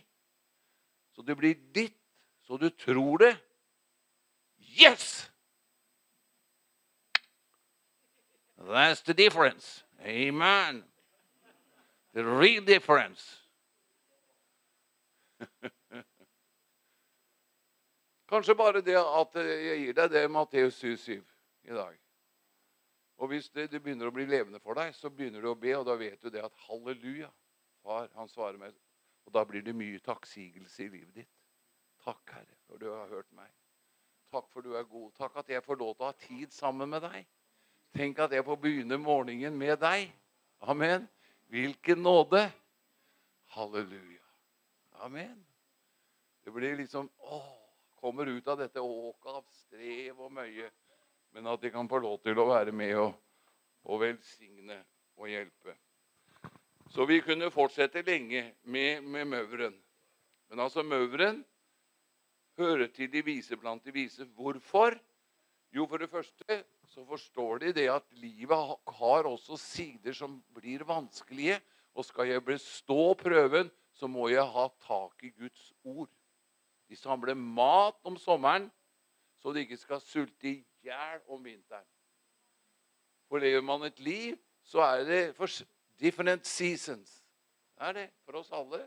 Så 1.14 1.22
det 1.26 1.38
blir 1.38 1.56
ditt, 1.76 2.00
så 2.44 2.58
du 2.58 2.70
tror 2.70 3.18
det. 3.24 3.36
Yes! 4.76 5.32
That's 8.68 9.02
the 9.02 9.14
difference. 9.14 9.84
Amen. 10.02 10.84
The 12.14 12.26
real 12.26 12.64
difference. 12.64 13.38
Kanskje 18.30 18.56
bare 18.56 18.82
det 18.82 18.98
at 18.98 19.36
jeg 19.36 19.80
gir 19.84 19.94
deg 19.94 20.12
det 20.12 20.32
Matteus 20.32 20.84
7,7 20.84 21.22
i 21.70 21.74
dag. 21.76 22.00
Og 23.18 23.28
hvis 23.32 23.50
det, 23.50 23.72
det, 23.72 23.84
begynner 23.84 24.08
å 24.10 24.16
bli 24.16 24.26
levende 24.28 24.60
for 24.60 24.74
deg, 24.76 24.96
så 24.96 25.10
begynner 25.14 25.42
du 25.44 25.50
å 25.52 25.60
be, 25.60 25.76
og 25.78 25.86
da 25.88 25.96
vet 26.00 26.22
du 26.24 26.30
det 26.34 26.44
at 26.44 26.64
halleluja, 26.66 27.30
far, 27.84 28.10
han 28.18 28.28
svarer 28.32 28.58
meg. 28.60 28.74
Og 29.26 29.34
da 29.34 29.46
blir 29.48 29.64
det 29.66 29.76
mye 29.78 30.00
takksigelse 30.04 30.84
i 30.84 30.90
livet 30.90 31.22
ditt. 31.22 31.32
Takk, 32.04 32.34
Herre, 32.34 32.58
for 32.68 32.82
du 32.82 32.90
har 32.92 33.08
hørt 33.14 33.32
meg. 33.38 33.50
Takk 34.34 34.50
for 34.52 34.66
du 34.66 34.76
er 34.76 34.84
god. 34.90 35.14
Takk 35.18 35.40
at 35.42 35.50
jeg 35.54 35.64
får 35.64 35.80
lov 35.80 35.96
til 35.96 36.06
å 36.06 36.12
ha 36.12 36.18
tid 36.26 36.54
sammen 36.54 36.92
med 36.92 37.06
deg. 37.06 37.26
Tenk 37.96 38.20
at 38.20 38.34
jeg 38.36 38.44
får 38.44 38.58
begynne 38.60 38.98
morgenen 39.00 39.56
med 39.56 39.78
deg. 39.80 40.10
Amen. 40.68 41.06
Hvilken 41.48 42.02
nåde. 42.04 42.42
Halleluja. 43.56 44.24
Amen. 45.06 45.46
Det 46.44 46.52
blir 46.52 46.76
liksom 46.76 47.08
å, 47.18 47.40
Kommer 47.96 48.28
ut 48.30 48.48
av 48.48 48.60
dette 48.60 48.82
åket 48.84 49.32
av 49.32 49.46
strev 49.50 50.20
og 50.28 50.34
møye. 50.36 50.68
Men 51.34 51.48
at 51.50 51.64
de 51.64 51.72
kan 51.74 51.88
få 51.90 51.98
lov 52.04 52.20
til 52.22 52.38
å 52.38 52.46
være 52.52 52.76
med 52.76 52.92
og, 53.02 53.16
og 53.90 54.04
velsigne 54.04 54.78
og 55.18 55.32
hjelpe. 55.32 55.74
Så 56.94 57.08
vi 57.10 57.18
kunne 57.26 57.50
fortsette 57.50 58.04
lenge 58.06 58.44
med, 58.62 59.02
med 59.02 59.26
mauren. 59.32 59.74
Men 60.52 60.62
altså, 60.68 60.84
mauren 60.86 61.42
hører 62.60 62.92
til 62.94 63.10
de 63.12 63.24
vise 63.26 63.58
blant 63.58 63.82
de 63.88 63.96
vise. 63.96 64.28
Hvorfor? 64.38 65.00
Jo, 65.74 65.88
for 65.90 65.98
det 65.98 66.12
første 66.12 66.62
så 66.96 67.04
forstår 67.04 67.58
de 67.60 67.72
det 67.76 67.90
at 67.92 68.06
livet 68.16 68.78
har 68.88 69.28
også 69.28 69.58
sider 69.60 70.16
som 70.16 70.38
blir 70.56 70.86
vanskelige. 70.88 71.60
Og 71.96 72.06
skal 72.08 72.30
jeg 72.30 72.44
bestå 72.44 73.14
prøven, 73.20 73.72
så 73.96 74.08
må 74.08 74.30
jeg 74.32 74.44
ha 74.44 74.68
tak 74.88 75.24
i 75.24 75.32
Guds 75.36 75.74
ord. 75.84 76.10
De 76.88 76.96
samler 76.96 77.36
mat 77.36 78.00
om 78.04 78.18
sommeren, 78.18 78.70
så 79.40 79.52
de 79.52 79.64
ikke 79.66 79.80
skal 79.80 80.02
sulte 80.04 80.48
i 80.50 80.56
hjel 80.84 81.22
om 81.28 81.44
vinteren. 81.44 81.88
For 83.28 83.44
lever 83.44 83.64
man 83.64 83.84
et 83.88 84.00
liv, 84.00 84.38
så 84.64 84.84
er 84.86 85.04
det 85.04 85.62
different 86.00 86.48
seasons. 86.48 87.24
Det 87.76 87.88
er 87.88 87.94
det 87.94 88.10
for 88.24 88.40
oss 88.40 88.52
alle. 88.52 88.86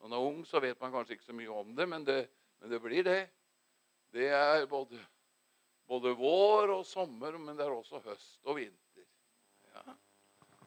Når 0.00 0.08
man 0.08 0.18
er 0.18 0.30
ung, 0.30 0.46
så 0.46 0.60
vet 0.60 0.80
man 0.80 0.92
kanskje 0.92 1.14
ikke 1.14 1.30
så 1.30 1.36
mye 1.36 1.50
om 1.50 1.76
det, 1.76 1.88
men 1.88 2.06
det, 2.06 2.28
men 2.60 2.70
det 2.70 2.82
blir 2.82 3.06
det. 3.06 3.28
Det 4.12 4.28
er 4.28 4.66
både, 4.66 4.98
både, 5.88 6.14
vår 6.18 6.72
og 6.78 6.86
sommer, 6.86 7.38
men 7.38 7.56
det 7.56 7.66
er 7.66 7.74
også 7.74 8.00
høst 8.04 8.40
og 8.46 8.58
vinter. 8.60 9.06
Ja, 9.74 9.94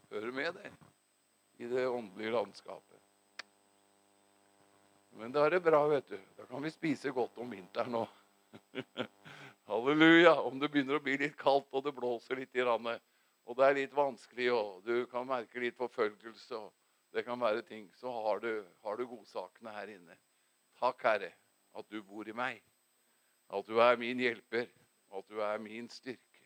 Hører 0.10 0.32
med 0.34 0.55
det 0.58 0.71
i 1.60 1.67
det 1.69 1.88
åndelige 1.88 2.32
landskapet. 2.34 2.97
Men 5.19 5.34
da 5.36 5.43
er 5.45 5.58
det 5.58 5.63
bra, 5.65 5.82
vet 5.91 6.08
du. 6.10 6.17
Da 6.38 6.45
kan 6.47 6.63
vi 6.63 6.71
spise 6.71 7.12
godt 7.12 7.38
om 7.41 7.51
vinteren 7.51 7.97
òg. 7.99 8.12
Halleluja. 9.69 10.34
Om 10.41 10.62
det 10.62 10.71
begynner 10.71 10.97
å 10.97 11.03
bli 11.03 11.17
litt 11.19 11.36
kaldt, 11.38 11.67
og 11.75 11.84
det 11.86 11.93
blåser 11.97 12.39
litt 12.39 12.55
i 12.55 12.63
randet, 12.65 13.03
og 13.49 13.58
det 13.58 13.65
er 13.65 13.77
litt 13.77 13.93
vanskelig, 13.97 14.47
og 14.53 14.86
du 14.86 15.03
kan 15.12 15.27
merke 15.27 15.62
litt 15.62 15.77
forfølgelse, 15.77 16.58
og 16.58 16.71
det 17.13 17.25
kan 17.25 17.41
være 17.41 17.65
ting, 17.67 17.88
så 17.97 18.13
har 18.23 18.41
du, 18.43 18.51
har 18.86 18.97
du 18.97 19.08
godsakene 19.10 19.73
her 19.75 19.91
inne. 19.95 20.17
Takk, 20.79 21.03
Herre, 21.03 21.32
at 21.75 21.89
du 21.89 21.99
bor 22.05 22.27
i 22.29 22.36
meg. 22.38 22.62
At 23.49 23.65
du 23.67 23.82
er 23.82 23.97
min 23.99 24.21
hjelper, 24.21 24.69
at 25.17 25.29
du 25.29 25.39
er 25.41 25.57
min 25.61 25.89
styrke. 25.89 26.43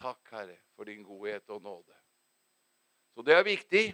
Takk, 0.00 0.30
Herre, 0.30 0.56
for 0.76 0.84
din 0.84 1.02
godhet 1.02 1.50
og 1.50 1.62
nåde. 1.62 1.96
Så 3.14 3.22
det 3.22 3.34
er 3.34 3.46
viktig. 3.46 3.84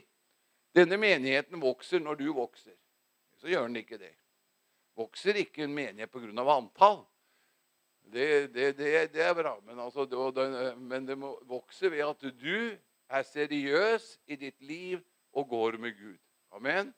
Denne 0.75 0.97
menigheten 0.97 1.61
vokser 1.61 2.01
når 2.01 2.15
du 2.15 2.33
vokser. 2.33 2.77
Så 3.39 3.49
gjør 3.51 3.69
den 3.69 3.81
ikke 3.83 3.99
det. 3.99 4.15
Vokser 4.97 5.39
ikke 5.41 5.65
en 5.65 5.75
menighet 5.75 6.11
pga. 6.11 6.57
antall. 6.57 7.05
Det, 8.11 8.55
det, 8.55 8.79
det, 8.79 9.13
det, 9.13 9.23
er 9.23 9.35
bra, 9.35 9.61
men, 9.61 9.79
altså, 9.79 10.75
men 10.79 11.07
det 11.07 11.19
må 11.19 11.37
vokse 11.47 11.91
ved 11.91 12.03
at 12.03 12.25
du 12.41 12.77
er 13.09 13.23
seriøs 13.23 14.19
i 14.27 14.37
ditt 14.37 14.63
liv 14.63 14.99
og 15.33 15.49
går 15.49 15.79
med 15.79 15.95
Gud. 15.95 16.19
Amen. 16.51 16.95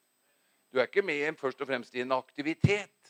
Du 0.72 0.78
er 0.78 0.88
ikke 0.88 1.02
med 1.02 1.36
først 1.36 1.60
og 1.60 1.68
fremst 1.68 1.94
i 1.94 2.00
en 2.00 2.12
aktivitet. 2.12 3.01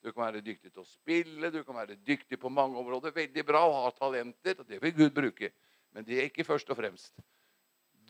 Du 0.00 0.12
kan 0.12 0.24
være 0.24 0.40
dyktig 0.44 0.72
til 0.72 0.82
å 0.82 0.88
spille, 0.88 1.50
du 1.52 1.60
kan 1.64 1.76
være 1.76 1.98
dyktig 2.06 2.38
på 2.40 2.48
mange 2.52 2.78
områder. 2.80 3.12
Veldig 3.12 3.44
bra 3.46 3.60
å 3.68 3.82
ha 3.84 3.90
talenter, 3.96 4.62
og 4.62 4.68
det 4.68 4.80
vil 4.82 4.94
Gud 4.96 5.12
bruke. 5.16 5.52
Men 5.92 6.06
det 6.06 6.16
er 6.16 6.30
ikke 6.30 6.46
først 6.46 6.70
og 6.72 6.78
fremst. 6.78 7.20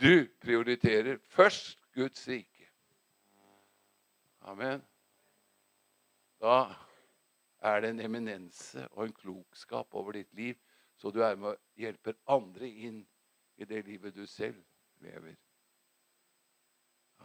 Du 0.00 0.29
prioriterer 0.40 1.18
først 1.35 1.81
Guds 1.96 2.22
rike. 2.31 2.68
Amen. 4.46 4.83
Da 6.40 6.70
er 7.61 7.83
det 7.83 7.90
en 7.90 8.05
eminense 8.07 8.87
og 8.92 9.05
en 9.05 9.16
klokskap 9.16 9.94
over 9.98 10.16
ditt 10.16 10.31
liv, 10.35 10.57
så 10.96 11.11
du 11.11 11.20
er 11.24 11.37
med 11.37 11.55
og 11.55 11.81
hjelper 11.81 12.16
andre 12.31 12.68
inn 12.68 13.03
i 13.61 13.66
det 13.68 13.83
livet 13.88 14.16
du 14.16 14.24
selv 14.29 14.61
lever. 15.05 15.37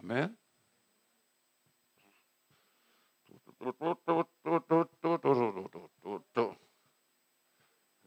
Amen. 0.01 0.35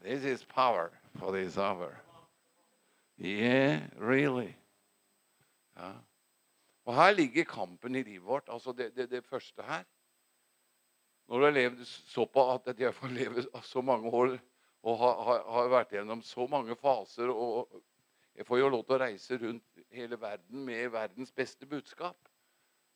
This 0.03 0.25
is 0.25 0.45
power 0.45 0.91
for 1.19 1.33
this 1.33 1.59
hour. 1.59 2.01
Yeah, 3.19 3.81
really. 3.99 4.55
Ja. 5.77 5.93
Og 6.85 6.95
her 6.95 7.13
ligger 7.13 7.45
kampen 7.45 7.95
i 7.95 8.03
livet 8.03 8.27
vårt. 8.27 8.49
Altså 8.49 8.73
det, 8.73 8.97
det, 8.97 9.11
det 9.11 9.25
første 9.25 9.63
her. 9.63 9.85
Når 11.29 11.39
du 11.39 11.45
har 11.45 11.53
levd 11.53 11.85
såpass 11.85 12.69
at 12.71 12.81
jeg 12.81 12.95
får 12.95 13.09
leve 13.09 13.43
så 13.63 13.81
mange 13.81 14.09
år 14.09 14.39
og 14.83 14.99
har, 14.99 15.23
har, 15.25 15.43
har, 15.53 15.69
vært 15.69 15.93
gjennom 15.93 16.23
så 16.23 16.47
mange 16.47 16.77
faser 16.77 17.29
og 17.29 17.83
Jeg 18.39 18.47
får 18.47 18.59
jo 18.59 18.69
lov 18.71 18.85
til 18.87 18.95
å 18.95 18.99
reise 19.03 19.37
rundt 19.37 19.81
hele 19.91 20.15
verden 20.21 20.61
med 20.65 20.93
verdens 20.95 21.33
beste 21.35 21.67
budskap. 21.67 22.29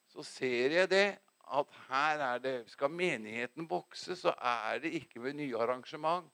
Så 0.07 0.22
ser 0.22 0.70
jeg 0.70 0.90
det 0.90 1.18
at 1.50 1.66
her 1.88 2.18
er 2.18 2.38
det 2.38 2.70
Skal 2.70 2.90
menigheten 2.90 3.68
vokse, 3.70 4.16
så 4.16 4.35
er 4.38 4.78
det 4.78 4.92
ikke 4.92 5.22
ved 5.22 5.33
nye 5.33 5.59
arrangement, 5.59 6.31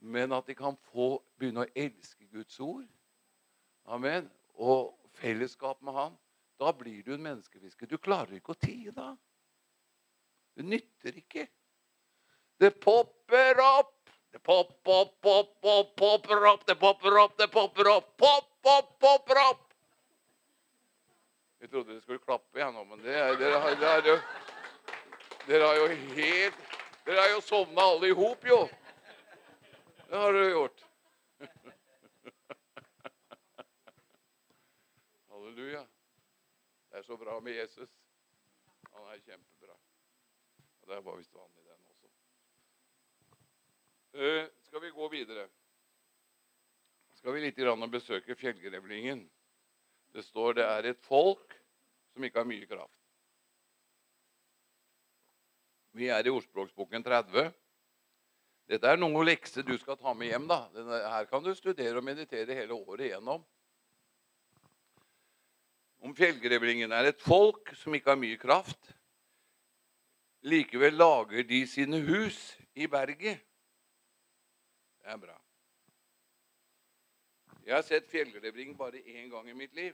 men 0.00 0.32
at 0.32 0.46
de 0.46 0.54
kan 0.54 0.76
få 0.92 1.22
begynne 1.38 1.64
å 1.64 1.72
elske 1.74 2.26
Guds 2.32 2.60
ord. 2.60 2.86
Amen. 3.86 4.30
Og 4.54 4.94
fellesskap 5.20 5.82
med 5.82 5.92
Han. 5.92 6.18
Da 6.60 6.72
blir 6.72 7.02
du 7.02 7.14
en 7.14 7.22
menneskefisker. 7.24 7.88
Du 7.88 7.96
klarer 7.96 8.36
ikke 8.36 8.52
å 8.52 8.60
tie 8.60 8.92
da. 8.92 9.14
Det 10.56 10.66
nytter 10.66 11.16
ikke. 11.16 11.46
Det 12.60 12.74
popper 12.80 13.62
opp. 13.64 13.96
Det 14.30 14.38
popper 14.38 14.92
opp, 14.92 15.16
popper 15.20 15.72
opp, 15.72 15.96
popper 15.96 16.46
opp, 16.52 16.66
det 16.66 16.76
popper 16.78 17.16
opp, 17.18 17.36
det 17.38 17.48
popper 17.50 17.88
opp. 17.90 18.12
Popp, 18.16 18.50
popp, 18.62 18.92
popper 19.00 19.40
opp. 19.48 19.64
Jeg 21.60 21.68
trodde 21.70 21.92
dere 21.92 22.00
skulle 22.00 22.22
klappe 22.22 22.60
igjen 22.60 22.72
nå, 22.72 22.84
men 22.88 23.02
det 23.04 23.16
det, 23.16 23.40
dere, 23.40 23.58
har 23.60 24.06
jo, 24.06 24.14
dere 25.50 25.66
har 25.66 25.76
jo 25.80 25.86
helt 26.14 26.58
Dere 27.04 27.20
har 27.24 27.30
jo 27.32 27.40
sovna 27.42 27.82
alle 27.90 28.06
i 28.06 28.14
hop, 28.14 28.44
jo. 28.46 28.58
Det 30.06 30.18
har 30.20 30.32
dere 30.36 30.50
gjort. 30.52 30.82
Halleluja. 35.32 35.80
Det 36.90 37.00
er 37.00 37.02
så 37.08 37.16
bra 37.18 37.40
med 37.40 37.56
Jesus. 37.56 37.90
Han 38.92 39.08
er 39.10 39.18
kjempebra. 39.24 39.74
Og 39.74 40.84
Det 40.86 40.94
er 40.96 41.02
bare 41.08 41.18
visst 41.18 41.34
vanlig, 41.34 41.64
den 41.64 41.82
også. 41.94 42.08
Uh, 44.14 44.46
skal 44.68 44.80
vi 44.86 44.94
gå 45.00 45.08
videre? 45.16 45.48
Skal 47.18 47.34
vi 47.34 47.44
litt 47.48 47.58
grann 47.58 47.90
besøke 47.90 48.38
fjellgrevlingen? 48.38 49.26
Det 50.14 50.22
står 50.30 50.60
det 50.60 50.68
er 50.68 50.92
et 50.92 51.02
folk 51.10 51.58
som 52.14 52.22
ikke 52.24 52.38
har 52.44 52.50
mye 52.52 52.70
kraft. 52.70 52.99
Vi 56.00 56.08
er 56.08 56.24
i 56.24 56.32
ordspråksboken 56.32 57.02
30. 57.04 57.50
Dette 58.70 58.88
er 58.88 59.00
noen 59.00 59.26
lekser 59.26 59.66
du 59.66 59.74
skal 59.76 59.98
ta 60.00 60.14
med 60.16 60.30
hjem. 60.30 60.46
da. 60.48 60.62
Denne, 60.72 61.00
her 61.12 61.26
kan 61.28 61.44
du 61.44 61.50
studere 61.56 62.00
og 62.00 62.06
meditere 62.06 62.56
hele 62.56 62.76
året 62.76 63.10
igjennom. 63.10 63.42
Om 66.00 66.14
fjellgrevlingen 66.16 66.94
er 66.96 67.10
et 67.10 67.20
folk 67.20 67.74
som 67.76 67.92
ikke 67.92 68.14
har 68.14 68.20
mye 68.20 68.38
kraft. 68.40 68.94
Likevel 70.48 70.96
lager 70.96 71.44
de 71.44 71.60
sine 71.68 72.00
hus 72.06 72.38
i 72.72 72.88
berget. 72.88 73.42
Det 75.02 75.12
er 75.12 75.20
bra. 75.20 75.36
Jeg 77.66 77.76
har 77.76 77.84
sett 77.84 78.08
fjellgrevling 78.08 78.72
bare 78.78 79.04
én 79.04 79.28
gang 79.28 79.52
i 79.52 79.58
mitt 79.58 79.76
liv. 79.76 79.92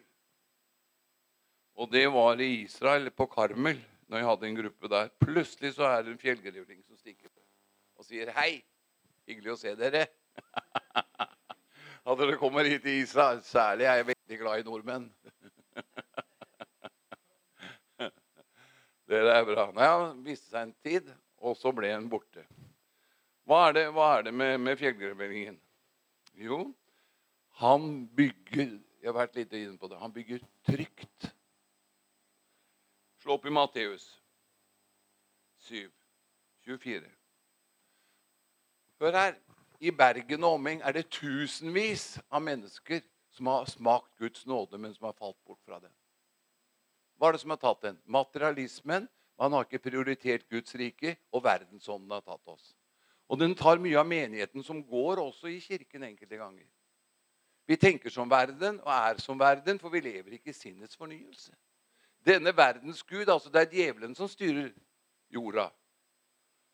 Og 1.74 1.90
det 1.90 2.06
var 2.14 2.38
i 2.38 2.62
Israel, 2.62 3.10
på 3.10 3.26
Karmel, 3.26 3.82
når 4.06 4.18
jeg 4.18 4.28
hadde 4.30 4.46
en 4.48 4.60
gruppe 4.60 4.90
der. 4.92 5.10
Plutselig 5.22 5.74
så 5.74 5.84
er 5.90 6.02
det 6.02 6.14
en 6.14 6.22
fjellgrevling 6.22 6.80
som 6.84 6.96
stikker 6.98 7.28
på 7.28 7.42
og 7.96 8.04
sier 8.04 8.28
'Hei, 8.36 8.62
hyggelig 9.26 9.52
å 9.54 9.56
se 9.56 9.72
dere'. 9.74 10.06
At 12.06 12.18
dere 12.20 12.36
kommer 12.38 12.68
hit 12.68 12.82
til 12.84 13.00
Israel. 13.02 13.40
Særlig 13.42 13.86
er 13.88 13.94
jeg 13.98 14.06
veldig 14.12 14.38
glad 14.38 14.60
i 14.60 14.66
nordmenn. 14.66 15.06
Dere 19.10 19.32
er 19.38 19.44
bra. 19.46 19.64
Nei, 19.74 19.86
Han 19.86 20.22
viste 20.26 20.50
seg 20.50 20.62
en 20.66 20.74
tid, 20.82 21.10
og 21.38 21.56
så 21.58 21.72
ble 21.74 21.92
han 21.92 22.08
borte. 22.10 22.42
Hva 23.46 23.68
er 23.68 23.72
det, 23.76 23.84
hva 23.94 24.06
er 24.16 24.22
det 24.26 24.34
med, 24.34 24.58
med 24.60 24.78
fjellgrevlingen? 24.78 25.58
Jo, 26.34 26.74
han 27.62 28.06
bygger 28.16 28.82
Jeg 29.00 29.12
har 29.12 29.14
vært 29.20 29.36
litt 29.38 29.52
inne 29.54 29.78
på 29.78 29.86
det. 29.86 29.98
Han 30.00 30.12
bygger 30.12 30.40
trygt. 30.66 31.28
Slå 33.26 33.34
opp 33.34 33.46
i 33.46 33.50
Matteus 33.50 34.04
7, 35.58 35.88
24. 36.62 37.08
Hør 39.00 39.16
her. 39.18 39.32
I 39.82 39.90
Bergen 39.90 40.46
og 40.46 40.60
omheng 40.60 40.84
er 40.86 40.94
det 40.94 41.08
tusenvis 41.10 42.20
av 42.30 42.44
mennesker 42.46 43.02
som 43.34 43.50
har 43.50 43.66
smakt 43.66 44.12
Guds 44.22 44.46
nåde, 44.46 44.78
men 44.78 44.94
som 44.94 45.08
har 45.08 45.18
falt 45.18 45.40
bort 45.42 45.58
fra 45.66 45.80
den. 45.82 45.90
Hva 47.18 47.32
er 47.32 47.34
det 47.34 47.42
som 47.42 47.56
har 47.56 47.62
tatt 47.66 47.82
den? 47.88 47.98
Materialismen. 48.06 49.10
Man 49.42 49.58
har 49.58 49.66
ikke 49.66 49.82
prioritert 49.90 50.46
Guds 50.46 50.78
rike, 50.78 51.18
og 51.34 51.42
verdensånden 51.50 52.14
har 52.14 52.22
tatt 52.22 52.54
oss. 52.54 52.76
Og 53.26 53.42
den 53.42 53.58
tar 53.58 53.82
mye 53.82 53.98
av 53.98 54.06
menigheten 54.06 54.62
som 54.62 54.86
går 54.86 55.26
også 55.26 55.50
i 55.50 55.58
kirken 55.66 56.06
enkelte 56.12 56.38
ganger. 56.38 56.70
Vi 57.66 57.74
tenker 57.74 58.20
som 58.20 58.30
verden 58.30 58.78
og 58.86 58.98
er 59.02 59.18
som 59.18 59.42
verden, 59.42 59.82
for 59.82 59.90
vi 59.90 60.06
lever 60.12 60.38
ikke 60.38 60.54
i 60.54 60.60
sinnets 60.62 60.94
fornyelse. 60.94 61.58
Denne 62.26 62.52
verdens 62.56 63.02
gud, 63.06 63.28
altså 63.28 63.50
det 63.54 63.60
er 63.62 63.74
djevelen 63.74 64.14
som 64.18 64.28
styrer 64.28 64.72
jorda. 65.30 65.68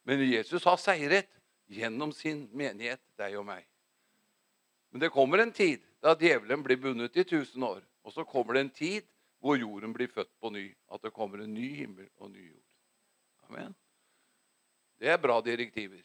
Men 0.09 0.23
Jesus 0.25 0.65
har 0.65 0.79
seiret 0.81 1.29
gjennom 1.73 2.13
sin 2.17 2.47
menighet, 2.57 3.03
deg 3.21 3.37
og 3.39 3.47
meg. 3.47 3.67
Men 4.93 5.05
det 5.05 5.13
kommer 5.13 5.43
en 5.43 5.53
tid 5.53 5.85
da 6.05 6.17
djevelen 6.19 6.65
blir 6.65 6.81
bundet 6.81 7.17
i 7.17 7.25
tusen 7.25 7.63
år. 7.65 7.81
Og 8.03 8.13
så 8.13 8.25
kommer 8.29 8.57
det 8.57 8.65
en 8.67 8.75
tid 8.77 9.07
hvor 9.43 9.57
jorden 9.59 9.95
blir 9.95 10.11
født 10.11 10.33
på 10.41 10.51
ny. 10.51 10.67
At 10.93 11.03
det 11.03 11.15
kommer 11.15 11.43
en 11.43 11.55
ny 11.55 11.69
himmel 11.77 12.09
og 12.17 12.31
ny 12.31 12.49
jord. 12.49 12.67
Amen. 13.49 13.75
Det 15.01 15.09
er 15.09 15.21
bra 15.21 15.41
direktiver. 15.45 16.03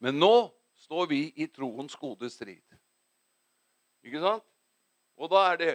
Men 0.00 0.18
nå 0.20 0.48
står 0.86 1.06
vi 1.10 1.20
i 1.36 1.46
troens 1.52 1.96
gode 1.96 2.30
strid. 2.30 2.64
Ikke 4.06 4.22
sant? 4.22 4.44
Og 5.16 5.30
da 5.32 5.44
er 5.52 5.60
det 5.60 5.74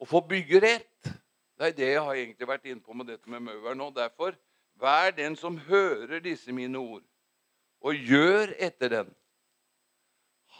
å 0.00 0.08
få 0.08 0.22
bygge 0.26 0.60
rett. 0.62 1.10
Det 1.60 1.68
er 1.68 1.76
det 1.76 1.88
jeg 1.90 2.00
har 2.00 2.16
egentlig 2.16 2.46
vært 2.48 2.68
inne 2.70 2.80
på 2.80 2.94
med 2.96 3.10
dette 3.10 3.28
med 3.28 3.42
maur 3.44 3.74
nå. 3.76 3.90
Derfor, 3.92 4.32
vær 4.80 5.10
den 5.12 5.34
som 5.36 5.58
hører 5.66 6.22
disse 6.24 6.54
mine 6.56 6.80
ord, 6.80 7.02
og 7.84 8.06
gjør 8.08 8.54
etter 8.56 8.88
den. 8.88 9.10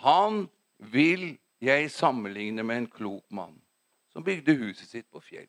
Han 0.04 0.42
vil 0.92 1.38
jeg 1.64 1.88
sammenligne 1.94 2.60
med 2.68 2.82
en 2.82 2.88
klok 2.92 3.24
mann 3.32 3.56
som 4.12 4.24
bygde 4.26 4.52
huset 4.60 4.90
sitt 4.90 5.06
på 5.08 5.22
fjell. 5.24 5.48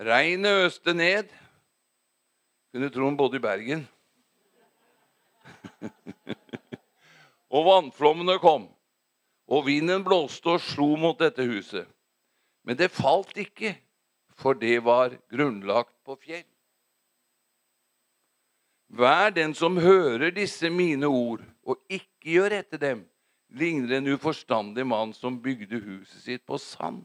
Regnet 0.00 0.64
øste 0.64 0.94
ned. 0.96 1.28
Kunne 2.72 2.88
tro 2.94 3.04
han 3.10 3.16
bodde 3.16 3.36
i 3.36 3.44
Bergen. 3.44 3.84
og 7.56 7.68
vannflommene 7.68 8.38
kom, 8.40 8.70
og 9.52 9.68
vinden 9.68 10.04
blåste 10.04 10.56
og 10.56 10.64
slo 10.64 10.94
mot 11.00 11.20
dette 11.20 11.44
huset. 11.44 11.92
Men 12.66 12.76
det 12.76 12.90
falt 12.92 13.36
ikke, 13.38 13.76
for 14.36 14.58
det 14.58 14.80
var 14.84 15.14
grunnlagt 15.30 15.94
på 16.04 16.16
fjell. 16.18 16.46
Vær 18.86 19.30
den 19.34 19.54
som 19.54 19.78
hører 19.78 20.30
disse 20.34 20.70
mine 20.70 21.06
ord, 21.06 21.42
og 21.66 21.78
ikke 21.90 22.36
gjør 22.36 22.58
etter 22.60 22.82
dem, 22.82 23.04
ligner 23.54 23.96
en 23.96 24.12
uforstandig 24.14 24.86
mann 24.86 25.14
som 25.14 25.40
bygde 25.42 25.80
huset 25.82 26.22
sitt 26.22 26.46
på 26.46 26.58
sand. 26.58 27.04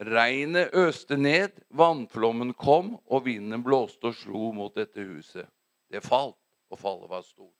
Regnet 0.00 0.74
øste 0.76 1.16
ned, 1.16 1.56
vannflommen 1.72 2.52
kom, 2.54 2.98
og 3.08 3.24
vinden 3.24 3.64
blåste 3.64 4.10
og 4.10 4.16
slo 4.16 4.50
mot 4.52 4.74
dette 4.76 5.00
huset. 5.00 5.48
Det 5.88 6.04
falt, 6.04 6.36
og 6.68 6.80
fallet 6.80 7.08
var 7.08 7.24
stort. 7.24 7.56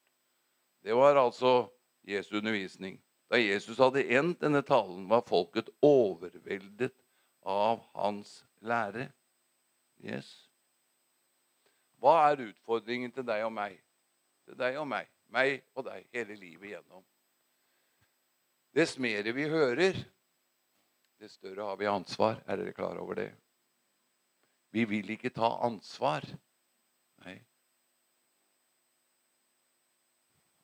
Det 0.85 0.97
var 0.97 1.17
altså 1.17 1.71
Jesu 2.05 2.37
undervisning. 2.37 3.01
Da 3.27 3.39
Jesus 3.41 3.79
hadde 3.83 4.05
endt 4.15 4.41
denne 4.45 4.63
talen, 4.63 5.09
var 5.11 5.25
folket 5.27 5.71
overveldet 5.85 6.95
av 7.43 7.83
hans 7.95 8.39
lære. 8.63 9.09
Yes. 10.05 10.29
Hva 12.03 12.19
er 12.31 12.45
utfordringen 12.51 13.11
til 13.15 13.27
deg 13.27 13.43
og 13.47 13.55
meg? 13.57 13.79
Til 14.47 14.59
deg 14.59 14.79
og 14.79 14.87
meg. 14.91 15.11
Meg 15.35 15.65
og 15.75 15.89
deg 15.89 16.07
hele 16.15 16.37
livet 16.39 16.71
igjennom. 16.71 17.03
Dess 18.77 18.95
mer 19.01 19.27
vi 19.35 19.49
hører, 19.49 19.97
dess 21.19 21.39
større 21.41 21.65
har 21.71 21.79
vi 21.81 21.89
ansvar. 21.91 22.43
Er 22.47 22.61
dere 22.61 22.77
klar 22.77 23.01
over 23.01 23.19
det? 23.19 23.31
Vi 24.77 24.85
vil 24.85 25.11
ikke 25.15 25.33
ta 25.35 25.49
ansvar. 25.65 26.27
Nei. 27.25 27.39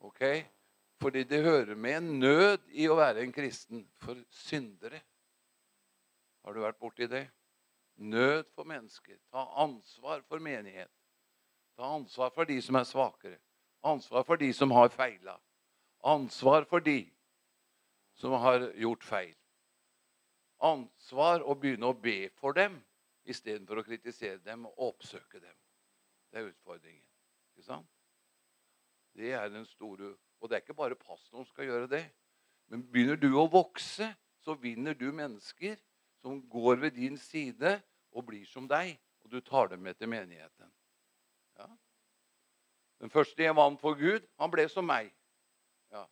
Ok? 0.04 0.20
Fordi 1.02 1.24
det 1.24 1.42
hører 1.42 1.74
med 1.74 1.96
en 1.96 2.10
nød 2.22 2.68
i 2.78 2.84
å 2.86 2.94
være 2.94 3.24
en 3.24 3.32
kristen 3.34 3.80
for 3.98 4.20
syndere. 4.30 5.00
Har 6.46 6.54
du 6.54 6.62
vært 6.62 6.78
borti 6.78 7.08
det? 7.10 7.24
Nød 7.98 8.44
for 8.54 8.68
mennesker. 8.70 9.18
Ta 9.34 9.48
ansvar 9.64 10.22
for 10.28 10.38
menighet. 10.38 10.92
Ta 11.76 11.90
ansvar 11.96 12.30
for 12.34 12.46
de 12.46 12.60
som 12.62 12.78
er 12.78 12.86
svakere. 12.86 13.40
Ansvar 13.82 14.22
for 14.22 14.38
de 14.38 14.52
som 14.54 14.70
har 14.70 14.94
feila. 14.94 15.36
Ansvar 16.06 16.70
for 16.70 16.78
de 16.78 17.10
som 18.14 18.38
har 18.38 18.70
gjort 18.78 19.04
feil. 19.04 19.36
Ansvar 20.62 21.42
å 21.42 21.58
begynne 21.58 21.90
å 21.90 21.98
be 21.98 22.28
for 22.38 22.54
dem 22.54 22.78
istedenfor 23.26 23.82
å 23.82 23.86
kritisere 23.86 24.38
dem 24.46 24.68
og 24.70 24.92
oppsøke 24.92 25.40
dem. 25.40 25.56
Det 26.30 26.38
er 26.38 26.52
utfordringen. 26.52 27.06
Ikke 27.50 27.66
sant? 27.66 27.90
Det 29.18 29.34
er 29.34 29.50
den 29.50 29.66
store 29.66 30.14
Og 30.42 30.50
det 30.50 30.56
er 30.58 30.64
ikke 30.64 30.74
bare 30.74 30.98
pastoren 30.98 31.44
som 31.44 31.52
skal 31.52 31.68
gjøre 31.70 31.88
det. 31.92 32.02
Men 32.66 32.82
begynner 32.90 33.18
du 33.20 33.30
å 33.38 33.46
vokse, 33.50 34.08
så 34.42 34.56
vinner 34.58 34.96
du 34.98 35.12
mennesker 35.14 35.76
som 36.18 36.40
går 36.50 36.80
ved 36.82 36.96
din 36.98 37.18
side 37.18 37.76
og 38.10 38.26
blir 38.26 38.46
som 38.50 38.66
deg. 38.68 38.96
Og 39.22 39.30
du 39.30 39.38
tar 39.40 39.70
dem 39.70 39.84
med 39.86 39.94
til 39.94 40.10
menigheten. 40.10 40.72
Ja. 41.58 41.68
Den 43.00 43.10
første 43.10 43.42
jeg 43.42 43.54
vant 43.56 43.80
for 43.80 43.94
Gud, 43.98 44.26
han 44.38 44.50
ble 44.50 44.66
som 44.70 44.86
meg. 44.86 45.12
Ja. 45.94 46.02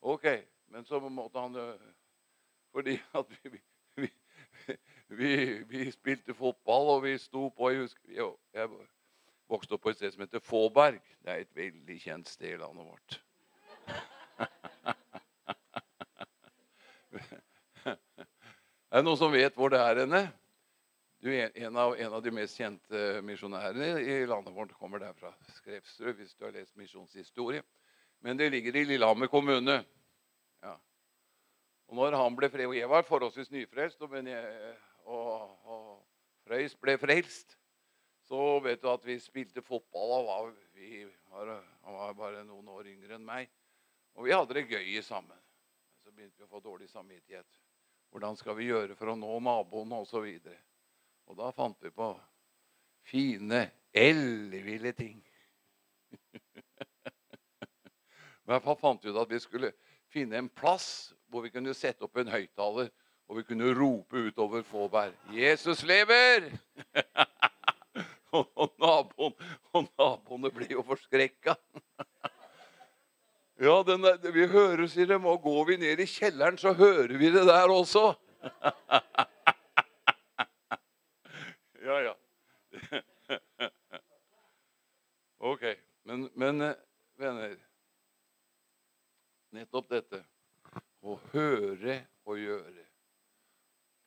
Ok, 0.00 0.24
men 0.72 0.88
så 0.88 1.00
måtte 1.00 1.40
han 1.40 1.56
Fordi 2.72 2.96
at 3.12 3.36
vi, 3.44 3.60
vi, 3.96 4.10
vi, 5.08 5.30
vi 5.68 5.90
spilte 5.90 6.34
fotball, 6.34 6.96
og 6.96 7.02
vi 7.04 7.18
sto 7.18 7.48
på 7.48 7.70
Jeg, 7.70 7.80
husker, 7.84 8.34
jeg 8.52 8.68
vokste 9.48 9.76
opp 9.76 9.82
på 9.82 9.92
et 9.92 10.00
sted 10.00 10.12
som 10.12 10.24
heter 10.24 10.40
Fåberg. 10.40 11.00
Det 11.20 11.32
er 11.32 11.44
et 11.44 11.56
veldig 11.56 12.00
kjent 12.00 12.28
sted 12.28 12.54
i 12.54 12.60
landet 12.60 12.86
vårt. 12.86 13.25
Er 18.96 19.02
det 19.02 19.10
noen 19.10 19.18
som 19.20 19.28
vet 19.28 19.52
hvor 19.60 19.68
det 19.68 19.76
er 19.76 19.98
henne? 20.06 20.22
Du 21.20 21.26
en 21.28 21.74
av, 21.76 21.90
en 22.00 22.14
av 22.16 22.22
de 22.24 22.30
mest 22.32 22.56
kjente 22.56 23.00
misjonærene 23.28 23.90
i 24.00 24.14
landet 24.24 24.54
vårt 24.56 24.72
kommer 24.80 25.02
derfra. 25.02 25.34
Skrevsrud, 25.58 26.14
hvis 26.16 26.32
du 26.32 26.46
har 26.46 26.54
lest 26.54 26.72
misjonshistorie. 26.80 27.60
Men 28.24 28.40
det 28.40 28.48
ligger 28.54 28.78
i 28.80 28.86
Lillehammer 28.88 29.28
kommune. 29.28 29.74
Ja. 30.64 30.72
Og 31.90 32.00
når 32.00 32.16
han 32.16 32.38
ble 32.40 32.48
frelst, 32.48 32.70
og 32.70 32.78
Jeg 32.78 32.88
var 32.88 33.04
forholdsvis 33.04 33.52
nyfrelst, 33.52 34.00
jeg, 34.00 34.72
og, 35.04 35.68
og 35.68 35.92
Frøys 36.48 36.78
ble 36.80 36.96
frelst. 36.96 37.52
Så 38.24 38.58
vet 38.64 38.80
du 38.80 38.88
at 38.88 39.04
vi 39.04 39.18
spilte 39.20 39.60
fotball. 39.60 40.16
og 40.22 40.26
var, 40.32 40.52
vi 40.72 41.04
var, 41.28 41.52
Han 41.84 42.00
var 42.00 42.16
bare 42.16 42.48
noen 42.48 42.68
år 42.68 42.88
yngre 42.96 43.20
enn 43.20 43.28
meg. 43.28 43.52
Og 44.16 44.24
vi 44.24 44.32
hadde 44.32 44.56
det 44.56 44.68
gøy 44.72 45.02
sammen. 45.04 45.36
Så 46.00 46.16
begynte 46.16 46.40
vi 46.40 46.48
å 46.48 46.54
få 46.56 46.64
dårlig 46.64 46.88
samvittighet. 46.88 47.65
Hvordan 48.16 48.36
skal 48.40 48.54
vi 48.56 48.70
gjøre 48.70 48.94
for 48.96 49.12
å 49.12 49.14
nå 49.20 49.28
naboene 49.44 49.98
osv. 50.00 50.22
Og, 50.24 50.40
så 50.40 50.52
og 51.28 51.36
da 51.36 51.50
fant 51.52 51.82
vi 51.84 51.90
på 51.92 52.06
fine, 53.04 53.58
elleville 53.92 54.94
ting. 54.96 55.18
I 58.40 58.48
hvert 58.48 58.64
fall 58.64 58.78
fant 58.80 59.04
vi 59.04 59.12
ut 59.12 59.20
at 59.20 59.28
vi 59.28 59.42
skulle 59.44 59.74
finne 60.08 60.40
en 60.40 60.48
plass 60.48 61.12
hvor 61.28 61.44
vi 61.44 61.52
kunne 61.52 61.76
sette 61.76 62.08
opp 62.08 62.16
en 62.16 62.32
høyttaler 62.32 62.88
og 63.28 63.36
vi 63.36 63.44
kunne 63.50 63.74
rope 63.76 64.24
utover 64.30 64.64
Fåberg 64.64 65.12
'Jesus 65.36 65.84
lever!' 65.84 66.48
og, 68.40 68.72
naboen, 68.80 69.36
og 69.76 69.92
naboene 69.92 70.56
ble 70.56 70.72
jo 70.72 70.88
forskrekka. 70.88 71.52
ja, 73.60 73.82
der, 73.86 74.32
vi 74.32 74.46
hører, 74.46 74.86
sier 74.92 75.06
de, 75.10 75.16
og 75.16 75.42
går 75.42 75.64
vi 75.70 75.76
ned 75.80 76.02
i 76.02 76.06
kjelleren, 76.10 76.58
så 76.60 76.74
hører 76.76 77.16
vi 77.16 77.30
det 77.32 77.46
der 77.48 77.72
også. 77.72 78.04
ja, 81.86 81.96
ja. 82.08 82.14
ok. 85.52 85.64
Men, 86.06 86.28
men 86.38 86.54
venner 87.18 87.56
Nettopp 89.56 89.88
dette 89.90 90.20
å 91.06 91.16
høre 91.32 92.00
og 92.26 92.40
gjøre. 92.40 92.84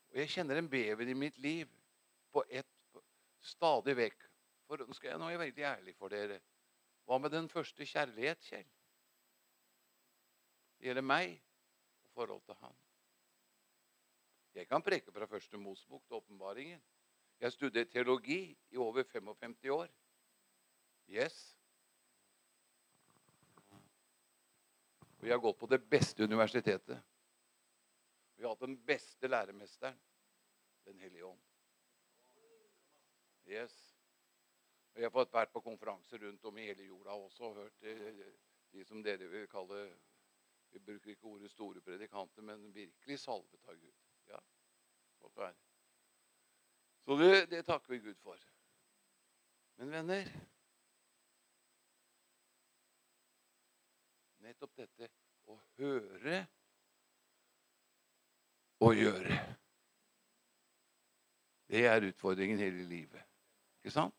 Og 0.09 0.19
Jeg 0.21 0.33
kjenner 0.33 0.59
en 0.59 0.69
bever 0.69 1.09
i 1.09 1.17
mitt 1.17 1.37
liv 1.41 1.69
på 2.33 2.43
ett 2.49 3.01
stadig 3.41 3.95
vekk. 3.97 4.25
For 4.69 4.85
nå 4.85 4.93
skal 4.93 5.13
jeg, 5.13 5.21
nå 5.21 5.29
er 5.31 5.41
veldig 5.41 5.65
ærlig 5.71 5.95
for 5.97 6.13
dere. 6.13 6.37
Hva 7.09 7.17
med 7.17 7.33
den 7.33 7.49
første 7.49 7.87
kjærlighet, 7.87 8.43
Kjell? 8.45 8.67
Det 10.79 10.87
gjelder 10.87 11.03
meg 11.03 11.33
og 11.35 12.13
forhold 12.15 12.41
til 12.47 12.55
han. 12.61 12.75
Jeg 14.55 14.67
kan 14.67 14.83
preke 14.83 15.11
fra 15.11 15.27
første 15.27 15.57
Mosebok 15.59 16.05
til 16.07 16.15
åpenbaringen. 16.15 16.81
Jeg 17.39 17.51
studerte 17.51 17.91
teologi 17.91 18.57
i 18.71 18.77
over 18.77 19.03
55 19.03 19.65
år. 19.75 19.91
Yes. 21.09 21.37
Og 25.17 25.27
vi 25.27 25.29
har 25.29 25.39
gått 25.43 25.59
på 25.59 25.67
det 25.67 25.81
beste 25.89 26.23
universitetet. 26.23 27.03
Vi 28.35 28.43
har 28.43 28.55
hatt 28.55 28.63
den 28.63 28.79
beste 28.85 29.27
læremesteren, 29.27 29.99
Den 30.85 30.99
hellige 30.99 31.25
ånd. 31.25 31.41
Yes. 33.45 33.75
Og 34.93 35.01
jeg 35.01 35.05
har 35.05 35.11
fått 35.11 35.33
vært 35.33 35.51
på 35.53 35.61
konferanser 35.61 36.23
rundt 36.23 36.45
om 36.45 36.57
i 36.57 36.65
hele 36.65 36.87
jorda 36.87 37.13
også 37.13 37.43
og 37.49 37.55
hørt 37.55 37.83
de 38.71 38.85
som 38.87 39.03
dere 39.03 39.27
vil 39.29 39.45
kalle 39.51 39.83
Vi 40.71 40.79
bruker 40.79 41.11
ikke 41.11 41.25
ordet 41.25 41.51
store 41.51 41.81
predikanter, 41.81 42.41
men 42.41 42.69
virkelig 42.75 43.19
salvet 43.19 43.65
av 43.67 43.75
Gud. 43.75 43.93
Ja. 44.29 44.39
Så 47.05 47.17
det, 47.17 47.49
det 47.49 47.65
takker 47.65 47.93
vi 47.93 47.99
Gud 47.99 48.15
for. 48.21 48.37
Men 49.75 49.91
venner 49.91 50.31
Nettopp 54.39 54.75
dette 54.79 55.09
å 55.49 55.55
høre 55.77 56.39
og 58.79 58.95
gjøre. 58.95 59.39
Det 61.69 61.83
er 61.85 62.07
utfordringen 62.07 62.61
hele 62.61 62.85
livet. 62.89 63.25
Ikke 63.79 63.93
sant? 63.93 64.15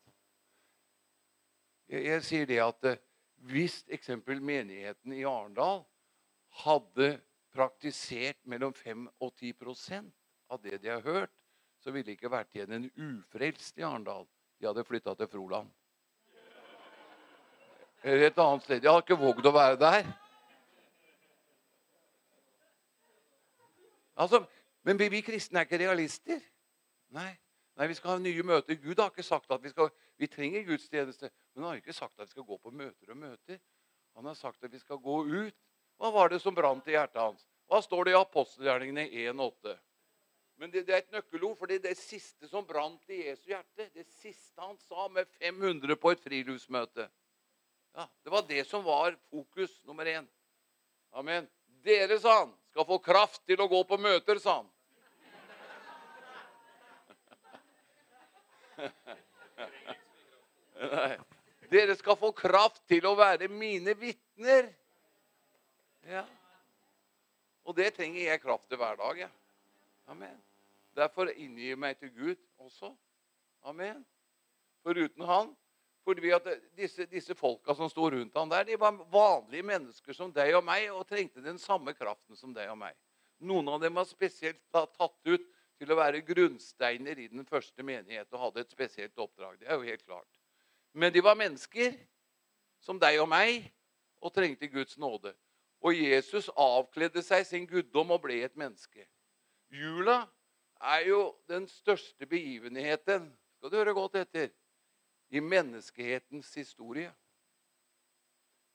Jeg, 1.91 2.05
jeg 2.05 2.27
sier 2.29 2.47
det 2.47 2.61
at 2.63 2.87
eh, 2.87 3.01
hvis 3.51 3.81
eksempel 3.91 4.43
menigheten 4.45 5.17
i 5.17 5.25
Arendal 5.27 5.83
hadde 6.51 7.21
praktisert 7.55 8.39
mellom 8.47 8.75
5 8.75 9.09
og 9.21 9.33
10% 9.35 10.11
av 10.51 10.63
det 10.63 10.81
de 10.83 10.91
har 10.91 11.03
hørt, 11.05 11.33
så 11.81 11.91
ville 11.91 12.07
det 12.07 12.19
ikke 12.19 12.33
vært 12.33 12.55
igjen 12.55 12.77
en 12.77 12.89
ufrelst 12.91 13.79
i 13.79 13.85
Arendal. 13.87 14.27
De 14.61 14.69
hadde 14.69 14.85
flytta 14.85 15.15
til 15.17 15.31
Froland. 15.31 15.71
Eller 18.03 18.27
et 18.27 18.39
annet 18.41 18.65
sted. 18.65 18.81
De 18.81 18.89
hadde 18.89 19.05
ikke 19.05 19.21
våget 19.21 19.49
å 19.49 19.55
være 19.55 19.79
der. 19.81 20.11
Altså, 24.21 24.43
men 24.85 25.01
vi 25.01 25.23
kristne 25.25 25.61
er 25.61 25.69
ikke 25.69 25.81
realister. 25.81 26.41
Nei. 27.17 27.31
Nei, 27.81 27.87
vi 27.89 27.97
skal 27.97 28.13
ha 28.13 28.21
nye 28.21 28.45
møter. 28.45 28.77
Gud 28.77 28.99
har 29.01 29.09
ikke 29.09 29.25
sagt 29.25 29.51
at 29.51 29.63
vi 29.65 29.73
skal 29.73 29.91
Vi 30.21 30.27
trenger 30.29 30.67
gudstjeneste, 30.69 31.31
men 31.55 31.65
han 31.65 31.71
har 31.71 31.79
ikke 31.81 31.95
sagt 31.97 32.19
at 32.21 32.27
vi 32.27 32.31
skal 32.35 32.45
gå 32.45 32.57
på 32.61 32.71
møter 32.71 33.09
og 33.09 33.17
møter. 33.17 33.57
Han 34.17 34.27
har 34.29 34.35
sagt 34.35 34.65
at 34.65 34.73
vi 34.73 34.79
skal 34.79 34.99
gå 35.01 35.15
ut. 35.25 35.57
Hva 36.01 36.11
var 36.11 36.29
det 36.33 36.41
som 36.41 36.55
brant 36.57 36.87
i 36.89 36.95
hjertet 36.95 37.21
hans? 37.21 37.43
Hva 37.69 37.83
står 37.85 38.05
det 38.09 38.13
i 38.15 38.17
apostelgjerningene 38.17 39.05
1,8? 39.05 39.75
Men 40.57 40.71
det, 40.73 40.83
det, 40.89 40.95
er 40.95 40.99
et 41.03 41.13
nøkkelord, 41.13 41.59
for 41.59 41.69
det 41.69 41.77
er 41.77 41.83
det 41.91 41.99
siste 42.01 42.49
som 42.49 42.65
brant 42.65 43.13
i 43.13 43.27
Jesu 43.27 43.51
hjerte. 43.53 43.85
Det 43.93 44.07
siste 44.09 44.61
han 44.61 44.79
sa 44.81 45.09
med 45.13 45.29
500 45.37 45.97
på 46.01 46.11
et 46.15 46.23
friluftsmøte. 46.25 47.05
Ja, 47.97 48.09
Det 48.25 48.31
var 48.33 48.43
det 48.49 48.65
som 48.69 48.85
var 48.85 49.17
fokus 49.29 49.85
nummer 49.85 50.09
én. 50.09 50.25
Amen. 51.13 51.49
Dere, 51.85 52.17
sa 52.21 52.39
han, 52.39 52.57
skal 52.73 52.85
få 52.89 52.99
kraft 53.05 53.45
til 53.45 53.61
å 53.61 53.69
gå 53.69 53.85
på 53.85 54.01
møter, 54.01 54.41
sa 54.41 54.63
han. 54.63 54.69
Nei. 60.81 61.17
Dere 61.71 61.93
skal 61.97 62.17
få 62.17 62.33
kraft 62.33 62.81
til 62.89 63.05
å 63.05 63.15
være 63.21 63.53
mine 63.53 63.95
vitner. 64.01 64.80
Ja. 66.09 66.25
Og 67.65 67.77
det 67.77 67.93
trenger 67.97 68.23
jeg 68.23 68.43
kraft 68.43 68.69
til 68.69 68.81
hver 68.81 68.97
dag. 69.01 69.19
Ja. 69.27 69.29
Amen. 70.11 70.39
Derfor 70.97 71.31
inngir 71.31 71.79
meg 71.79 71.99
til 71.99 72.11
Gud 72.15 72.37
også. 72.59 72.95
Amen. 73.63 74.05
For 74.83 74.97
uten 74.97 75.27
han 75.29 75.57
fordi 76.05 76.31
at 76.33 76.47
disse, 76.77 77.05
disse 77.07 77.35
folka 77.37 77.75
som 77.77 77.91
sto 77.93 78.09
rundt 78.11 78.35
han 78.35 78.51
der, 78.51 78.65
de 78.65 78.79
var 78.81 78.97
vanlige 79.13 79.63
mennesker 79.69 80.17
som 80.17 80.33
deg 80.33 80.55
og 80.57 80.65
meg 80.65 80.89
og 80.91 81.05
trengte 81.07 81.45
den 81.45 81.61
samme 81.61 81.93
kraften 81.95 82.39
som 82.39 82.55
deg 82.57 82.71
og 82.73 82.79
meg. 82.81 82.97
Noen 83.41 83.69
av 83.69 83.83
dem 83.83 83.95
var 83.95 84.09
spesielt 84.09 84.61
tatt 84.73 85.13
ut 85.29 85.45
til 85.81 85.93
å 85.93 85.99
være 86.01 86.25
grunnsteiner 86.25 87.21
i 87.21 87.29
den 87.33 87.45
første 87.49 87.85
menighet 87.87 88.33
og 88.33 88.47
hadde 88.47 88.65
et 88.65 88.73
spesielt 88.73 89.21
oppdrag. 89.21 89.61
Det 89.61 89.69
er 89.69 89.79
jo 89.79 89.87
helt 89.87 90.05
klart. 90.05 90.41
Men 90.93 91.13
de 91.13 91.23
var 91.25 91.39
mennesker 91.39 91.95
som 92.83 92.99
deg 93.01 93.21
og 93.21 93.29
meg 93.31 93.71
og 94.21 94.33
trengte 94.35 94.69
Guds 94.73 94.99
nåde. 95.01 95.33
Og 95.81 95.97
Jesus 95.97 96.51
avkledde 96.57 97.23
seg 97.25 97.47
sin 97.49 97.67
guddom 97.67 98.13
og 98.13 98.23
ble 98.27 98.43
et 98.45 98.57
menneske. 98.57 99.07
Jula 99.73 100.23
er 100.81 101.07
jo 101.09 101.21
den 101.49 101.69
største 101.69 102.27
begivenheten 102.27 103.31
skal 103.61 103.71
du 103.71 103.77
høre 103.77 103.93
godt 103.93 104.15
etter, 104.17 104.49
i 105.29 105.41
menneskehetens 105.41 106.55
historie. 106.55 107.11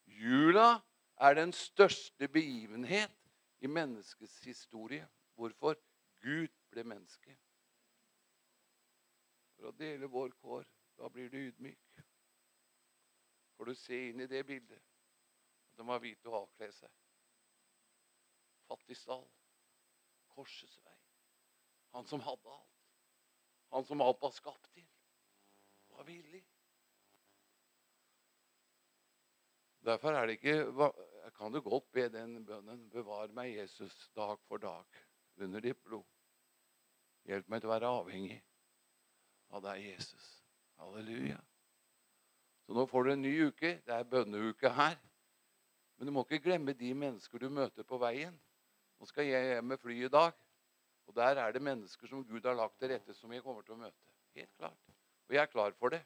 Jula 0.06 0.80
er 1.18 1.34
den 1.34 1.54
største 1.54 2.28
begivenhet 2.28 3.12
i 3.60 3.68
menneskets 3.68 4.44
historie. 4.44 5.08
Hvorfor? 5.34 5.76
Gud 6.22 6.54
ble 6.70 6.84
menneske. 6.86 7.34
For 9.56 9.72
å 9.72 9.74
dele 9.74 10.06
vår 10.06 10.38
kår. 10.38 10.70
Da 11.02 11.10
blir 11.10 11.34
du 11.34 11.38
ydmyk. 11.38 12.06
Får 13.58 13.72
du 13.72 13.76
se 13.76 14.00
inn 14.12 14.22
i 14.22 14.30
det 14.30 14.46
bildet. 14.46 14.84
De 15.76 15.88
var 15.88 16.02
hvite 16.04 16.32
og 16.32 16.42
avkle 16.44 16.72
seg. 16.74 16.92
Fattig 18.70 18.98
stall. 18.98 19.26
Korsets 20.36 20.80
vei. 20.84 20.98
Han 21.96 22.08
som 22.10 22.24
hadde 22.26 22.52
alt. 22.52 22.72
Han 23.76 23.86
som 23.88 24.04
alt 24.04 24.22
var 24.22 24.34
skapt 24.36 24.72
til. 24.74 24.88
Var 25.96 26.08
villig. 26.08 26.44
Derfor 29.86 30.18
er 30.18 30.26
det 30.26 30.40
ikke, 30.40 30.92
kan 31.38 31.54
du 31.54 31.62
godt 31.62 31.92
be 31.94 32.08
den 32.10 32.46
bønnen 32.46 32.90
'Bevar 32.90 33.28
meg, 33.28 33.56
Jesus, 33.56 34.10
dag 34.16 34.40
for 34.48 34.58
dag, 34.58 34.86
under 35.38 35.60
ditt 35.60 35.84
blod'. 35.84 36.10
Hjelp 37.26 37.50
meg 37.50 37.62
til 37.62 37.70
å 37.70 37.74
være 37.74 37.92
avhengig 38.00 38.40
av 39.54 39.62
deg, 39.62 39.84
Jesus. 39.92 40.26
Halleluja. 40.82 41.38
Så 42.66 42.74
nå 42.74 42.86
får 42.90 43.04
du 43.04 43.12
en 43.12 43.22
ny 43.22 43.34
uke. 43.48 43.72
Det 43.86 43.94
er 43.94 44.10
bønneuke 44.10 44.70
her. 44.74 44.98
Men 45.98 46.10
du 46.10 46.12
må 46.16 46.26
ikke 46.26 46.44
glemme 46.50 46.76
de 46.76 46.92
mennesker 46.98 47.40
du 47.40 47.50
møter 47.50 47.88
på 47.88 48.00
veien. 48.02 48.36
Nå 49.00 49.08
skal 49.10 49.28
jeg 49.28 49.54
hjem 49.54 49.72
med 49.72 49.80
fly 49.80 50.02
i 50.06 50.12
dag. 50.12 50.34
Og 51.06 51.16
der 51.16 51.40
er 51.40 51.54
det 51.54 51.62
mennesker 51.62 52.10
som 52.10 52.26
Gud 52.26 52.46
har 52.46 52.58
lagt 52.58 52.80
til 52.80 52.90
rette, 52.92 53.14
som 53.14 53.32
jeg 53.34 53.44
kommer 53.46 53.64
til 53.64 53.76
å 53.76 53.82
møte. 53.84 54.14
Helt 54.36 54.52
klart. 54.58 54.94
Og 55.28 55.36
jeg 55.36 55.42
er 55.42 55.52
klar 55.52 55.76
for 55.80 55.94
det. 55.94 56.02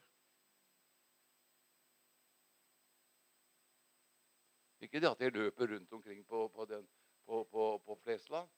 Ikke 4.80 5.00
det 5.00 5.10
at 5.10 5.20
jeg 5.20 5.32
løper 5.32 5.74
rundt 5.74 5.92
omkring 5.92 6.26
på, 6.26 6.48
på, 6.54 6.64
den, 6.64 6.86
på, 7.26 7.44
på, 7.52 7.64
på 7.86 7.98
Flesland. 8.04 8.48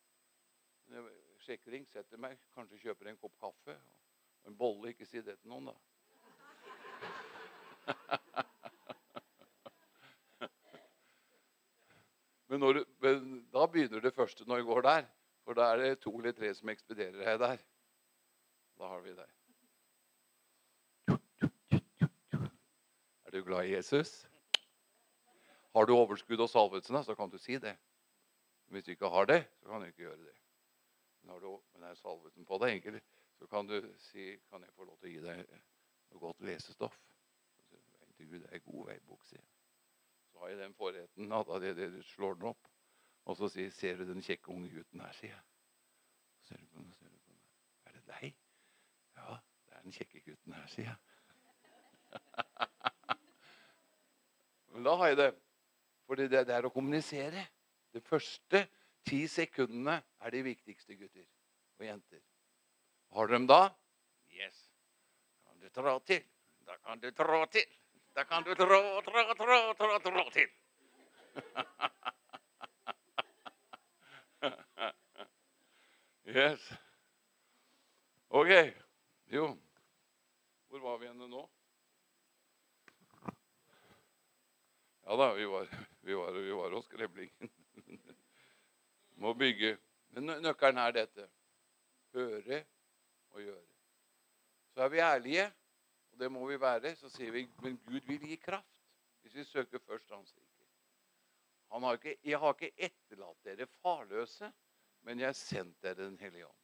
Jeg 0.93 1.03
sjekker 1.47 1.75
ring, 1.75 1.87
setter 1.91 2.21
meg, 2.21 2.39
kanskje 2.55 2.79
kjøper 2.83 3.11
en 3.11 3.19
kopp 3.19 3.39
kaffe 3.41 3.75
og 4.43 4.51
en 4.53 4.59
bolle. 4.59 4.93
Ikke 4.93 5.07
si 5.09 5.23
det 5.23 5.39
til 5.41 5.51
noen, 5.51 5.73
da. 5.73 5.77
Men, 12.53 12.61
når 12.61 12.83
da 13.49 13.63
begynner 13.65 14.03
det 14.05 14.13
første 14.13 14.45
når 14.45 14.61
vi 14.61 14.69
går 14.69 14.83
der. 14.85 15.07
For 15.43 15.57
da 15.57 15.71
er 15.73 15.79
det 15.81 16.01
to 16.03 16.11
eller 16.19 16.35
tre 16.37 16.51
som 16.55 16.69
ekspederer 16.69 17.15
deg 17.17 17.39
der. 17.41 17.63
Da 18.77 18.91
har 18.91 19.01
vi 19.01 19.15
deg. 19.17 19.31
Er 23.25 23.33
du 23.33 23.41
glad 23.47 23.65
i 23.65 23.73
Jesus? 23.73 24.13
Har 25.73 25.89
du 25.89 25.95
overskudd 25.97 26.45
og 26.45 26.51
salvelsen, 26.53 27.01
så 27.05 27.17
kan 27.17 27.33
du 27.33 27.39
si 27.41 27.57
det. 27.57 27.73
Hvis 28.69 28.85
du 28.85 28.93
ikke 28.93 29.09
har 29.09 29.25
det, 29.33 29.41
så 29.63 29.73
kan 29.73 29.81
du 29.81 29.89
ikke 29.89 30.05
gjøre 30.05 30.21
det. 30.21 30.37
Men 31.23 31.33
har 31.33 31.41
du, 31.41 31.57
men 31.73 31.89
er 31.89 31.97
salvelsen 31.97 32.45
på 32.45 32.61
deg, 32.61 32.77
egentlig, 32.77 33.01
så 33.39 33.49
kan 33.49 33.67
du 33.67 33.79
si 34.11 34.37
Kan 34.51 34.61
jeg 34.61 34.77
få 34.77 34.85
lov 34.85 35.01
til 35.01 35.09
å 35.09 35.15
gi 35.15 35.25
deg 35.25 35.41
noe 35.49 36.21
godt 36.29 36.45
lesestoff? 36.45 37.01
Gud 38.21 38.45
er 38.45 38.61
god 38.69 38.87
veibok, 38.93 39.25
har 40.43 40.51
jeg 40.51 40.59
den 40.59 40.75
forretten 40.75 41.33
at 41.33 41.47
det, 41.63 41.77
det, 41.77 41.93
du 41.95 42.03
slår 42.03 42.35
den 42.35 42.49
opp. 42.51 42.67
Og 43.31 43.37
så 43.39 43.47
sier 43.53 43.71
Ser 43.71 44.01
du 44.01 44.09
den 44.09 44.23
kjekke 44.25 44.51
unge 44.51 44.71
gutten 44.73 45.01
her, 45.05 45.13
sier 45.15 45.31
jeg. 45.31 45.43
Ser 46.49 46.59
du 46.59 46.67
på 46.67 46.81
den, 46.81 46.89
ser 46.97 47.07
du 47.13 47.19
på 47.23 47.31
den. 47.31 47.43
Er 47.87 47.93
det 47.95 48.03
deg? 48.09 48.33
Ja, 49.21 49.37
det 49.69 49.77
er 49.77 49.83
den 49.85 49.95
kjekke 49.95 50.23
gutten 50.27 50.53
her, 50.57 50.65
sier 50.73 50.89
jeg. 50.91 50.99
Men 54.75 54.83
da 54.89 54.93
har 54.99 55.07
jeg 55.13 55.19
det. 55.21 55.29
For 56.09 56.15
det, 56.19 56.27
det 56.35 56.57
er 56.57 56.67
å 56.67 56.73
kommunisere. 56.75 57.45
Det 57.95 58.03
første 58.03 58.65
ti 59.07 59.21
sekundene 59.31 60.01
er 60.27 60.31
de 60.35 60.43
viktigste, 60.49 60.99
gutter 60.99 61.29
og 61.79 61.87
jenter. 61.87 62.19
Har 63.15 63.31
du 63.31 63.33
dem 63.37 63.47
da? 63.47 63.71
Yes. 64.35 64.59
Da 65.39 65.47
kan 65.53 65.63
du 65.63 65.71
trå 65.71 65.95
til. 66.11 66.27
Da 66.67 66.75
kan 66.83 66.99
du 66.99 67.07
trå 67.15 67.47
til. 67.55 67.71
Da 68.15 68.25
kan 68.25 68.43
du 68.43 68.55
trå, 68.55 68.67
trå, 69.07 69.35
trå, 69.35 69.59
trå, 69.79 69.99
trå 70.05 70.25
til. 70.35 70.49
yes. 76.27 76.73
Ok. 78.29 78.49
Jo. 79.33 79.59
Hvor 80.69 80.81
var 80.81 80.99
vi 80.99 81.07
henne 81.09 81.29
nå? 81.29 81.43
Ja 85.05 85.17
da, 85.19 85.33
vi 85.35 85.45
var, 85.51 85.69
vi 86.01 86.15
var, 86.15 86.33
vi 86.33 86.53
var 86.53 86.71
hos 86.77 86.89
Greblingen. 86.89 87.51
Må 89.21 89.35
bygge. 89.35 89.77
Men 90.13 90.31
nø- 90.31 90.41
nøkkelen 90.45 90.79
er 90.79 90.95
dette. 90.97 91.27
Høre 92.15 92.63
og 93.33 93.41
gjøre. 93.43 93.67
Så 94.75 94.83
er 94.85 94.89
vi 94.93 94.99
ærlige, 95.05 95.47
det 96.23 96.31
må 96.33 96.47
vi 96.49 96.61
være. 96.61 96.95
Så 96.97 97.11
sier 97.13 97.35
vi 97.35 97.47
men 97.65 97.79
Gud 97.87 98.07
vil 98.07 98.31
gi 98.31 98.39
kraft 98.41 98.69
hvis 99.23 99.37
vi 99.39 99.45
søker 99.47 99.83
først 99.83 100.11
Hans 100.11 100.35
rike. 100.35 100.67
Han 101.73 101.87
har 101.87 101.97
ikke, 101.99 102.17
jeg 102.27 102.39
har 102.39 102.57
ikke 102.57 102.89
etterlatt 102.89 103.47
dere 103.47 103.69
farløse, 103.81 104.51
men 105.07 105.23
jeg 105.23 105.31
har 105.31 105.39
sendt 105.39 105.79
dere 105.83 106.05
Den 106.05 106.19
hellige 106.21 106.47
ånd. 106.47 106.59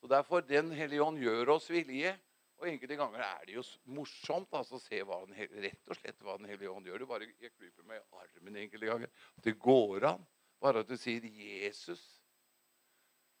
Så 0.00 0.10
Derfor 0.12 0.40
Den 0.40 0.70
hellige 0.72 1.02
ånd 1.02 1.18
gjør 1.22 1.54
oss 1.56 1.70
villige. 1.70 2.14
Og 2.58 2.66
enkelte 2.66 2.96
ganger 2.98 3.22
er 3.22 3.44
det 3.46 3.54
jo 3.54 3.62
morsomt 3.94 4.54
altså, 4.58 4.80
å 4.80 4.82
se 4.82 4.98
hva 5.06 5.20
den, 5.22 5.36
rett 5.62 5.90
og 5.90 5.98
slett 5.98 6.24
hva 6.26 6.34
Den 6.40 6.48
hellige 6.50 6.72
ånd 6.72 6.88
gjør. 6.90 6.98
Du 6.98 7.10
bare, 7.10 7.30
jeg 7.38 7.54
klyper 7.54 7.86
meg 7.86 8.00
i 8.00 8.18
armen 8.18 8.58
enkelte 8.64 8.90
ganger. 8.90 9.12
Det 9.44 9.54
går 9.62 10.08
an. 10.10 10.26
Bare 10.58 10.82
at 10.82 10.90
du 10.90 10.96
sier 10.98 11.22
'Jesus'. 11.22 12.18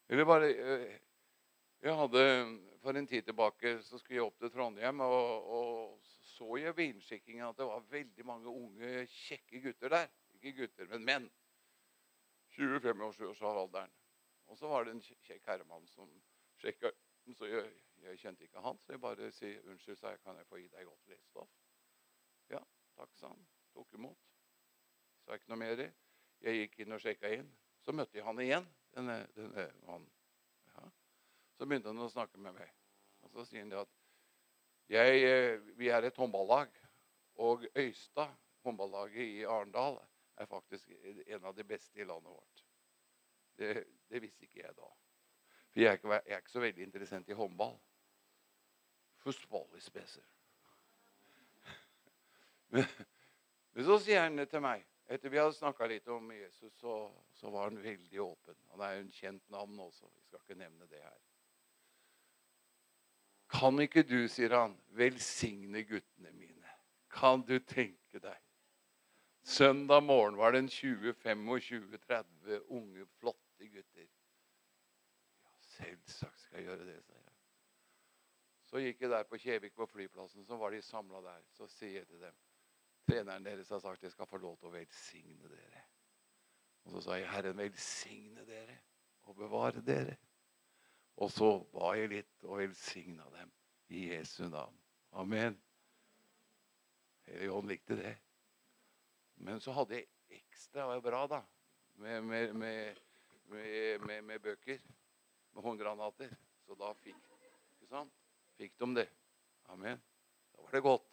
Eller 0.08 0.24
bare 0.24 0.54
øh, 0.54 0.98
Jeg 1.82 1.94
hadde 1.94 2.22
For 2.82 2.96
en 2.96 3.08
tid 3.10 3.26
tilbake 3.26 3.74
så 3.82 3.98
skulle 3.98 4.20
jeg 4.20 4.28
opp 4.28 4.38
til 4.38 4.52
Trondheim, 4.54 5.00
og, 5.02 5.48
og 5.58 6.12
så 6.22 6.60
jeg 6.62 6.76
ved 6.76 6.92
innskikkingen 6.92 7.48
at 7.48 7.58
det 7.58 7.66
var 7.66 7.86
veldig 7.90 8.26
mange 8.26 8.52
unge, 8.52 9.02
kjekke 9.10 9.62
gutter 9.64 9.94
der. 9.96 10.08
Ikke 10.38 10.54
gutter, 10.60 10.86
men 10.92 11.04
menn. 11.04 11.28
25-årsalderen. 12.54 13.90
Og 14.48 14.58
så 14.58 14.70
var 14.70 14.86
det 14.86 14.94
en 14.94 15.02
kjekk 15.04 15.44
herremann 15.50 15.86
som 15.90 16.10
sjekka 16.58 16.90
så 17.36 17.46
jeg, 17.46 17.72
jeg 18.02 18.18
kjente 18.22 18.46
ikke 18.46 18.62
han, 18.64 18.78
så 18.84 18.94
jeg 18.94 19.00
bare 19.02 19.30
sier 19.36 19.64
unnskyld, 19.68 19.98
sa 20.00 20.14
jeg, 20.14 20.20
kan 20.24 20.38
jeg 20.38 20.48
få 20.48 20.60
gi 20.60 20.68
deg 20.72 20.86
godt 20.88 21.10
lesestoff? 21.10 21.50
Ja, 22.52 22.60
takk, 22.96 23.12
sa 23.20 23.32
han. 23.32 23.42
Tok 23.74 23.92
imot. 23.98 24.30
Sa 25.24 25.36
ikke 25.36 25.52
noe 25.52 25.60
mer. 25.60 25.82
Jeg 26.44 26.62
gikk 26.62 26.78
inn 26.84 26.96
og 26.96 27.02
sjekka 27.04 27.32
inn. 27.36 27.50
Så 27.84 27.92
møtte 27.92 28.18
jeg 28.18 28.26
han 28.26 28.40
igjen, 28.42 28.68
denne, 28.96 29.20
denne 29.36 29.68
mannen. 29.84 30.08
Så 31.58 31.66
begynte 31.66 31.90
han 31.90 32.04
å 32.04 32.10
snakke 32.12 32.38
med 32.38 32.54
meg. 32.54 32.70
Og 33.26 33.32
så 33.32 33.44
sier 33.48 33.64
han 33.64 33.72
det 33.72 33.80
at 33.80 33.96
jeg, 34.88 35.24
eh, 35.26 35.64
vi 35.76 35.90
er 35.92 36.06
et 36.06 36.16
håndballag, 36.16 36.70
og 37.44 37.66
Øystad, 37.76 38.30
håndballaget 38.64 39.24
i 39.24 39.42
Arendal, 39.44 39.98
er 40.38 40.46
faktisk 40.46 40.90
en 41.26 41.44
av 41.44 41.54
de 41.54 41.64
beste 41.66 42.00
i 42.00 42.06
landet 42.06 42.30
vårt. 42.30 42.64
Det, 43.58 43.84
det 44.08 44.22
visste 44.22 44.46
ikke 44.46 44.62
jeg 44.62 44.74
da. 44.78 44.88
For 45.68 45.82
jeg 45.82 45.90
er, 45.90 45.98
ikke, 45.98 46.12
jeg 46.14 46.34
er 46.34 46.42
ikke 46.42 46.54
så 46.54 46.62
veldig 46.62 46.82
interessert 46.86 47.28
i 47.28 47.38
håndball. 47.38 47.74
Better. 49.92 50.24
Men, 52.72 52.84
men 53.72 53.84
så 53.84 53.98
sier 54.00 54.22
han 54.22 54.38
det 54.38 54.46
til 54.48 54.62
meg 54.64 54.86
Etter 55.08 55.32
vi 55.32 55.40
hadde 55.40 55.56
snakka 55.56 55.86
litt 55.88 56.08
om 56.12 56.30
Jesus, 56.32 56.72
så, 56.80 56.94
så 57.32 57.50
var 57.52 57.70
han 57.70 57.78
veldig 57.80 58.20
åpen. 58.20 58.56
Han 58.72 58.82
er 58.84 58.94
jo 58.94 59.04
en 59.06 59.12
kjent 59.12 59.44
navn 59.52 59.78
også. 59.80 60.08
Vi 60.12 60.24
skal 60.26 60.42
ikke 60.42 60.58
nevne 60.60 60.88
det 60.90 61.00
her. 61.00 61.16
Kan 63.48 63.80
ikke 63.80 64.04
du, 64.04 64.20
sier 64.28 64.52
han, 64.52 64.76
velsigne 64.98 65.82
guttene 65.88 66.32
mine? 66.36 66.74
Kan 67.12 67.44
du 67.48 67.56
tenke 67.64 68.20
deg? 68.20 68.42
Søndag 69.48 70.02
morgen 70.04 70.36
var 70.36 70.52
det 70.52 70.58
en 70.58 70.68
20-25-30 70.68 72.58
unge, 72.68 73.06
flotte 73.16 73.68
gutter. 73.72 74.10
Ja, 75.40 75.54
selvsagt 75.78 76.42
skal 76.42 76.60
jeg 76.60 76.68
gjøre 76.68 76.84
det, 76.90 76.98
sier 77.06 77.22
jeg. 77.22 77.34
Så 78.68 78.82
gikk 78.84 79.00
jeg 79.00 79.10
der 79.14 79.24
på 79.24 79.40
Kjevik 79.40 79.74
på 79.78 79.86
flyplassen, 79.88 80.44
så 80.44 80.58
var 80.60 80.76
de 80.76 80.82
samla 80.84 81.22
der. 81.24 81.40
Så 81.56 81.70
sier 81.72 82.02
jeg 82.02 82.10
til 82.10 82.20
dem 82.20 82.36
Treneren 83.08 83.44
deres 83.46 83.70
har 83.72 83.80
sagt 83.80 84.02
jeg 84.04 84.12
skal 84.12 84.28
få 84.28 84.36
lov 84.42 84.58
til 84.60 84.68
å 84.68 84.74
velsigne 84.74 85.48
dere. 85.48 85.84
Og 86.84 86.92
så 86.92 87.00
sa 87.06 87.16
jeg, 87.16 87.30
Herren 87.32 87.56
velsigne 87.56 88.44
dere 88.44 88.74
og 89.24 89.38
bevare 89.38 89.80
dere. 89.80 90.18
Og 91.18 91.30
så 91.34 91.48
ba 91.72 91.94
jeg 91.98 92.12
litt 92.12 92.44
og 92.46 92.60
velsigna 92.60 93.26
dem 93.34 93.50
i 93.90 94.04
Jesu 94.12 94.44
navn. 94.46 94.76
Amen. 95.18 95.56
Hellige 97.26 97.54
Ånd 97.56 97.70
likte 97.70 97.96
det. 97.98 98.12
Men 99.42 99.58
så 99.62 99.74
hadde 99.74 99.98
jeg 99.98 100.38
ekstra 100.38 100.86
bra, 101.02 101.24
da, 101.30 101.40
med, 101.98 102.22
med, 102.22 102.54
med, 102.54 104.22
med, 104.22 104.38
bøker. 104.44 104.78
Med 105.56 105.64
håndgranater. 105.64 106.30
Så 106.66 106.76
da 106.78 106.92
fikk, 107.02 107.18
fikk 108.58 108.78
de 108.78 108.90
det. 109.00 109.08
Amen. 109.72 109.98
Da 110.54 110.62
var 110.62 110.76
det 110.76 110.84
godt. 110.86 111.10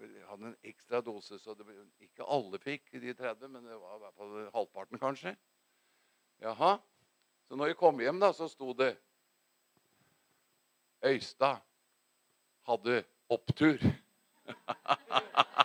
Jeg 0.00 0.24
hadde 0.30 0.48
en 0.48 0.58
ekstra 0.64 1.02
dose, 1.04 1.36
så 1.42 1.52
det, 1.58 1.66
ikke 2.00 2.24
alle 2.24 2.60
fikk 2.62 2.92
de 3.02 3.12
30, 3.18 3.52
men 3.52 3.66
det 3.68 3.76
var 3.76 3.98
i 3.98 4.02
hvert 4.06 4.16
fall 4.16 4.36
halvparten, 4.54 5.02
kanskje. 5.02 5.34
Jaha. 6.40 6.78
Så 7.48 7.58
når 7.58 7.72
jeg 7.72 7.80
kom 7.82 8.00
hjem, 8.00 8.20
da, 8.22 8.30
så 8.32 8.48
sto 8.48 8.72
det 8.78 8.94
Øystad 11.04 11.62
hadde 12.68 13.04
opptur. 13.28 13.78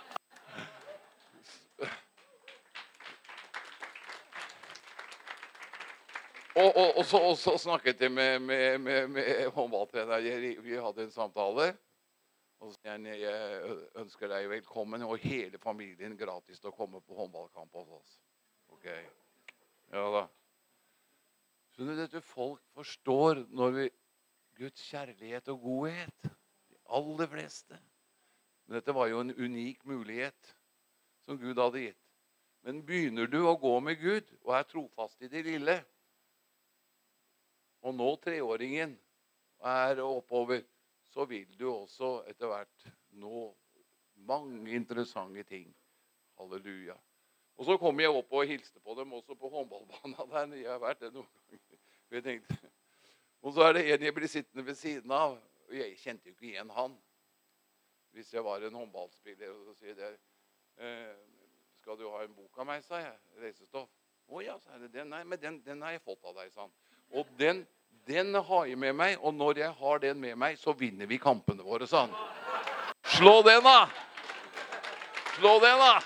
Og, 6.56 6.76
og, 6.76 6.96
og, 6.96 7.04
så, 7.04 7.18
og 7.20 7.34
så 7.36 7.52
snakket 7.60 8.00
jeg 8.00 8.12
med, 8.12 8.38
med, 8.40 8.78
med, 8.78 9.08
med 9.12 9.48
håndballtrener. 9.52 10.20
Vi 10.64 10.78
hadde 10.80 11.02
en 11.04 11.10
samtale. 11.12 11.66
Og 12.64 12.70
så 12.72 12.78
sier 12.78 13.18
jeg 13.20 13.74
ønsker 14.00 14.30
deg 14.32 14.48
velkommen 14.48 15.04
og 15.04 15.20
hele 15.20 15.60
familien 15.60 16.16
gratis 16.16 16.62
til 16.62 16.70
å 16.70 16.76
komme 16.76 17.02
på 17.04 17.18
håndballkamp 17.18 17.76
hos 17.76 17.90
oss. 17.98 18.14
Ok. 18.72 18.88
Ja 19.92 20.06
da. 20.14 20.24
Så 21.76 21.84
dette 21.92 22.24
folk 22.24 22.62
forstår 22.72 23.44
når 23.52 23.76
vi 23.76 23.86
Guds 24.56 24.82
kjærlighet 24.88 25.48
og 25.52 25.60
godhet. 25.60 26.30
De 26.70 26.80
aller 26.98 27.30
fleste. 27.30 27.78
Men 28.66 28.78
dette 28.78 28.94
var 28.94 29.10
jo 29.10 29.20
en 29.22 29.34
unik 29.34 29.84
mulighet 29.86 30.56
som 31.26 31.38
Gud 31.38 31.58
hadde 31.60 31.84
gitt. 31.88 32.02
Men 32.66 32.82
begynner 32.86 33.28
du 33.30 33.44
å 33.46 33.54
gå 33.60 33.76
med 33.80 34.00
Gud 34.00 34.30
og 34.42 34.56
er 34.58 34.66
trofast 34.66 35.22
i 35.22 35.30
det 35.30 35.44
lille, 35.46 35.76
og 37.86 37.94
nå 37.94 38.08
treåringen 38.18 38.96
er 39.62 40.00
oppover, 40.02 40.64
så 41.12 41.24
vil 41.30 41.46
du 41.58 41.68
også 41.70 42.24
etter 42.26 42.50
hvert 42.50 42.88
nå 43.22 43.44
mange 44.26 44.74
interessante 44.74 45.44
ting. 45.46 45.68
Halleluja. 46.40 46.96
Og 47.56 47.68
så 47.68 47.76
kom 47.80 48.00
jeg 48.02 48.12
opp 48.12 48.34
og 48.34 48.50
hilste 48.50 48.82
på 48.84 48.96
dem 48.98 49.14
også 49.16 49.36
på 49.38 49.48
håndballbanen 49.48 50.16
der. 50.34 50.56
Jeg 50.58 50.72
har 50.72 50.82
vært 50.82 51.04
det 51.06 51.12
noen 51.14 51.30
ganger. 51.30 51.78
Jeg 52.10 52.24
tenkte, 52.26 52.58
og 53.46 53.52
så 53.54 53.62
er 53.62 53.76
det 53.76 53.82
en 53.94 54.02
jeg 54.02 54.14
blir 54.14 54.26
sittende 54.26 54.66
ved 54.66 54.74
siden 54.74 55.12
av. 55.14 55.36
Og 55.68 55.74
jeg 55.78 55.92
kjente 56.00 56.26
jo 56.26 56.34
ikke 56.34 56.48
igjen 56.48 56.70
han. 56.74 56.96
Hvis 58.10 58.32
jeg 58.34 58.42
var 58.44 58.64
en 58.66 58.74
håndballspiller. 58.74 59.52
Og 59.54 59.68
så 59.68 59.74
sier 59.78 59.94
jeg 59.94 60.16
eh, 60.78 61.14
'Skal 61.78 61.98
du 61.98 62.08
ha 62.10 62.24
en 62.24 62.34
bok 62.34 62.58
av 62.58 62.66
meg', 62.66 62.82
sa 62.82 62.98
jeg. 62.98 63.12
Reisestoff. 63.38 63.88
'Å 64.28 64.40
ja', 64.42 64.58
sa 64.58 64.72
jeg. 64.80 64.90
Den, 64.92 65.06
nei, 65.14 65.22
men 65.24 65.38
den, 65.38 65.60
den 65.62 65.82
har 65.82 65.94
jeg 65.94 66.02
fått 66.02 66.24
av 66.24 66.34
deg', 66.34 66.50
sa 66.52 66.60
han. 66.60 66.72
Og 67.10 67.26
den, 67.38 67.66
den 68.06 68.34
har 68.34 68.64
jeg 68.66 68.78
med 68.78 68.92
meg, 68.92 69.18
og 69.20 69.34
når 69.34 69.58
jeg 69.58 69.70
har 69.72 69.98
den 69.98 70.20
med 70.20 70.34
meg, 70.36 70.58
så 70.58 70.72
vinner 70.72 71.06
vi 71.06 71.18
kampene 71.18 71.62
våre, 71.62 71.86
sa 71.86 72.06
han. 72.06 72.16
Slå 73.14 73.42
den, 73.46 73.62
da! 73.62 73.86
Slå 75.36 75.60
den, 75.62 75.78
da! 75.78 76.00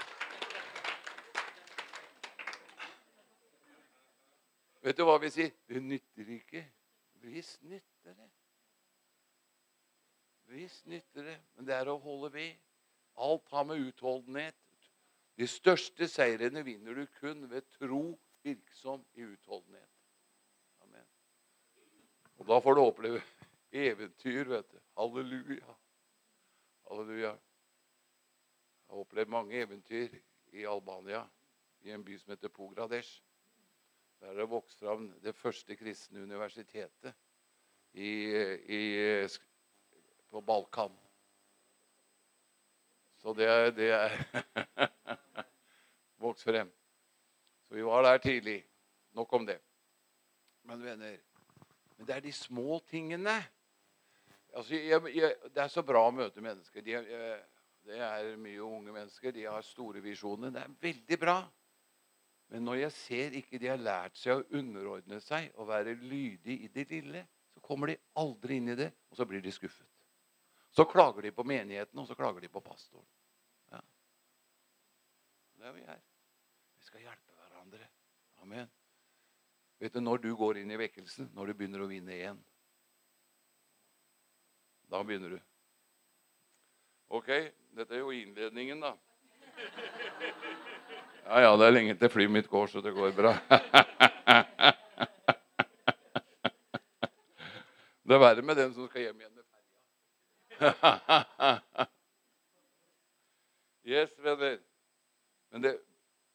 Vet 4.84 4.96
du 4.96 5.04
hva 5.08 5.16
vi 5.24 5.32
sier? 5.32 5.56
Det 5.68 5.80
nytter 5.80 6.36
ikke. 6.36 6.66
Visst 7.20 7.62
nytter 7.62 8.14
det. 8.14 8.30
Visst 10.50 10.86
nytter 10.86 11.24
det. 11.24 11.36
Men 11.54 11.68
det 11.68 11.76
er 11.76 11.90
å 11.90 11.98
holde 12.00 12.32
ved. 12.34 12.56
Alt 13.20 13.50
har 13.52 13.66
med 13.68 13.82
utholdenhet 13.90 14.56
De 15.36 15.46
største 15.48 16.06
seirene 16.08 16.60
vinner 16.64 16.94
du 16.94 17.06
kun 17.16 17.46
ved 17.48 17.64
tro 17.72 18.18
virksom 18.44 19.04
i 19.16 19.24
utholdenhet. 19.24 19.92
Amen. 20.84 21.06
Og 22.36 22.48
da 22.48 22.58
får 22.60 22.76
du 22.76 22.80
oppleve 22.82 23.22
eventyr, 23.72 24.50
vet 24.50 24.68
du. 24.72 24.80
Halleluja. 24.98 25.76
Halleluja. 26.90 27.30
Jeg 27.30 28.92
har 28.92 29.00
opplevd 29.04 29.32
mange 29.32 29.56
eventyr 29.62 30.18
i 30.52 30.66
Albania, 30.68 31.22
i 31.80 31.94
en 31.94 32.04
by 32.04 32.18
som 32.18 32.34
heter 32.34 32.52
Pogradesh. 32.52 33.22
Der 34.20 34.34
det 34.36 34.48
vokst 34.50 34.80
fram 34.80 35.08
det 35.24 35.34
første 35.36 35.76
kristne 35.76 36.22
universitetet 36.22 37.14
i, 37.92 38.10
i, 38.76 38.82
på 40.30 40.40
Balkan. 40.40 40.92
Så 43.20 43.32
det 43.36 43.76
det 43.76 43.90
er 43.96 44.16
vokst 46.24 46.44
frem. 46.44 46.72
Så 47.68 47.74
vi 47.74 47.82
var 47.84 48.02
der 48.02 48.18
tidlig. 48.18 48.66
Nok 49.12 49.32
om 49.32 49.46
det. 49.46 49.58
Men 50.62 50.84
venner, 50.84 51.16
men 51.96 52.06
det 52.06 52.16
er 52.16 52.20
de 52.20 52.32
små 52.32 52.78
tingene. 52.88 53.44
Altså, 54.54 54.74
jeg, 54.74 55.14
jeg, 55.14 55.34
det 55.54 55.62
er 55.62 55.68
så 55.68 55.82
bra 55.82 56.04
å 56.06 56.12
møte 56.14 56.40
mennesker. 56.40 56.82
De, 56.84 56.90
jeg, 56.90 57.40
det 57.86 57.98
er 58.04 58.36
mye 58.40 58.62
unge 58.62 58.92
mennesker. 58.94 59.34
De 59.34 59.44
har 59.44 59.62
store 59.66 60.02
visjoner. 60.04 60.52
Det 60.54 60.62
er 60.62 60.76
veldig 60.80 61.18
bra. 61.20 61.36
Men 62.50 62.64
når 62.66 62.80
jeg 62.80 62.94
ser 62.96 63.36
ikke 63.38 63.60
de 63.62 63.68
har 63.70 63.78
lært 63.78 64.18
seg 64.18 64.40
å 64.40 64.58
underordne 64.58 65.20
seg 65.22 65.52
og 65.54 65.68
være 65.70 65.94
lydig 65.94 66.56
i 66.66 66.70
det 66.74 66.88
lille, 66.90 67.22
så 67.54 67.62
kommer 67.62 67.92
de 67.92 68.00
aldri 68.18 68.58
inn 68.58 68.72
i 68.72 68.78
det, 68.78 68.88
og 69.10 69.18
så 69.18 69.26
blir 69.28 69.42
de 69.44 69.52
skuffet. 69.54 69.86
Så 70.74 70.86
klager 70.90 71.22
de 71.26 71.32
på 71.34 71.46
menigheten, 71.46 71.98
og 71.98 72.06
så 72.06 72.14
klager 72.18 72.42
de 72.42 72.50
på 72.50 72.62
pastoren. 72.62 73.06
Ja. 73.70 73.80
Det 75.58 75.66
er 75.66 75.76
vi 75.78 75.86
her. 75.86 76.02
Vi 76.78 76.86
skal 76.86 77.06
hjelpe 77.06 77.38
hverandre. 77.38 77.86
Amen. 78.42 78.70
Vet 79.78 79.94
du, 79.94 80.00
Når 80.00 80.18
du 80.18 80.34
går 80.36 80.60
inn 80.60 80.70
i 80.74 80.78
vekkelsen, 80.78 81.30
når 81.34 81.50
du 81.50 81.54
begynner 81.54 81.84
å 81.84 81.90
vinne 81.90 82.12
igjen 82.12 82.42
Da 84.90 85.00
begynner 85.06 85.36
du. 85.36 85.38
Ok, 87.14 87.30
dette 87.78 87.94
er 87.94 88.02
jo 88.02 88.10
innledningen, 88.14 88.82
da. 88.82 88.96
Ja, 91.24 91.40
ja, 91.44 91.56
det 91.56 91.66
er 91.66 91.74
lenge 91.74 91.94
til 91.98 92.10
flyet 92.12 92.32
mitt 92.32 92.48
går, 92.50 92.66
så 92.72 92.82
det 92.84 92.94
går 92.96 93.14
bra. 93.16 93.36
Det 98.10 98.16
er 98.16 98.22
verre 98.24 98.42
med 98.42 98.56
den 98.58 98.72
som 98.74 98.88
skal 98.90 99.04
hjem 99.04 99.20
igjen 99.20 99.36
med 99.36 99.44
ferja. 100.66 101.84
Yes, 103.86 104.16
venner. 104.18 104.56
Men, 105.50 105.62
det, 105.62 105.70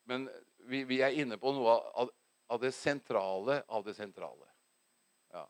men 0.08 0.30
vi, 0.70 0.86
vi, 0.88 1.02
er 1.04 1.18
inne 1.20 1.36
på 1.36 1.52
noe 1.52 1.74
av, 1.76 2.14
av, 2.48 2.62
det 2.64 2.72
sentrale 2.72 3.60
av 3.68 3.84
det 3.84 3.98
sentrale. 3.98 4.48
Ja. 5.36 5.44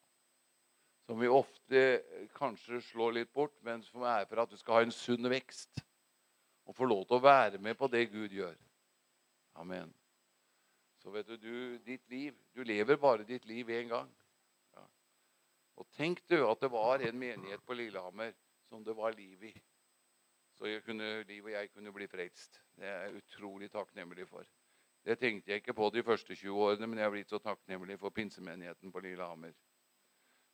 Som 1.05 1.21
vi 1.21 1.29
ofte 1.29 1.85
kanskje 2.33 2.81
slår 2.89 3.19
litt 3.19 3.33
bort, 3.33 3.53
men 3.61 3.85
som 3.85 4.01
er 4.09 4.25
for 4.25 4.41
at 4.41 4.49
du 4.49 4.57
skal 4.57 4.79
ha 4.79 4.87
en 4.87 4.97
sunn 4.97 5.29
vekst. 5.29 5.85
Og 6.65 6.73
få 6.73 6.89
lov 6.89 7.05
til 7.05 7.19
å 7.19 7.25
være 7.27 7.61
med 7.61 7.77
på 7.77 7.85
det 7.93 8.07
Gud 8.09 8.33
gjør. 8.33 8.57
Amen. 9.55 9.93
Så 10.97 11.11
vet 11.11 11.27
du, 11.27 11.37
du 11.37 11.77
ditt 11.85 12.09
liv 12.09 12.33
Du 12.53 12.63
lever 12.63 12.97
bare 12.97 13.23
ditt 13.23 13.45
liv 13.45 13.69
én 13.69 13.87
gang. 13.91 14.09
Ja. 14.75 14.83
Og 15.75 15.87
tenk 15.95 16.21
du 16.29 16.37
at 16.47 16.61
det 16.61 16.71
var 16.71 17.03
en 17.03 17.19
menighet 17.19 17.63
på 17.65 17.73
Lillehammer 17.73 18.33
som 18.69 18.83
det 18.83 18.95
var 18.97 19.15
liv 19.15 19.43
i. 19.43 19.53
Så 20.55 20.71
kunne, 20.85 21.23
liv 21.27 21.43
og 21.43 21.51
jeg 21.51 21.71
kunne 21.71 21.91
bli 21.93 22.07
frelst. 22.07 22.61
Det 22.75 22.87
er 22.87 23.01
jeg 23.05 23.21
utrolig 23.21 23.71
takknemlig 23.71 24.27
for. 24.27 24.43
Det 25.05 25.19
tenkte 25.19 25.51
jeg 25.51 25.61
ikke 25.61 25.75
på 25.77 25.89
de 25.93 26.03
første 26.03 26.35
20 26.35 26.61
årene, 26.67 26.87
men 26.87 26.97
jeg 26.97 27.05
har 27.05 27.13
blitt 27.13 27.29
så 27.29 27.39
takknemlig 27.43 27.99
for 27.99 28.09
pinsemenigheten 28.09 28.91
på 28.91 29.03
Lillehammer. 29.03 29.53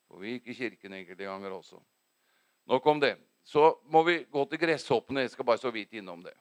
Og 0.10 0.22
vi 0.22 0.36
gikk 0.36 0.50
i 0.52 0.58
kirken 0.58 0.98
enkelte 0.98 1.30
ganger 1.30 1.54
også. 1.56 1.80
Nok 2.68 2.86
om 2.86 3.00
det. 3.00 3.16
Så 3.44 3.78
må 3.86 4.04
vi 4.04 4.24
gå 4.24 4.46
til 4.46 4.60
gresshoppene. 4.60 5.24
Jeg 5.24 5.38
skal 5.38 5.46
bare 5.46 5.62
så 5.62 5.72
vidt 5.72 5.94
innom 5.94 6.26
det 6.26 6.34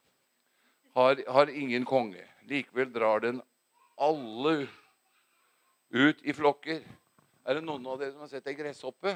har, 0.93 1.23
har 1.27 1.49
ingen 1.49 1.85
konge. 1.85 2.23
Likevel 2.49 2.93
drar 2.93 3.21
den 3.23 3.41
alle 4.01 4.67
ut 5.89 6.23
i 6.23 6.33
flokker. 6.33 6.81
Er 7.45 7.57
det 7.57 7.65
noen 7.65 7.85
av 7.89 7.99
dere 7.99 8.13
som 8.13 8.23
har 8.23 8.31
sett 8.31 8.47
ei 8.49 8.55
gresshoppe? 8.57 9.13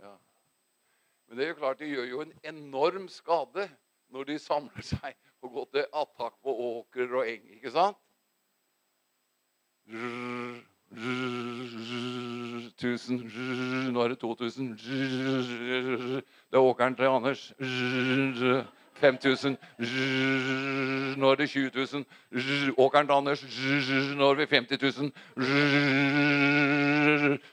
Ja. 0.00 0.14
Men 1.26 1.38
det 1.38 1.44
er 1.44 1.52
jo 1.52 1.60
klart, 1.60 1.80
de 1.80 1.90
gjør 1.90 2.08
jo 2.10 2.22
en 2.24 2.34
enorm 2.46 3.08
skade 3.12 3.68
når 4.14 4.28
de 4.30 4.38
samler 4.38 4.84
seg 4.86 5.16
og 5.42 5.52
går 5.56 5.70
til 5.74 5.88
attakk 6.02 6.36
på 6.44 6.54
åkrer 6.70 7.16
og 7.18 7.28
eng. 7.28 7.46
ikke 7.58 7.72
sant? 7.74 7.98
Tusen 12.76 13.20
Nå 13.92 14.02
er 14.02 14.08
det 14.12 14.18
2000. 14.22 14.72
Det 14.78 16.22
er 16.54 16.62
åkeren 16.62 16.96
til 16.98 17.10
Anders. 17.10 17.52
5000. 19.00 19.56
Nå 21.20 21.30
er 21.30 21.36
det 21.40 21.48
20 21.50 21.70
000. 21.74 22.04
Åkeren 22.78 23.06
til 23.06 23.14
Anders. 23.14 23.42
Nå 24.16 24.30
er 24.30 24.34
vi 24.34 24.46
50 24.46 24.82
000. 24.98 25.12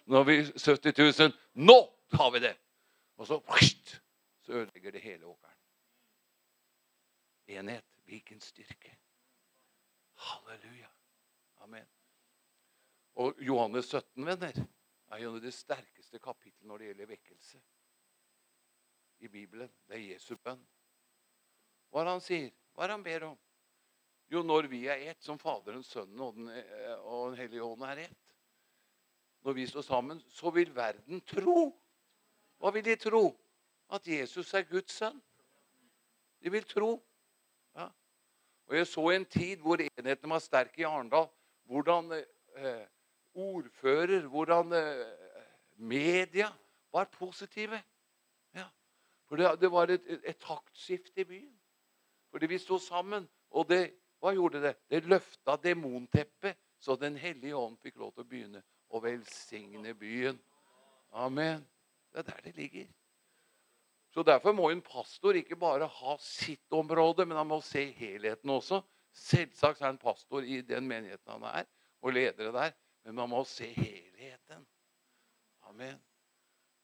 Nå 0.05 0.19
er 0.19 0.23
vi 0.23 0.37
70 0.43 1.19
000. 1.19 1.33
Nå 1.53 1.79
tar 2.11 2.31
vi 2.31 2.39
det! 2.39 2.55
Og 3.17 3.27
så, 3.27 3.39
så 4.41 4.53
ødelegger 4.53 4.91
det 4.91 5.01
hele 5.01 5.25
åkeren. 5.25 5.57
Enhet. 7.47 7.83
Hvilken 8.03 8.41
styrke. 8.41 8.97
Halleluja. 10.13 10.87
Amen. 11.57 11.85
Og 13.15 13.35
Johannes 13.39 13.85
17, 13.85 14.25
venner, 14.25 14.65
er 15.07 15.17
jo 15.17 15.39
det 15.39 15.53
sterkeste 15.53 16.19
kapittelet 16.19 16.67
når 16.67 16.77
det 16.77 16.85
gjelder 16.85 17.05
vekkelse 17.05 17.61
i 19.19 19.27
Bibelen. 19.27 19.69
Det 19.87 19.95
er 19.95 20.13
Jesu 20.13 20.35
bønn. 20.35 20.65
Hva 21.93 22.01
er 22.01 22.07
det 22.07 22.13
han 22.15 22.23
sier? 22.25 22.53
Hva 22.73 22.83
er 22.83 22.89
det 22.89 22.95
han 22.97 23.05
ber 23.05 23.23
om? 23.27 23.39
Jo, 24.33 24.41
når 24.41 24.65
vi 24.71 24.79
er 24.89 25.03
ett, 25.11 25.19
som 25.21 25.37
Faderen, 25.37 25.83
Sønnen 25.85 26.23
og 26.25 26.33
Den, 26.33 26.47
eh, 26.49 26.95
og 27.05 27.27
den 27.29 27.37
hellige 27.43 27.67
ånd 27.67 27.85
er 27.85 28.07
ett 28.07 28.33
Når 29.45 29.53
vi 29.53 29.67
står 29.67 29.85
sammen, 29.85 30.21
så 30.31 30.49
vil 30.55 30.71
verden 30.73 31.21
tro. 31.21 31.67
Hva 32.57 32.71
vil 32.73 32.85
de 32.85 32.95
tro? 32.95 33.27
At 33.93 34.07
Jesus 34.07 34.53
er 34.53 34.65
Guds 34.65 34.95
sønn. 34.95 35.19
De 36.41 36.49
vil 36.49 36.65
tro. 36.65 36.95
Ja. 37.75 37.89
Og 38.67 38.75
Jeg 38.75 38.87
så 38.87 39.09
en 39.11 39.25
tid 39.25 39.61
hvor 39.61 39.83
enheten 39.83 40.29
var 40.29 40.39
sterk 40.39 40.79
i 40.79 40.87
Arendal. 40.87 41.27
Hvordan 41.69 42.11
eh, 42.55 42.87
ordfører, 43.33 44.25
hvordan 44.27 44.73
eh, 44.73 45.05
media 45.75 46.49
var 46.91 47.05
positive. 47.05 47.83
Ja. 48.55 48.65
For 49.27 49.35
det, 49.35 49.59
det 49.61 49.71
var 49.71 49.93
et, 49.93 50.07
et, 50.23 50.37
taktskifte 50.37 51.21
i 51.21 51.23
byen. 51.23 51.59
Fordi 52.33 52.49
vi 52.49 52.57
sto 52.57 52.79
sammen. 52.81 53.27
Og 53.53 53.67
det, 53.69 53.83
hva 54.17 54.31
gjorde 54.33 54.63
det? 54.63 54.73
Det 54.89 55.03
løfta 55.05 55.55
demonteppet, 55.61 56.57
så 56.81 56.95
Den 56.99 57.15
hellige 57.15 57.55
ånd 57.55 57.77
fikk 57.79 58.01
lov 58.01 58.09
til 58.11 58.25
å 58.25 58.27
begynne 58.27 58.63
å 58.89 58.99
velsigne 58.99 59.93
byen. 59.95 60.39
Amen. 61.13 61.61
Det 62.11 62.23
er 62.23 62.27
der 62.31 62.41
det 62.47 62.55
ligger. 62.57 62.89
Så 64.13 64.23
Derfor 64.23 64.51
må 64.53 64.69
en 64.69 64.81
pastor 64.81 65.37
ikke 65.37 65.55
bare 65.55 65.87
ha 65.87 66.17
sitt 66.21 66.73
område, 66.73 67.25
men 67.25 67.37
han 67.37 67.47
må 67.47 67.61
se 67.61 67.85
helheten 67.97 68.49
også. 68.49 68.81
Selvsagt 69.13 69.81
er 69.81 69.91
han 69.91 70.01
pastor 70.01 70.43
i 70.43 70.61
den 70.65 70.89
menigheten 70.89 71.31
han 71.37 71.45
er, 71.49 71.69
og 72.01 72.17
ledere 72.17 72.51
der, 72.53 72.73
men 73.05 73.15
man 73.15 73.29
må 73.29 73.43
se 73.45 73.69
helheten. 73.77 74.65
Amen. 75.69 76.01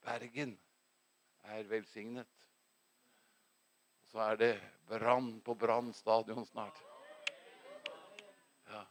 Bergen 0.05 0.55
er 1.43 1.63
velsignet. 1.69 2.29
Så 4.09 4.21
er 4.25 4.37
det 4.39 4.53
brann 4.89 5.35
på 5.45 5.53
Brann 5.55 5.91
stadion 5.93 6.45
snart. 6.45 6.77
Ja. 8.69 8.83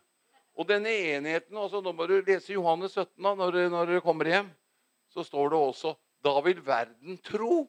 Og 0.54 0.68
denne 0.68 0.92
enheten 1.14 1.56
også, 1.58 1.82
Nå 1.82 1.92
må 1.92 2.06
du 2.06 2.20
lese 2.20 2.54
Johannes 2.54 2.94
17 2.94 3.16
da, 3.16 3.34
når, 3.34 3.64
når 3.72 3.94
du 3.94 4.00
kommer 4.04 4.30
hjem. 4.30 4.52
Så 5.10 5.24
står 5.26 5.50
det 5.50 5.58
også 5.58 5.96
da 6.24 6.40
vil 6.42 6.60
verden 6.66 7.18
tro 7.22 7.66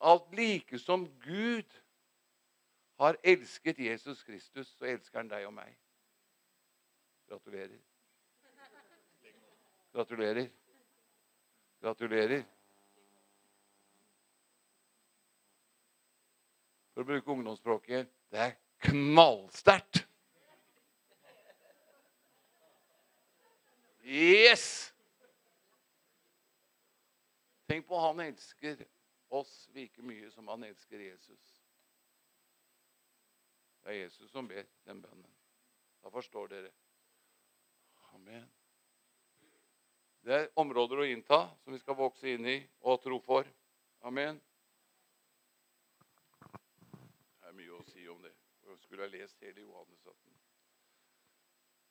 at 0.00 0.30
like 0.32 0.78
som 0.78 1.04
Gud 1.24 1.80
har 3.00 3.16
elsket 3.24 3.78
Jesus 3.78 4.22
Kristus, 4.22 4.68
så 4.78 4.84
elsker 4.84 5.18
han 5.18 5.28
deg 5.28 5.46
og 5.48 5.54
meg. 5.56 5.74
Gratulerer. 7.28 7.78
Gratulerer. 9.92 10.48
Gratulerer. 11.80 12.44
For 16.94 17.02
å 17.02 17.08
bruke 17.08 17.34
ungdomsspråket 17.34 18.10
det 18.30 18.44
er 18.44 18.56
knallsterkt. 18.86 20.04
Yes! 24.10 24.92
Tenk 27.70 27.86
på 27.86 27.98
han 28.02 28.20
elsker 28.20 28.80
oss 29.28 29.68
like 29.74 30.02
mye 30.02 30.30
som 30.34 30.48
han 30.50 30.64
elsker 30.66 30.98
Jesus. 30.98 31.50
Det 33.82 33.92
er 33.92 34.00
Jesus 34.00 34.32
som 34.32 34.48
ber 34.50 34.66
den 34.84 35.02
bønnen. 35.02 35.30
Da 36.02 36.10
forstår 36.10 36.50
dere. 36.50 36.72
Amen. 38.14 38.48
Det 40.26 40.34
er 40.34 40.50
områder 40.58 41.00
å 41.00 41.06
innta 41.08 41.44
som 41.62 41.72
vi 41.72 41.78
skal 41.80 41.96
vokse 41.96 42.34
inn 42.34 42.50
i 42.50 42.58
og 42.82 42.98
tro 43.04 43.20
for. 43.24 43.46
Amen. 44.02 44.40
Det 47.38 47.48
er 47.48 47.56
mye 47.56 47.78
å 47.78 47.86
si 47.88 48.08
om 48.10 48.18
det. 48.26 48.34
Jeg 48.34 48.74
skulle 48.90 49.02
ha 49.02 49.08
lest 49.08 49.40
hele 49.40 49.60
Johannes 49.60 49.98
17. 49.98 50.14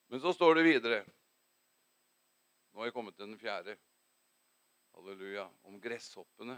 Men 0.07 0.19
så 0.19 0.33
står 0.33 0.55
det 0.55 0.63
videre 0.63 0.97
Nå 2.69 2.81
har 2.81 2.89
jeg 2.89 2.93
kommet 2.93 3.15
til 3.15 3.25
den 3.25 3.39
fjerde. 3.39 3.77
Halleluja. 4.93 5.45
Om 5.63 5.79
gresshoppene. 5.81 6.57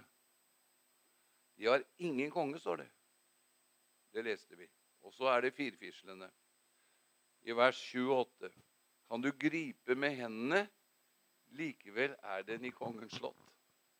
De 1.55 1.69
har 1.69 1.85
ingen 1.97 2.31
konge, 2.33 2.59
står 2.59 2.81
det. 2.81 2.89
Det 4.11 4.25
leste 4.25 4.57
vi. 4.57 4.67
Og 5.05 5.13
så 5.13 5.29
er 5.29 5.45
det 5.45 5.53
firfislene. 5.53 6.27
I 7.45 7.55
vers 7.55 7.79
28 7.93 8.51
kan 9.07 9.21
du 9.21 9.31
gripe 9.31 9.95
med 9.95 10.17
hendene, 10.17 10.65
likevel 11.57 12.17
er 12.23 12.43
den 12.49 12.65
i 12.65 12.73
kongens 12.75 13.13
slott. 13.13 13.49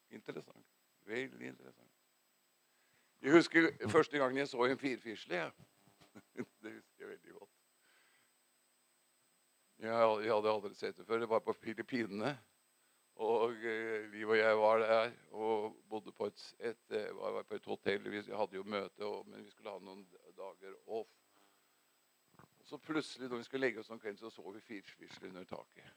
Interessant. 0.09 0.67
Veldig 1.05 1.53
interessant. 1.53 1.91
Jeg 3.21 3.37
husker 3.37 3.71
første 3.89 4.17
gangen 4.17 4.41
jeg 4.41 4.49
så 4.49 4.65
en 4.65 4.81
firfisle. 4.81 5.35
Ja. 5.35 5.51
Det 6.33 6.73
husker 6.73 7.03
jeg 7.03 7.09
veldig 7.09 7.33
godt. 7.33 7.49
Jeg 9.82 10.29
hadde 10.29 10.51
aldri 10.51 10.75
sett 10.77 10.97
det 10.99 11.07
før. 11.07 11.23
Det 11.23 11.29
var 11.29 11.41
på 11.41 11.55
Filippinene. 11.57 12.36
Og 13.21 13.55
eh, 13.65 14.05
Liv 14.13 14.29
og 14.29 14.38
jeg 14.38 14.57
var 14.57 14.82
der 14.82 15.15
og 15.34 15.73
bodde 15.89 16.13
på 16.13 16.27
et, 16.29 16.43
et, 16.59 16.84
eh, 16.93 17.09
var 17.17 17.41
et 17.41 17.65
hotell. 17.65 18.05
Vi 18.13 18.21
hadde 18.29 18.59
jo 18.59 18.63
møte, 18.63 19.09
men 19.25 19.41
vi 19.41 19.49
skulle 19.49 19.73
ha 19.73 19.82
noen 19.82 20.05
dager 20.38 20.77
off. 20.86 21.09
Så 22.65 22.77
plutselig 22.77 23.29
når 23.29 23.41
vi 23.41 23.47
skulle 23.47 23.65
legge 23.65 23.82
oss 23.82 23.89
om 23.89 23.99
kvelden, 23.99 24.21
så 24.21 24.29
så 24.29 24.53
vi 24.53 24.61
firfisler 24.63 25.29
under 25.29 25.49
taket. 25.49 25.89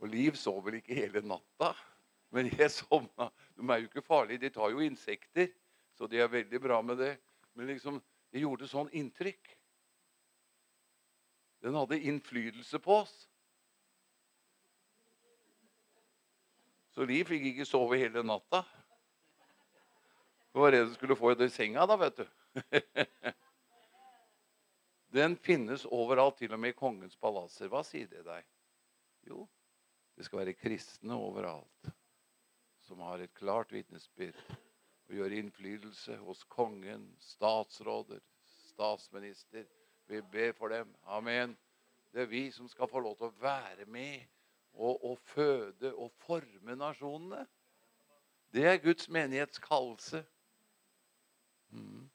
Og 0.00 0.08
Liv 0.08 0.38
sov 0.38 0.62
vel 0.64 0.78
ikke 0.78 0.96
hele 0.96 1.22
natta, 1.26 1.74
men 2.30 2.48
jeg 2.54 2.70
sovna. 2.78 3.28
De 3.58 3.66
er 3.66 3.82
jo 3.82 3.90
ikke 3.90 4.06
farlige. 4.06 4.46
De 4.46 4.54
tar 4.54 4.70
jo 4.70 4.86
insekter, 4.86 5.50
så 5.98 6.06
de 6.06 6.22
er 6.22 6.30
veldig 6.30 6.62
bra 6.62 6.78
med 6.82 7.02
det. 7.02 7.16
Men 7.58 7.74
liksom, 7.74 7.98
det 8.30 8.46
gjorde 8.46 8.70
sånn 8.70 8.90
inntrykk. 8.96 9.56
Den 11.60 11.76
hadde 11.76 12.00
innflytelse 12.00 12.78
på 12.78 12.96
oss. 13.02 13.14
Så 16.90 17.06
Liv 17.06 17.28
fikk 17.28 17.44
ikke 17.52 17.68
sove 17.68 18.00
hele 18.00 18.24
natta. 18.26 18.64
Hun 20.50 20.64
var 20.64 20.74
redd 20.74 20.88
hun 20.88 20.96
skulle 20.96 21.18
få 21.18 21.34
i 21.36 21.50
senga, 21.52 21.86
da, 21.86 21.96
vet 22.00 22.22
du. 22.22 22.26
Den 25.14 25.36
finnes 25.36 25.86
overalt, 25.86 26.38
til 26.38 26.52
og 26.54 26.60
med 26.60 26.74
i 26.74 26.78
kongens 26.78 27.16
palasser. 27.18 27.70
Hva 27.70 27.84
sier 27.86 28.10
det 28.10 28.24
deg? 28.26 28.46
Jo, 29.30 29.44
det 30.16 30.26
skal 30.26 30.42
være 30.42 30.58
kristne 30.58 31.18
overalt 31.18 31.92
som 32.90 32.98
har 33.06 33.20
et 33.22 33.34
klart 33.38 33.70
vitnesbyrd 33.70 34.38
og 34.50 35.12
gjør 35.14 35.34
innflytelse 35.38 36.16
hos 36.24 36.40
kongen, 36.50 37.04
statsråder, 37.22 38.18
statsminister. 38.42 39.68
Vi 40.10 40.22
ber 40.22 40.52
for 40.52 40.68
dem. 40.68 40.94
Amen. 41.06 41.58
Det 42.12 42.22
er 42.22 42.26
vi 42.26 42.50
som 42.50 42.68
skal 42.68 42.88
få 42.90 42.98
lov 42.98 43.16
til 43.16 43.28
å 43.28 43.36
være 43.38 43.84
med 43.86 44.24
og, 44.72 45.04
og 45.04 45.18
føde 45.22 45.92
og 45.94 46.10
forme 46.18 46.74
nasjonene. 46.74 47.44
Det 48.50 48.64
er 48.66 48.82
Guds 48.82 49.06
menighets 49.08 49.62
kallelse. 49.62 50.24
Mm. 51.70 52.10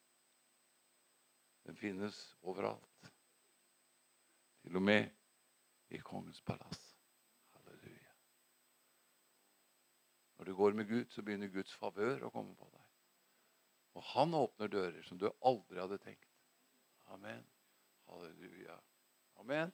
Den 1.63 1.79
finnes 1.79 2.19
overalt. 2.41 3.11
Til 4.65 4.75
og 4.75 4.83
med 4.83 5.07
i 5.95 6.03
kongens 6.03 6.41
palass. 6.41 6.83
Halleluja. 7.55 8.13
Når 10.37 10.45
du 10.45 10.55
går 10.55 10.71
med 10.71 10.87
Gud, 10.91 11.05
så 11.09 11.23
begynner 11.23 11.47
Guds 11.47 11.73
favør 11.79 12.27
å 12.27 12.35
komme 12.35 12.59
på 12.59 12.67
deg. 12.75 12.87
Og 13.95 14.03
han 14.11 14.35
åpner 14.35 14.67
dører 14.67 15.03
som 15.07 15.15
du 15.21 15.29
aldri 15.39 15.79
hadde 15.79 16.03
tenkt. 16.03 16.33
Amen. 17.07 17.54
Halleluja. 18.09 18.77
Amen. 19.41 19.73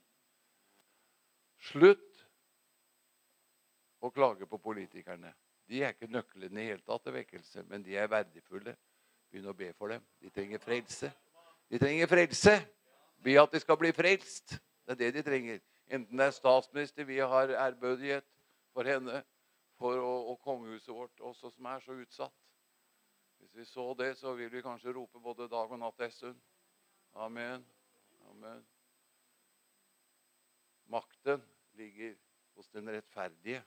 Slutt 1.61 2.21
å 4.01 4.09
klage 4.11 4.47
på 4.49 4.59
politikerne. 4.61 5.33
De 5.69 5.83
er 5.83 5.93
ikke 5.93 6.09
nøklene 6.11 6.63
i 6.63 6.69
hele 6.71 6.83
tatt 6.83 7.05
til 7.05 7.15
vekkelse, 7.15 7.63
men 7.69 7.83
de 7.85 7.95
er 7.95 8.09
verdifulle. 8.11 8.73
Begynn 9.31 9.51
å 9.51 9.55
be 9.55 9.69
for 9.77 9.93
dem. 9.93 10.03
De 10.19 10.31
trenger 10.33 10.59
frelse. 10.59 11.11
De 11.71 11.79
trenger 11.79 12.09
frelse. 12.11 12.57
Be 13.23 13.37
at 13.39 13.53
de 13.53 13.61
skal 13.63 13.77
bli 13.79 13.93
frelst. 13.95 14.57
Det 14.83 14.97
er 14.97 14.99
det 14.99 15.11
de 15.19 15.23
trenger. 15.23 15.61
Enten 15.91 16.19
det 16.19 16.27
er 16.27 16.35
statsminister 16.35 17.07
vi 17.07 17.19
har 17.19 17.53
ærbødighet 17.55 18.27
for 18.73 18.87
henne, 18.87 19.21
for 19.79 19.99
og, 19.99 20.31
og 20.33 20.39
kongehuset 20.43 20.93
vårt 20.95 21.19
også, 21.19 21.51
som 21.55 21.65
er 21.71 21.79
så 21.79 21.95
utsatt. 21.95 22.35
Hvis 23.39 23.55
vi 23.55 23.65
så 23.65 23.93
det, 23.99 24.17
så 24.17 24.33
vil 24.33 24.51
vi 24.51 24.61
kanskje 24.61 24.93
rope 24.95 25.19
både 25.19 25.47
dag 25.49 25.71
og 25.71 25.79
natt 25.79 26.01
en 26.01 26.11
stund. 26.11 26.41
Amen. 27.13 27.63
Amen. 28.31 28.63
Makten 30.91 31.43
ligger 31.79 32.15
hos 32.55 32.71
den 32.71 32.89
rettferdige. 32.89 33.63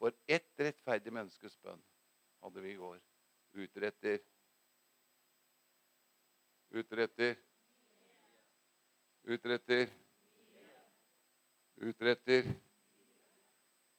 For 0.00 0.16
ett 0.26 0.52
rettferdig 0.58 1.12
menneskes 1.12 1.56
bønn 1.60 1.80
hadde 2.40 2.62
vi 2.64 2.74
i 2.74 2.80
går. 2.80 3.00
Utretter 3.60 4.20
Utretter. 6.70 7.36
Utretter. 9.22 9.88
Utretter. 11.76 12.44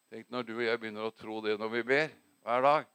Tenk 0.09 0.31
når 0.31 0.47
du 0.47 0.53
og 0.55 0.63
jeg 0.63 0.79
begynner 0.79 1.07
å 1.07 1.15
tro 1.15 1.41
det 1.43 1.57
når 1.59 1.71
vi 1.75 1.83
ber 1.91 2.09
hver 2.45 2.63
dag. 2.63 2.89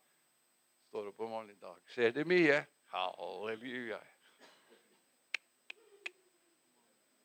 Står 0.88 1.10
opp 1.12 1.20
om 1.20 1.32
morgenen 1.34 1.56
i 1.56 1.60
dag. 1.60 1.80
Skjer 1.92 2.16
det 2.16 2.24
mye? 2.28 2.62
Halleluja. 2.92 4.00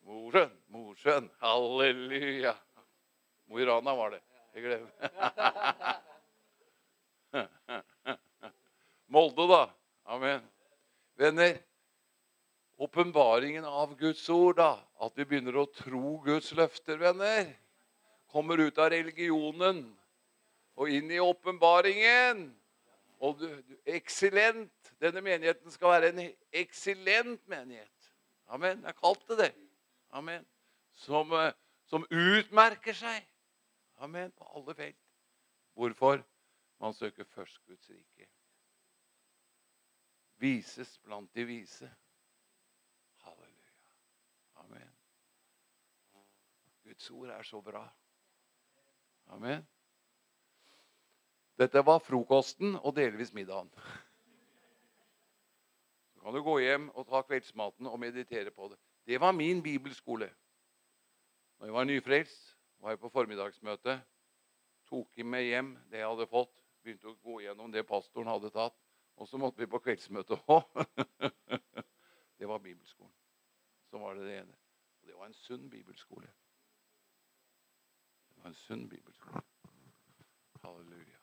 Mosjøen, 0.07 0.53
Mosjøen. 0.73 1.29
Halleluja. 1.41 2.55
Mo 3.47 3.59
i 3.59 3.65
Rana 3.67 3.95
var 3.95 4.09
det. 4.15 4.21
Jeg 4.55 4.63
glemmer. 4.63 4.91
Molde, 9.11 9.47
da. 9.51 9.63
Amen. 10.11 10.41
Venner, 11.19 11.57
åpenbaringen 12.81 13.65
av 13.67 13.95
Guds 13.99 14.23
ord, 14.29 14.55
da. 14.59 14.73
At 15.03 15.17
vi 15.19 15.27
begynner 15.27 15.59
å 15.61 15.67
tro 15.69 16.17
Guds 16.25 16.51
løfter, 16.57 16.97
venner. 17.01 17.51
Kommer 18.31 18.63
ut 18.63 18.79
av 18.79 18.91
religionen 18.93 19.83
og 20.79 20.89
inn 20.89 21.11
i 21.11 21.19
åpenbaringen. 21.21 22.47
Og 23.21 23.37
du, 23.37 23.49
du, 23.67 23.75
eksellent. 23.85 24.93
Denne 25.01 25.21
menigheten 25.25 25.73
skal 25.73 25.95
være 25.95 26.13
en 26.13 26.23
eksellent 26.63 27.43
menighet. 27.51 28.13
Amen. 28.51 28.81
Jeg 28.87 28.97
kalte 28.97 29.37
det. 29.39 29.51
Amen. 30.11 30.45
Som, 30.91 31.31
eh, 31.33 31.53
som 31.85 32.05
utmerker 32.09 32.93
seg. 32.93 33.27
Amen. 33.95 34.31
På 34.31 34.47
alle 34.55 34.75
felt. 34.75 34.99
Hvorfor? 35.73 36.23
Man 36.79 36.93
søker 36.93 37.23
først 37.23 37.65
Guds 37.65 37.89
rike. 37.89 38.27
Vises 40.41 40.97
blant 40.99 41.35
de 41.35 41.45
vise. 41.45 41.91
Halleluja. 43.21 43.73
Amen. 44.55 44.95
Guds 46.83 47.09
ord 47.11 47.29
er 47.29 47.43
så 47.43 47.61
bra. 47.61 47.85
Amen. 49.25 49.67
Dette 51.61 51.85
var 51.85 52.01
frokosten 52.01 52.75
og 52.75 52.95
delvis 52.97 53.33
middagen. 53.33 53.69
Så 56.13 56.23
kan 56.23 56.33
du 56.33 56.41
gå 56.43 56.57
hjem 56.59 56.89
og 56.89 57.05
ta 57.07 57.21
kveldsmaten 57.21 57.87
og 57.87 57.99
meditere 58.01 58.51
på 58.51 58.71
det. 58.73 58.79
Det 59.11 59.17
var 59.17 59.33
min 59.33 59.63
bibelskole. 59.63 60.29
Når 61.59 61.67
jeg 61.67 61.73
var 61.73 61.83
nyfrelst, 61.83 62.57
var 62.79 62.89
jeg 62.89 62.99
på 62.99 63.09
formiddagsmøte. 63.09 63.97
Tok 64.87 65.17
med 65.27 65.43
hjem 65.43 65.73
det 65.91 65.99
jeg 65.99 66.07
hadde 66.07 66.27
fått. 66.31 66.53
Begynte 66.79 67.09
å 67.11 67.17
gå 67.19 67.41
gjennom 67.43 67.73
det 67.73 67.83
pastoren 67.89 68.31
hadde 68.31 68.53
tatt. 68.55 68.77
Og 69.19 69.27
så 69.27 69.35
måtte 69.41 69.59
vi 69.59 69.67
på 69.67 69.81
kveldsmøte 69.83 70.37
òg. 70.47 70.79
Det 72.39 72.47
var 72.47 72.63
bibelskolen. 72.63 73.11
Så 73.89 73.99
var 73.99 74.15
det 74.15 74.29
det 74.29 74.37
ene. 74.45 74.55
Og 75.01 75.11
det 75.11 75.17
var 75.19 75.27
en 75.27 75.35
sunn 75.37 75.67
bibelskole. 75.69 76.31
Det 78.31 78.39
var 78.39 78.49
en 78.49 78.57
sunn 78.61 78.87
bibelskole. 78.89 79.43
Halleluja. 80.63 81.19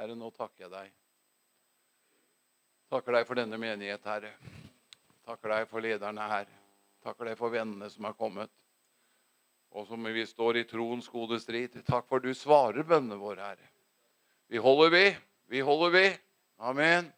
Herre, 0.00 0.16
nå 0.16 0.32
takker 0.40 0.64
jeg 0.64 0.72
deg. 0.78 0.96
Takker 2.88 3.20
deg 3.20 3.28
for 3.28 3.44
denne 3.44 3.60
menighet, 3.60 4.10
Herre. 4.14 4.32
Takker 5.28 5.56
deg 5.58 5.70
for 5.70 5.84
lederne 5.84 6.32
her. 6.34 6.58
Takker 7.02 7.32
deg 7.32 7.38
for 7.38 7.50
vennene 7.50 7.88
som 7.90 8.06
har 8.06 8.14
kommet. 8.18 8.50
Og 9.72 9.86
som 9.88 10.04
vi 10.04 10.24
står 10.28 10.60
i 10.60 10.66
troens 10.68 11.08
gode 11.10 11.40
strid. 11.40 11.74
Takk 11.88 12.06
for 12.10 12.22
du 12.22 12.30
svarer 12.36 12.84
bønnene 12.86 13.18
våre, 13.18 13.52
Herre. 13.52 13.70
Vi 14.52 14.60
holder 14.60 14.92
ved. 14.92 15.18
Vi 15.50 15.62
holder 15.64 15.90
ved. 15.90 16.20
Amen. 16.60 17.08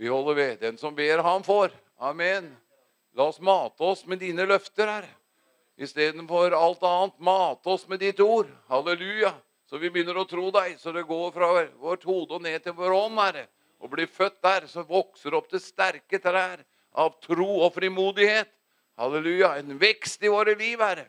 Vi 0.00 0.08
holder 0.08 0.34
ved. 0.34 0.58
Den 0.60 0.78
som 0.80 0.96
ber, 0.96 1.22
han 1.22 1.44
får. 1.44 1.74
Amen. 2.00 2.48
La 3.14 3.28
oss 3.28 3.40
mate 3.40 3.84
oss 3.84 4.06
med 4.06 4.22
dine 4.24 4.46
løfter, 4.48 4.88
Herre. 4.88 5.14
Istedenfor 5.80 6.52
alt 6.56 6.82
annet, 6.84 7.18
mate 7.20 7.70
oss 7.72 7.86
med 7.88 8.00
ditt 8.00 8.20
ord. 8.20 8.48
Halleluja. 8.68 9.34
Så 9.70 9.78
vi 9.78 9.90
begynner 9.92 10.18
å 10.18 10.26
tro 10.28 10.48
deg, 10.50 10.74
så 10.80 10.92
det 10.92 11.06
går 11.06 11.30
fra 11.32 11.50
vårt 11.78 12.02
hode 12.08 12.40
og 12.40 12.42
ned 12.42 12.64
til 12.64 12.74
vår 12.74 12.96
ånd, 12.96 13.20
Herre. 13.20 13.46
Og 13.80 13.92
blir 13.92 14.10
født 14.10 14.40
der, 14.42 14.66
så 14.68 14.82
vokser 14.84 15.36
opp 15.38 15.48
til 15.52 15.62
sterke 15.62 16.18
trær 16.20 16.64
av 16.98 17.14
tro 17.22 17.48
og 17.60 17.70
frimodighet. 17.76 18.50
Halleluja. 19.00 19.54
En 19.58 19.78
vekst 19.80 20.22
i 20.22 20.28
våre 20.28 20.54
liv, 20.54 20.80
Herre. 20.80 21.06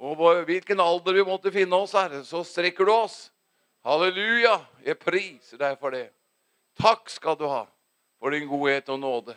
Og 0.00 0.18
hvilken 0.48 0.80
alder 0.80 1.20
vi 1.20 1.24
måtte 1.26 1.52
finne 1.54 1.76
oss, 1.76 1.92
Herre, 1.94 2.22
så 2.24 2.40
strekker 2.46 2.88
du 2.88 2.92
oss. 2.94 3.18
Halleluja. 3.84 4.56
Jeg 4.86 4.98
priser 5.02 5.60
deg 5.60 5.76
for 5.80 5.94
det. 5.94 6.08
Takk 6.80 7.12
skal 7.12 7.36
du 7.38 7.44
ha 7.50 7.66
for 8.18 8.34
din 8.34 8.48
godhet 8.48 8.88
og 8.88 9.02
nåde. 9.02 9.36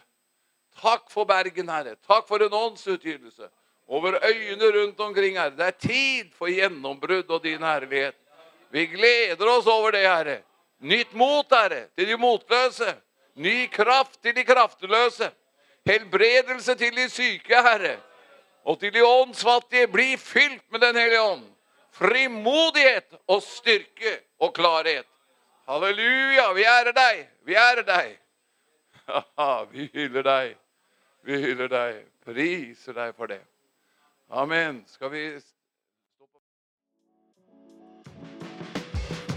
Takk 0.79 1.11
for 1.11 1.27
Bergen, 1.27 1.69
Herre. 1.69 1.97
Takk 2.07 2.27
for 2.29 2.41
en 2.41 2.53
åndsutgytelse 2.55 3.49
over 3.87 4.15
øyene 4.23 4.71
rundt 4.77 4.99
omkring, 4.99 5.35
Herre. 5.37 5.55
Det 5.57 5.67
er 5.67 5.77
tid 5.81 6.31
for 6.37 6.51
gjennombrudd 6.51 7.29
og 7.29 7.43
din 7.43 7.63
herlighet. 7.63 8.15
Vi 8.71 8.85
gleder 8.85 9.51
oss 9.57 9.67
over 9.67 9.91
det, 9.91 10.05
Herre. 10.07 10.39
Nytt 10.79 11.13
mot, 11.13 11.51
Herre, 11.51 11.87
til 11.97 12.07
de 12.07 12.17
motløse. 12.17 12.95
Ny 13.35 13.67
kraft 13.71 14.21
til 14.23 14.35
de 14.35 14.43
kraftløse. 14.47 15.29
Helbredelse 15.87 16.75
til 16.75 16.95
de 16.95 17.09
syke, 17.09 17.61
Herre. 17.63 17.97
Og 18.63 18.79
til 18.79 18.93
de 18.93 19.05
åndsfattige. 19.05 19.87
Bli 19.87 20.17
fylt 20.17 20.63
med 20.71 20.79
Den 20.79 20.95
hellige 20.95 21.21
ånd. 21.21 21.45
Frimodighet 21.91 23.15
og 23.27 23.41
styrke 23.41 24.19
og 24.39 24.53
klarhet. 24.53 25.05
Halleluja, 25.67 26.51
vi 26.53 26.63
ærer 26.63 26.91
deg. 26.91 27.27
Vi 27.43 27.55
ærer 27.55 27.83
deg. 27.87 28.17
vi 29.71 29.89
hyller 29.93 30.23
deg. 30.23 30.55
Vi 31.23 31.39
hyller 31.41 31.67
deg. 31.67 32.03
Priser 32.25 32.93
deg 32.93 33.15
for 33.15 33.31
det. 33.31 33.41
Amen. 34.29 34.83
Skal 34.87 35.11
vi 35.11 35.25